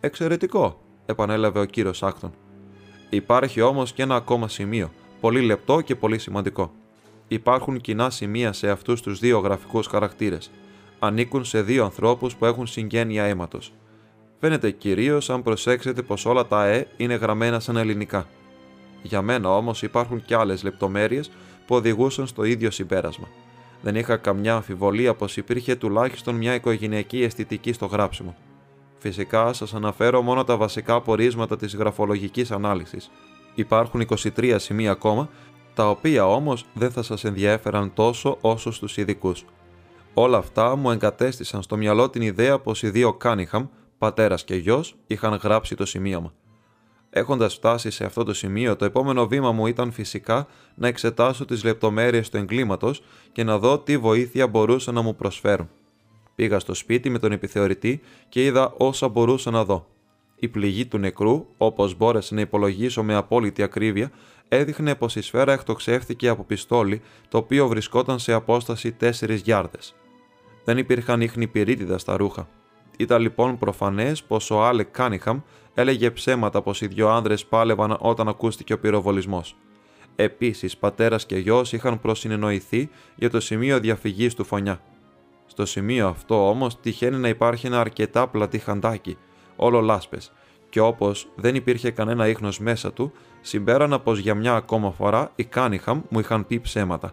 «Εξαιρετικό», 0.00 0.80
επανέλαβε 1.06 1.60
ο 1.60 1.64
κύριος 1.64 2.02
Άκτον. 2.02 2.32
«Υπάρχει 3.10 3.60
όμως 3.60 3.92
και 3.92 4.02
ένα 4.02 4.14
ακόμα 4.14 4.48
σημείο, 4.48 4.90
Πολύ 5.20 5.40
λεπτό 5.40 5.80
και 5.80 5.94
πολύ 5.96 6.18
σημαντικό. 6.18 6.72
Υπάρχουν 7.28 7.80
κοινά 7.80 8.10
σημεία 8.10 8.52
σε 8.52 8.70
αυτούς 8.70 9.02
τους 9.02 9.18
δύο 9.18 9.38
γραφικούς 9.38 9.86
χαρακτήρες. 9.86 10.50
Ανήκουν 10.98 11.44
σε 11.44 11.62
δύο 11.62 11.84
ανθρώπους 11.84 12.36
που 12.36 12.44
έχουν 12.44 12.66
συγγένεια 12.66 13.24
αίματος. 13.24 13.72
Φαίνεται 14.40 14.70
κυρίως 14.70 15.30
αν 15.30 15.42
προσέξετε 15.42 16.02
πως 16.02 16.26
όλα 16.26 16.46
τα 16.46 16.66
ε 16.66 16.86
είναι 16.96 17.14
γραμμένα 17.14 17.60
σαν 17.60 17.76
ελληνικά. 17.76 18.26
Για 19.02 19.22
μένα 19.22 19.56
όμως 19.56 19.82
υπάρχουν 19.82 20.24
και 20.24 20.34
άλλες 20.34 20.62
λεπτομέρειες 20.62 21.30
που 21.70 21.76
οδηγούσαν 21.76 22.26
στο 22.26 22.44
ίδιο 22.44 22.70
συμπέρασμα. 22.70 23.28
Δεν 23.82 23.96
είχα 23.96 24.16
καμιά 24.16 24.54
αμφιβολία 24.54 25.14
πως 25.14 25.36
υπήρχε 25.36 25.74
τουλάχιστον 25.74 26.34
μια 26.34 26.54
οικογενειακή 26.54 27.22
αισθητική 27.22 27.72
στο 27.72 27.86
γράψιμο. 27.86 28.36
Φυσικά 28.98 29.52
σας 29.52 29.74
αναφέρω 29.74 30.22
μόνο 30.22 30.44
τα 30.44 30.56
βασικά 30.56 31.00
πορίσματα 31.00 31.56
της 31.56 31.76
γραφολογικής 31.76 32.50
ανάλυσης. 32.50 33.10
Υπάρχουν 33.54 34.00
23 34.00 34.56
σημεία 34.58 34.90
ακόμα, 34.90 35.28
τα 35.74 35.90
οποία 35.90 36.26
όμως 36.26 36.64
δεν 36.74 36.90
θα 36.90 37.02
σας 37.02 37.24
ενδιαφέραν 37.24 37.94
τόσο 37.94 38.38
όσο 38.40 38.70
στους 38.70 38.96
ειδικούς. 38.96 39.44
Όλα 40.14 40.38
αυτά 40.38 40.76
μου 40.76 40.90
εγκατέστησαν 40.90 41.62
στο 41.62 41.76
μυαλό 41.76 42.10
την 42.10 42.22
ιδέα 42.22 42.58
πως 42.58 42.82
οι 42.82 42.90
δύο 42.90 43.12
Κάνιχαμ, 43.12 43.66
πατέρας 43.98 44.44
και 44.44 44.54
γιος, 44.54 44.96
είχαν 45.06 45.34
γράψει 45.34 45.74
το 45.74 45.86
σημείωμα. 45.86 46.32
Έχοντας 47.10 47.54
φτάσει 47.54 47.90
σε 47.90 48.04
αυτό 48.04 48.24
το 48.24 48.34
σημείο, 48.34 48.76
το 48.76 48.84
επόμενο 48.84 49.26
βήμα 49.26 49.52
μου 49.52 49.66
ήταν 49.66 49.92
φυσικά 49.92 50.46
να 50.74 50.88
εξετάσω 50.88 51.44
τις 51.44 51.64
λεπτομέρειες 51.64 52.28
του 52.28 52.36
εγκλήματος 52.36 53.02
και 53.32 53.44
να 53.44 53.58
δω 53.58 53.78
τι 53.78 53.98
βοήθεια 53.98 54.46
μπορούσαν 54.46 54.94
να 54.94 55.02
μου 55.02 55.16
προσφέρουν. 55.16 55.68
Πήγα 56.34 56.58
στο 56.58 56.74
σπίτι 56.74 57.10
με 57.10 57.18
τον 57.18 57.32
επιθεωρητή 57.32 58.00
και 58.28 58.44
είδα 58.44 58.74
όσα 58.76 59.08
μπορούσα 59.08 59.50
να 59.50 59.64
δω. 59.64 59.86
Η 60.36 60.48
πληγή 60.48 60.86
του 60.86 60.98
νεκρού, 60.98 61.46
όπως 61.56 61.96
μπόρεσα 61.96 62.34
να 62.34 62.40
υπολογίσω 62.40 63.02
με 63.02 63.14
απόλυτη 63.14 63.62
ακρίβεια, 63.62 64.10
έδειχνε 64.48 64.94
πως 64.94 65.16
η 65.16 65.20
σφαίρα 65.20 65.52
εκτοξεύτηκε 65.52 66.28
από 66.28 66.44
πιστόλι 66.44 67.02
το 67.28 67.38
οποίο 67.38 67.68
βρισκόταν 67.68 68.18
σε 68.18 68.32
απόσταση 68.32 68.96
4 69.00 69.10
γιάρδες. 69.42 69.94
Δεν 70.64 70.78
υπήρχαν 70.78 71.20
ίχνη 71.20 71.46
πυρίτιδας 71.46 71.98
στα 71.98 72.16
ρούχα. 72.16 72.48
Ήταν 72.96 73.20
λοιπόν 73.22 73.58
προφανές 73.58 74.22
πως 74.22 74.50
ο 74.50 74.64
Άλεκ 74.64 74.88
Κάνιχαμ 74.90 75.40
έλεγε 75.74 76.10
ψέματα 76.10 76.62
πως 76.62 76.80
οι 76.80 76.86
δύο 76.86 77.08
άνδρες 77.08 77.46
πάλευαν 77.46 77.96
όταν 78.00 78.28
ακούστηκε 78.28 78.72
ο 78.72 78.78
πυροβολισμός. 78.78 79.56
Επίσης, 80.16 80.76
πατέρας 80.76 81.26
και 81.26 81.36
γιος 81.36 81.72
είχαν 81.72 82.00
προσυνεννοηθεί 82.00 82.90
για 83.14 83.30
το 83.30 83.40
σημείο 83.40 83.80
διαφυγής 83.80 84.34
του 84.34 84.44
φονιά. 84.44 84.80
Στο 85.46 85.66
σημείο 85.66 86.08
αυτό 86.08 86.48
όμως 86.48 86.80
τυχαίνει 86.80 87.16
να 87.16 87.28
υπάρχει 87.28 87.66
ένα 87.66 87.80
αρκετά 87.80 88.28
πλατύ 88.28 88.58
χαντάκι, 88.58 89.16
όλο 89.56 89.80
λάσπες, 89.80 90.32
και 90.68 90.80
όπως 90.80 91.28
δεν 91.34 91.54
υπήρχε 91.54 91.90
κανένα 91.90 92.28
ίχνος 92.28 92.58
μέσα 92.58 92.92
του, 92.92 93.12
συμπέρανα 93.40 94.00
πως 94.00 94.18
για 94.18 94.34
μια 94.34 94.54
ακόμα 94.54 94.90
φορά 94.90 95.32
οι 95.34 95.44
Κάνιχαμ 95.44 96.00
μου 96.08 96.18
είχαν 96.18 96.46
πει 96.46 96.60
ψέματα. 96.60 97.12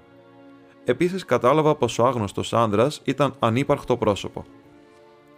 Επίσης 0.83 1.25
κατάλαβα 1.25 1.75
πως 1.75 1.99
ο 1.99 2.05
άγνωστος 2.05 2.53
άνδρας 2.53 3.01
ήταν 3.03 3.35
ανύπαρκτο 3.39 3.97
πρόσωπο. 3.97 4.45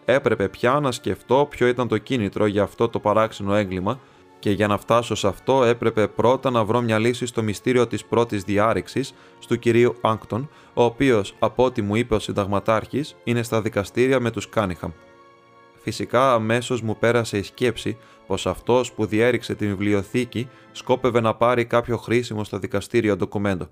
Έπρεπε 0.05 0.49
πια 0.49 0.79
να 0.79 0.91
σκεφτώ 0.91 1.47
ποιο 1.49 1.67
ήταν 1.67 1.87
το 1.87 1.97
κίνητρο 1.97 2.45
για 2.45 2.63
αυτό 2.63 2.89
το 2.89 2.99
παράξενο 2.99 3.53
έγκλημα 3.53 3.99
και 4.39 4.51
για 4.51 4.67
να 4.67 4.77
φτάσω 4.77 5.15
σε 5.15 5.27
αυτό 5.27 5.63
έπρεπε 5.63 6.07
πρώτα 6.07 6.49
να 6.49 6.63
βρω 6.63 6.81
μια 6.81 6.99
λύση 6.99 7.25
στο 7.25 7.43
μυστήριο 7.43 7.87
της 7.87 8.05
πρώτης 8.05 8.43
διάρρηξης 8.43 9.13
του 9.47 9.59
κυρίου 9.59 9.95
Άκτον, 10.01 10.49
ο 10.73 10.83
οποίος, 10.83 11.35
από 11.39 11.63
ό,τι 11.63 11.81
μου 11.81 11.95
είπε 11.95 12.15
ο 12.15 12.19
συνταγματάρχης, 12.19 13.15
είναι 13.23 13.43
στα 13.43 13.61
δικαστήρια 13.61 14.19
με 14.19 14.31
τους 14.31 14.49
Κάνιχαμ. 14.49 14.91
Φυσικά 15.81 16.33
αμέσως 16.33 16.81
μου 16.81 16.97
πέρασε 16.97 17.37
η 17.37 17.43
σκέψη 17.43 17.97
πως 18.27 18.47
αυτός 18.47 18.91
που 18.91 19.05
διέριξε 19.05 19.55
την 19.55 19.67
βιβλιοθήκη 19.67 20.49
σκόπευε 20.71 21.19
να 21.19 21.35
πάρει 21.35 21.65
κάποιο 21.65 21.97
χρήσιμο 21.97 22.43
στο 22.43 22.59
δικαστήριο 22.59 23.15
ντοκουμέντο. 23.15 23.69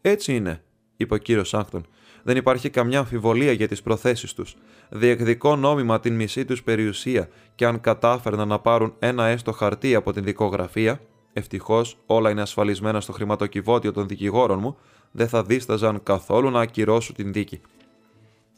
«Έτσι 0.00 0.34
είναι», 0.34 0.62
είπε 0.96 1.14
ο 1.14 1.16
κύριος 1.16 1.54
Άνκτον, 1.54 1.86
δεν 2.24 2.36
υπάρχει 2.36 2.70
καμιά 2.70 2.98
αμφιβολία 2.98 3.52
για 3.52 3.68
τις 3.68 3.82
προθέσεις 3.82 4.34
τους. 4.34 4.56
Διεκδικώ 4.88 5.56
νόμιμα 5.56 6.00
την 6.00 6.14
μισή 6.14 6.44
τους 6.44 6.62
περιουσία 6.62 7.28
και 7.54 7.66
αν 7.66 7.80
κατάφερναν 7.80 8.48
να 8.48 8.58
πάρουν 8.58 8.94
ένα 8.98 9.24
έστω 9.26 9.52
χαρτί 9.52 9.94
από 9.94 10.12
την 10.12 10.24
δικογραφία, 10.24 11.00
ευτυχώς 11.32 11.96
όλα 12.06 12.30
είναι 12.30 12.40
ασφαλισμένα 12.40 13.00
στο 13.00 13.12
χρηματοκιβώτιο 13.12 13.92
των 13.92 14.08
δικηγόρων 14.08 14.58
μου, 14.58 14.76
δεν 15.10 15.28
θα 15.28 15.42
δίσταζαν 15.42 16.02
καθόλου 16.02 16.50
να 16.50 16.60
ακυρώσουν 16.60 17.14
την 17.14 17.32
δίκη. 17.32 17.60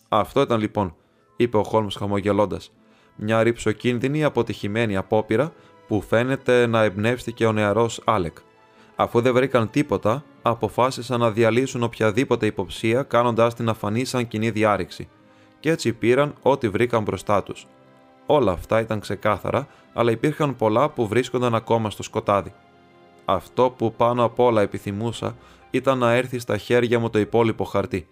Αυτό 0.09 0.41
ήταν 0.41 0.61
λοιπόν, 0.61 0.95
είπε 1.37 1.57
ο 1.57 1.63
Χόλμς 1.63 1.95
χαμογελώντας. 1.95 2.73
Μια 3.17 3.43
ρηψοκίνδυνη 3.43 4.25
αποτυχημένη 4.25 4.97
απόπειρα 4.97 5.53
που 5.87 6.03
φαίνεται 6.03 6.67
να 6.67 6.83
εμπνεύστηκε 6.83 7.47
ο 7.47 7.53
νεαρός 7.53 8.01
Άλεκ. 8.05 8.37
Αφού 8.97 9.21
δεν 9.21 9.33
βρήκαν 9.33 9.71
τίποτα, 9.71 10.25
αποφάσισαν 10.43 11.21
να 11.21 11.31
διαλύσουν 11.31 11.83
οποιαδήποτε 11.83 12.47
υποψία 12.47 13.03
κάνοντάς 13.03 13.55
την 13.55 13.69
αφανή 13.69 14.05
σαν 14.05 14.29
κοινή 14.29 14.51
διάρρηξη 14.51 15.09
και 15.61 15.71
έτσι 15.71 15.93
πήραν 15.93 16.35
ό,τι 16.43 16.69
βρήκαν 16.69 17.03
μπροστά 17.03 17.43
τους. 17.43 17.67
Όλα 18.27 18.53
αυτά 18.53 18.81
ήταν 18.81 19.01
ξεκάθαρα, 19.01 19.67
αλλά 19.93 20.11
υπήρχαν 20.11 20.57
πολλά 20.57 20.89
που 20.89 21.07
βρίσκονταν 21.07 21.55
ακόμα 21.55 21.91
στο 21.91 22.03
σκοτάδι. 22.03 22.53
Αυτό 23.25 23.71
που 23.71 23.93
πάνω 23.93 24.25
απ' 24.25 24.39
όλα 24.39 24.63
επιθυμούσα 24.63 25.37
ήταν 25.71 25.99
να 25.99 26.13
έρθει 26.13 26.39
στα 26.39 26.57
χέρια 26.57 26.99
μου 26.99 27.11
το 27.11 27.19
υπόλοιπο 27.19 27.65
χαρτί. 27.65 28.09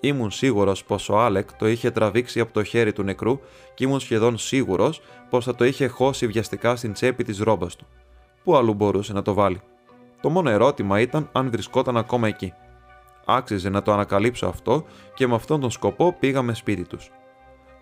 Ήμουν 0.00 0.30
σίγουρος 0.30 0.84
πως 0.84 1.08
ο 1.08 1.18
Άλεκ 1.18 1.52
το 1.52 1.68
είχε 1.68 1.90
τραβήξει 1.90 2.40
από 2.40 2.52
το 2.52 2.62
χέρι 2.62 2.92
του 2.92 3.02
νεκρού 3.02 3.40
και 3.74 3.84
ήμουν 3.84 4.00
σχεδόν 4.00 4.38
σίγουρος 4.38 5.00
πως 5.30 5.44
θα 5.44 5.54
το 5.54 5.64
είχε 5.64 5.86
χώσει 5.86 6.26
βιαστικά 6.26 6.76
στην 6.76 6.92
τσέπη 6.92 7.24
της 7.24 7.38
ρόμπας 7.38 7.76
του. 7.76 7.86
Πού 8.44 8.56
αλλού 8.56 8.74
μπορούσε 8.74 9.12
να 9.12 9.22
το 9.22 9.34
βάλει; 9.34 9.60
Το 10.20 10.28
μόνο 10.28 10.50
ερώτημα 10.50 11.00
ήταν 11.00 11.28
αν 11.32 11.50
βρισκόταν 11.50 11.96
ακόμα 11.96 12.28
εκεί. 12.28 12.52
Άξιζε 13.24 13.68
να 13.68 13.82
το 13.82 13.92
ανακαλύψω 13.92 14.46
αυτό 14.46 14.84
και 15.14 15.26
με 15.26 15.34
αυτόν 15.34 15.60
τον 15.60 15.70
σκοπό 15.70 16.16
πήγαμε 16.18 16.54
σπίτι 16.54 16.84
τους. 16.84 17.10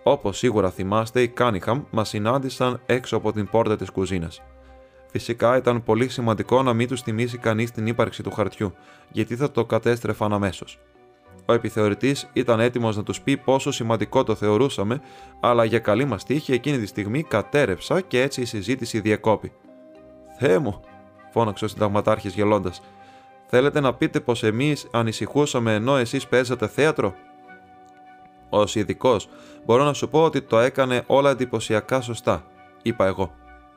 Όπως 0.02 0.38
σίγουρα 0.38 0.70
θυμάστε, 0.70 1.22
οι 1.22 1.28
Κάνιχαμ 1.28 1.82
μας 1.90 2.08
συνάντησαν 2.08 2.80
έξω 2.86 3.16
από 3.16 3.32
την 3.32 3.48
πόρτα 3.48 3.76
της 3.76 3.90
κουζίνας. 3.90 4.42
Φυσικά 5.10 5.56
ήταν 5.56 5.82
πολύ 5.82 6.08
σημαντικό 6.08 6.62
να 6.62 6.72
μην 6.72 6.88
τους 6.88 7.02
θυμίσει 7.02 7.38
κανείς 7.38 7.70
την 7.70 7.86
ύπαρξη 7.86 8.22
του 8.22 8.30
χαρτιού, 8.30 8.74
γιατί 9.10 9.36
θα 9.36 9.50
το 9.50 9.64
κατέστρεφαν 9.64 10.32
αμέσως. 10.32 10.78
Ο 11.46 11.52
επιθεωρητής 11.52 12.30
ήταν 12.32 12.60
έτοιμος 12.60 12.96
να 12.96 13.02
τους 13.02 13.20
πει 13.20 13.36
πόσο 13.36 13.70
σημαντικό 13.70 14.24
το 14.24 14.34
θεωρούσαμε, 14.34 15.00
αλλά 15.40 15.64
για 15.64 15.78
καλή 15.78 16.04
μας 16.04 16.24
τύχη 16.24 16.52
εκείνη 16.52 16.78
τη 16.78 16.86
στιγμή 16.86 17.22
κατέρευσα 17.22 18.00
και 18.00 18.22
έτσι 18.22 18.40
η 18.40 18.44
συζήτηση 18.44 19.00
διεκόπη. 19.00 19.52
Θεέ 20.38 20.58
μου, 20.58 20.80
φώναξε 21.38 21.64
ο 21.64 21.68
συνταγματάρχης 21.68 22.34
γελώντας. 22.34 22.82
Θέλετε 23.46 23.80
να 23.80 23.94
πείτε 23.94 24.20
πως 24.20 24.42
εμείς 24.42 24.88
ανησυχούσαμε 24.92 25.74
ενώ 25.74 25.96
εσείς 25.96 26.26
παίζατε 26.26 26.66
θέατρο; 26.66 27.14
Ω 28.50 28.62
ειδικός, 28.74 29.28
μπορώ 29.64 29.84
να 29.84 29.92
σου 29.92 30.08
πω 30.08 30.22
ότι 30.22 30.42
το 30.42 30.58
έκανε 30.58 31.02
όλα 31.06 31.30
εντυπωσιακά 31.30 32.00
σωστά, 32.00 32.44
είπα 32.82 33.06
εγώ, 33.06 33.34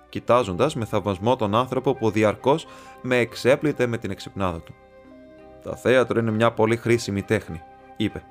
κοιτάζοντας 0.10 0.76
με 0.76 0.86
θαυμασμό 0.86 1.36
τον 1.36 1.56
άνθρωπο 1.56 1.94
που 1.96 2.10
διαρκώς 2.10 2.68
με 3.02 3.18
εξέπληττε 3.18 3.88
με 3.88 3.98
την 3.98 4.12
εξυπνάδα 4.12 4.60
του. 4.62 4.74
Το 5.64 5.76
θέατρο 5.76 6.20
είναι 6.20 6.32
μια 6.32 6.52
πολύ 6.52 6.76
χρήσιμη 6.76 7.22
τέχνη, 7.22 7.62
είπε. 7.98 8.24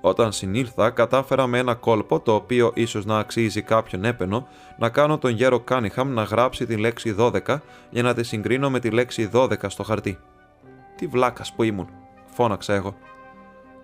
Όταν 0.00 0.32
συνήλθα, 0.32 0.90
κατάφερα 0.90 1.46
με 1.46 1.58
ένα 1.58 1.74
κόλπο, 1.74 2.20
το 2.20 2.34
οποίο 2.34 2.70
ίσως 2.74 3.04
να 3.04 3.18
αξίζει 3.18 3.62
κάποιον 3.62 4.04
έπαινο, 4.04 4.48
να 4.78 4.88
κάνω 4.88 5.18
τον 5.18 5.30
γέρο 5.30 5.60
Κάνιχαμ 5.60 6.12
να 6.12 6.22
γράψει 6.22 6.66
τη 6.66 6.76
λέξη 6.76 7.14
12 7.18 7.60
για 7.90 8.02
να 8.02 8.14
τη 8.14 8.22
συγκρίνω 8.22 8.70
με 8.70 8.78
τη 8.80 8.90
λέξη 8.90 9.30
12 9.32 9.52
στο 9.66 9.82
χαρτί. 9.82 10.18
Τι 10.96 11.06
βλάκας 11.06 11.52
που 11.52 11.62
ήμουν, 11.62 11.88
φώναξα 12.26 12.74
εγώ. 12.74 12.96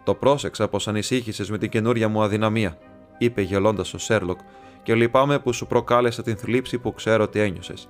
Το 0.05 0.15
πρόσεξα 0.15 0.69
πως 0.69 0.89
ανησύχησες 0.89 1.51
με 1.51 1.59
την 1.59 1.71
καινούρια 1.71 2.09
μου 2.09 2.23
αδυναμία, 2.23 2.79
είπε 3.19 3.43
γελώντας 3.43 3.95
ο 3.95 3.99
Σέρλοκ, 3.99 4.39
και 4.83 4.95
λυπάμαι 4.95 5.39
που 5.39 5.53
σου 5.53 5.67
προκάλεσα 5.67 6.23
την 6.23 6.37
θλίψη 6.37 6.79
που 6.79 6.95
ξέρω 6.95 7.23
ότι 7.23 7.41
ένιωσες. 7.41 7.89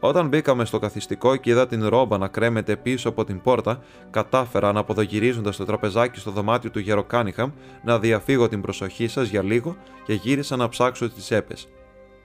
Όταν 0.00 0.28
μπήκαμε 0.28 0.64
στο 0.64 0.78
καθιστικό 0.78 1.36
και 1.36 1.50
είδα 1.50 1.66
την 1.66 1.86
ρόμπα 1.86 2.18
να 2.18 2.28
κρέμεται 2.28 2.76
πίσω 2.76 3.08
από 3.08 3.24
την 3.24 3.40
πόρτα, 3.40 3.80
κατάφερα 4.10 4.68
αναποδογυρίζοντα 4.68 5.50
το 5.50 5.64
τραπεζάκι 5.64 6.18
στο 6.18 6.30
δωμάτιο 6.30 6.70
του 6.70 6.78
Γεροκάνιχαμ 6.78 7.50
να 7.84 7.98
διαφύγω 7.98 8.48
την 8.48 8.60
προσοχή 8.60 9.08
σας 9.08 9.28
για 9.28 9.42
λίγο 9.42 9.76
και 10.04 10.12
γύρισα 10.12 10.56
να 10.56 10.68
ψάξω 10.68 11.10
τις 11.10 11.24
τσέπες. 11.24 11.68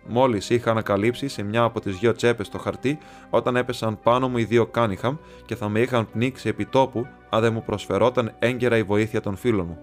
Μόλις 0.08 0.50
είχα 0.50 0.72
ανακαλύψει 0.72 1.28
σε 1.28 1.44
μια 1.44 1.64
από 1.64 1.80
τις 1.80 1.98
δύο 1.98 2.14
τσέπες 2.14 2.50
το 2.50 2.58
χαρτί 2.58 2.98
όταν 3.30 3.56
έπεσαν 3.56 4.00
πάνω 4.04 4.30
μου 4.30 4.38
οι 4.38 4.44
δύο 4.44 4.66
Κάνιχαμ 4.66 5.16
και 5.46 5.56
θα 5.56 5.70
με 5.70 5.80
είχαν 5.80 6.10
πνίξει 6.12 6.48
επί 6.50 6.66
τόπου 6.66 7.08
αν 7.30 7.42
δεν 7.42 7.54
μου 7.54 7.64
προσφερόταν 7.66 8.36
έγκαιρα 8.40 8.78
η 8.78 8.84
βοήθεια 8.84 9.22
των 9.22 9.36
φίλων 9.36 9.66
μου. 9.66 9.78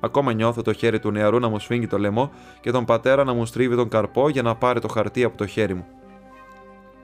Ακόμα 0.00 0.32
νιώθω 0.32 0.62
το 0.62 0.72
χέρι 0.72 0.98
του 0.98 1.10
νεαρού 1.10 1.38
να 1.38 1.48
μου 1.48 1.58
σφίγγει 1.58 1.86
το 1.86 1.98
λαιμό 1.98 2.30
και 2.60 2.70
τον 2.70 2.84
πατέρα 2.84 3.24
να 3.24 3.32
μου 3.32 3.46
στρίβει 3.46 3.76
τον 3.76 3.88
καρπό 3.88 4.28
για 4.28 4.42
να 4.42 4.54
πάρει 4.54 4.80
το 4.80 4.88
χαρτί 4.88 5.24
από 5.24 5.36
το 5.36 5.46
χέρι 5.46 5.74
μου. 5.74 5.86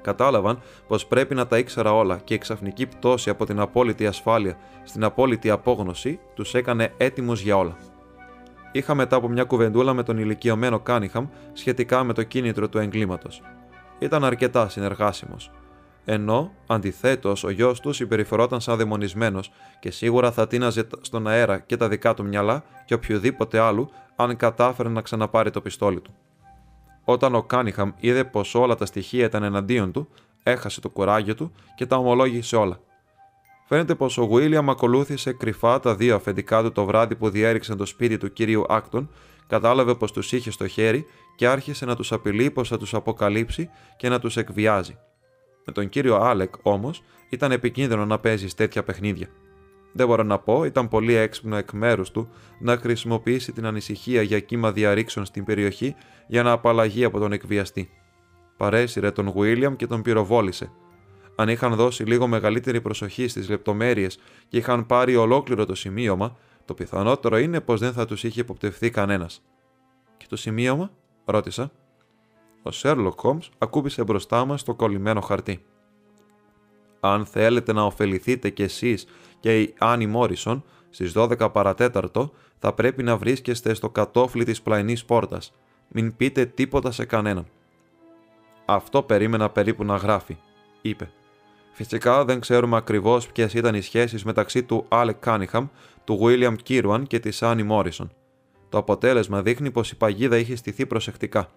Κατάλαβαν 0.03 0.61
πως 0.87 1.07
πρέπει 1.07 1.35
να 1.35 1.47
τα 1.47 1.59
ήξερα 1.59 1.93
όλα 1.93 2.21
και 2.25 2.35
η 2.35 2.39
ξαφνική 2.39 2.87
πτώση 2.87 3.31
από 3.31 3.47
την 3.47 3.61
απόλυτη 3.61 4.07
ασφάλεια 4.07 4.57
στην 4.85 5.05
απόλυτη 5.05 5.51
απόγνωση 5.51 6.21
τους 6.35 6.55
έκανε 6.55 6.95
έτοιμους 6.97 7.41
για 7.41 7.57
όλα. 7.57 7.77
Είχα 8.73 8.95
μετά 8.95 9.17
από 9.17 9.29
μια 9.29 9.45
κουβεντούλα 9.45 9.93
με 9.93 10.03
τον 10.03 10.19
ηλικιωμένο 10.19 10.81
Κάνιχαμ 10.81 11.27
σχετικά 11.53 12.05
με 12.05 12.13
το 12.13 12.23
κίνητρο 12.23 12.69
του 12.69 12.79
εγκλήματος. 12.79 13.43
Ήταν 13.99 14.25
αρκετά 14.25 14.69
συνεργάσιμος. 14.69 15.51
Ενώ, 16.05 16.53
αντιθέτως, 16.67 17.45
ο 17.45 17.51
γιος 17.51 17.81
του 17.81 17.93
συμπεριφερόταν 17.93 18.61
σαν 18.61 18.77
δαιμονισμένος 18.77 19.51
και 19.81 19.91
σίγουρα 19.91 20.33
θα 20.33 20.47
τίναζε 20.47 20.87
στον 21.01 21.29
αέρα 21.29 21.59
και 21.59 21.77
τα 21.77 21.89
δικά 21.89 22.15
του 22.15 22.25
μυαλά 22.25 22.65
και 22.85 22.95
οποιοδήποτε 22.95 23.59
άλλου 23.59 23.91
αν 24.17 24.37
κατάφερε 24.37 24.89
να 24.89 25.01
ξαναπάρει 25.01 25.51
το 25.51 25.61
πιστόλι 25.61 26.01
του. 26.01 26.15
Όταν 27.05 27.35
ο 27.35 27.43
Κάνιχαμ 27.43 27.91
είδε 28.01 28.25
πως 28.25 28.55
όλα 28.55 28.75
τα 28.75 28.87
στοιχεία 28.87 29.25
ήταν 29.25 29.43
εναντίον 29.43 29.93
του, 29.93 30.09
έχασε 30.43 30.81
το 30.81 30.89
κουράγιο 30.89 31.35
του 31.35 31.53
και 31.77 31.87
τα 31.87 31.97
ομολόγησε 31.97 32.57
όλα. 32.57 32.81
Φαίνεται 33.69 33.95
πως 33.95 34.19
ο 34.19 34.27
Βίλιαμ 34.27 34.71
ακολούθησε 34.71 35.33
κρυφά 35.33 35.81
τα 35.81 35.95
δύο 35.95 36.15
αφεντικά 36.15 36.63
του 36.63 36.73
το 36.73 36.85
βράδυ 36.85 37.15
που 37.15 37.29
διέρρηξαν 37.29 37.77
το 37.77 37.85
σπίτι 37.85 38.19
του 38.19 38.33
κυρίου 38.33 38.65
Άκτον, 38.69 39.11
κατάλαβε 39.47 39.95
πως 39.95 40.13
τους 40.13 40.33
είχε 40.33 40.51
στο 40.51 40.67
χέρι 40.67 41.07
και 41.37 41.47
άρχισε 41.47 41.85
να 41.85 41.97
τους 41.97 42.13
απειλεί 42.13 42.51
πως 42.51 42.69
θα 42.69 42.79
τους 42.79 42.95
αποκαλύψει 42.95 43.71
και 43.97 44.09
να 44.09 44.19
τους 44.19 44.37
εκβιάζει. 44.37 44.99
Με 45.65 45.73
τον 45.73 45.89
κύριο 45.89 46.17
Άλεκ 46.17 46.55
όμως 46.63 47.03
ήταν 47.29 47.53
επικίνδυνο 47.53 48.07
να 48.07 48.19
παίζεις 48.19 48.55
τέτοια 48.55 48.83
παιχνίδια. 48.83 49.29
Δεν 49.93 50.07
μπορώ 50.07 50.23
να 50.23 50.39
πω, 50.39 50.65
ήταν 50.65 50.89
πολύ 50.89 51.15
έξυπνο 51.15 51.57
εκ 51.57 51.73
μέρους 51.73 52.11
του 52.11 52.29
να 52.59 52.77
χρησιμοποιήσει 52.77 53.53
την 53.53 53.67
ανησυχία 53.67 54.23
για 54.23 54.41
κύμα 54.41 54.73
διαρρήξεων 54.73 55.25
στην 55.25 55.45
περιοχή 55.45 55.95
για 56.27 56.43
να 56.43 56.51
απαλλαγεί 56.51 57.05
από 57.05 57.19
τον 57.19 57.33
εκβιαστή. 57.33 57.91
Παρέσυρε 58.57 59.11
τον 59.11 59.33
Βίλιαμ 59.33 59.77
και 59.77 59.87
τον 59.87 60.03
πυροβόλησε. 60.03 60.71
Αν 61.37 61.49
είχαν 61.49 61.75
δώσει 61.75 62.05
λίγο 62.05 62.27
μεγαλύτερη 62.27 62.81
προσοχή 62.81 63.29
στις 63.29 63.49
λεπτομέρειες 63.49 64.19
και 64.49 64.57
είχαν 64.57 64.87
πάρει 64.87 65.17
ολόκληρο 65.17 65.67
το 65.67 65.75
σημείωμα, 65.75 66.37
το 66.65 66.75
πιθανότερο 66.75 67.39
είναι 67.39 67.61
πως 67.61 67.81
δεν 67.81 67.93
θα 67.93 68.05
τους 68.05 68.25
είχε 68.25 68.41
υποπτευθεί 68.41 68.91
κανένας. 68.91 69.43
Και 70.17 70.27
το 70.29 70.37
σημείωμα, 70.37 70.91
ρώτησα. 71.25 71.73
Ο 72.63 72.71
Σέρλοκ 72.71 73.21
Χόμς 73.21 73.51
ακούμπησε 73.59 74.05
μπροστά 74.05 74.45
μας 74.45 74.63
το 74.63 74.75
κολλημένο 74.75 75.21
χαρτί. 75.21 75.65
Αν 77.01 77.27
θέλετε 77.27 77.73
να 77.73 77.83
ωφεληθείτε 77.83 78.51
κι 78.51 78.63
εσείς 78.63 79.07
και 79.43 79.61
η 79.61 79.75
Άννη 79.79 80.07
Μόρισον, 80.07 80.65
στις 80.91 81.13
12 81.17 81.53
παρά 81.53 81.82
τέταρτο 81.82 82.33
θα 82.59 82.73
πρέπει 82.73 83.03
να 83.03 83.17
βρίσκεστε 83.17 83.75
στο 83.75 83.91
κατώφλι 83.91 84.45
της 84.45 84.63
πλαϊνής 84.63 85.05
πόρτας. 85.05 85.53
Μην 85.89 86.17
πείτε 86.17 86.45
τίποτα 86.45 86.91
σε 86.91 87.05
κανέναν. 87.05 87.47
Αυτό 88.65 89.03
περίμενα 89.03 89.51
περίπου 89.51 89.85
να 89.85 89.97
γράφει, 89.97 90.37
είπε. 90.83 91.11
Φυσικά 91.73 92.25
δεν 92.25 92.41
ξέρουμε 92.41 92.77
ακριβώς 92.77 93.29
ποιες 93.29 93.55
ήταν 93.55 93.75
οι 93.75 93.81
σχέσεις 93.81 94.25
μεταξύ 94.25 94.63
του 94.63 94.85
Άλεκ 94.89 95.17
Κάνιχαμ, 95.21 95.67
του 96.05 96.17
Βίλιαμ 96.17 96.55
Κίρουαν 96.55 97.07
και 97.07 97.19
της 97.19 97.43
Άννη 97.43 97.63
Μόρισον. 97.63 98.13
Το 98.69 98.79
αποτέλεσμα 98.79 99.43
δείχνει 99.43 99.71
πως 99.71 99.91
η 99.91 99.97
παγίδα 99.97 100.37
είχε 100.37 100.57
στηθεί 100.57 100.87
προσεκτικά. 100.87 101.51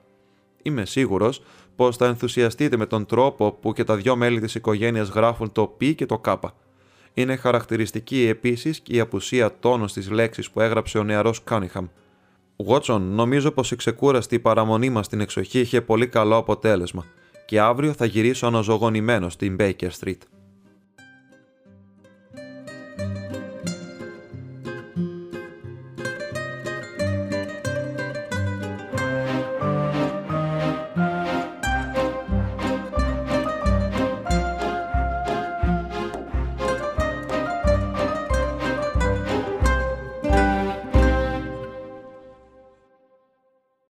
Είμαι 0.61 0.85
σίγουρος 0.85 1.41
πως 1.75 1.97
θα 1.97 2.05
ενθουσιαστείτε 2.05 2.77
με 2.77 2.85
τον 2.85 3.05
τρόπο 3.05 3.51
που 3.51 3.73
και 3.73 3.83
τα 3.83 3.95
δυο 3.95 4.15
μέλη 4.15 4.39
της 4.39 4.55
οικογένειας 4.55 5.09
γράφουν 5.09 5.51
το 5.51 5.67
π 5.67 5.83
και 5.83 6.05
το 6.05 6.19
κ. 6.19 6.27
Είναι 7.17 7.35
χαρακτηριστική 7.35 8.27
επίσης 8.27 8.79
και 8.79 8.95
η 8.95 8.99
απουσία 8.99 9.59
τόνου 9.59 9.87
στις 9.87 10.09
λέξεις 10.09 10.49
που 10.49 10.61
έγραψε 10.61 10.97
ο 10.97 11.03
νεαρός 11.03 11.43
Κάνιχαμ. 11.43 11.87
Βότσον, 12.55 13.01
νομίζω 13.01 13.51
πως 13.51 13.71
η 13.71 13.75
ξεκούραστη 13.75 14.39
παραμονή 14.39 14.89
μας 14.89 15.05
στην 15.05 15.19
εξοχή 15.19 15.59
είχε 15.59 15.81
πολύ 15.81 16.07
καλό 16.07 16.35
αποτέλεσμα 16.35 17.05
και 17.45 17.59
αύριο 17.59 17.93
θα 17.93 18.05
γυρίσω 18.05 18.47
αναζωογονημένο 18.47 19.29
στην 19.29 19.55
Baker 19.59 19.89
Street. 19.99 20.17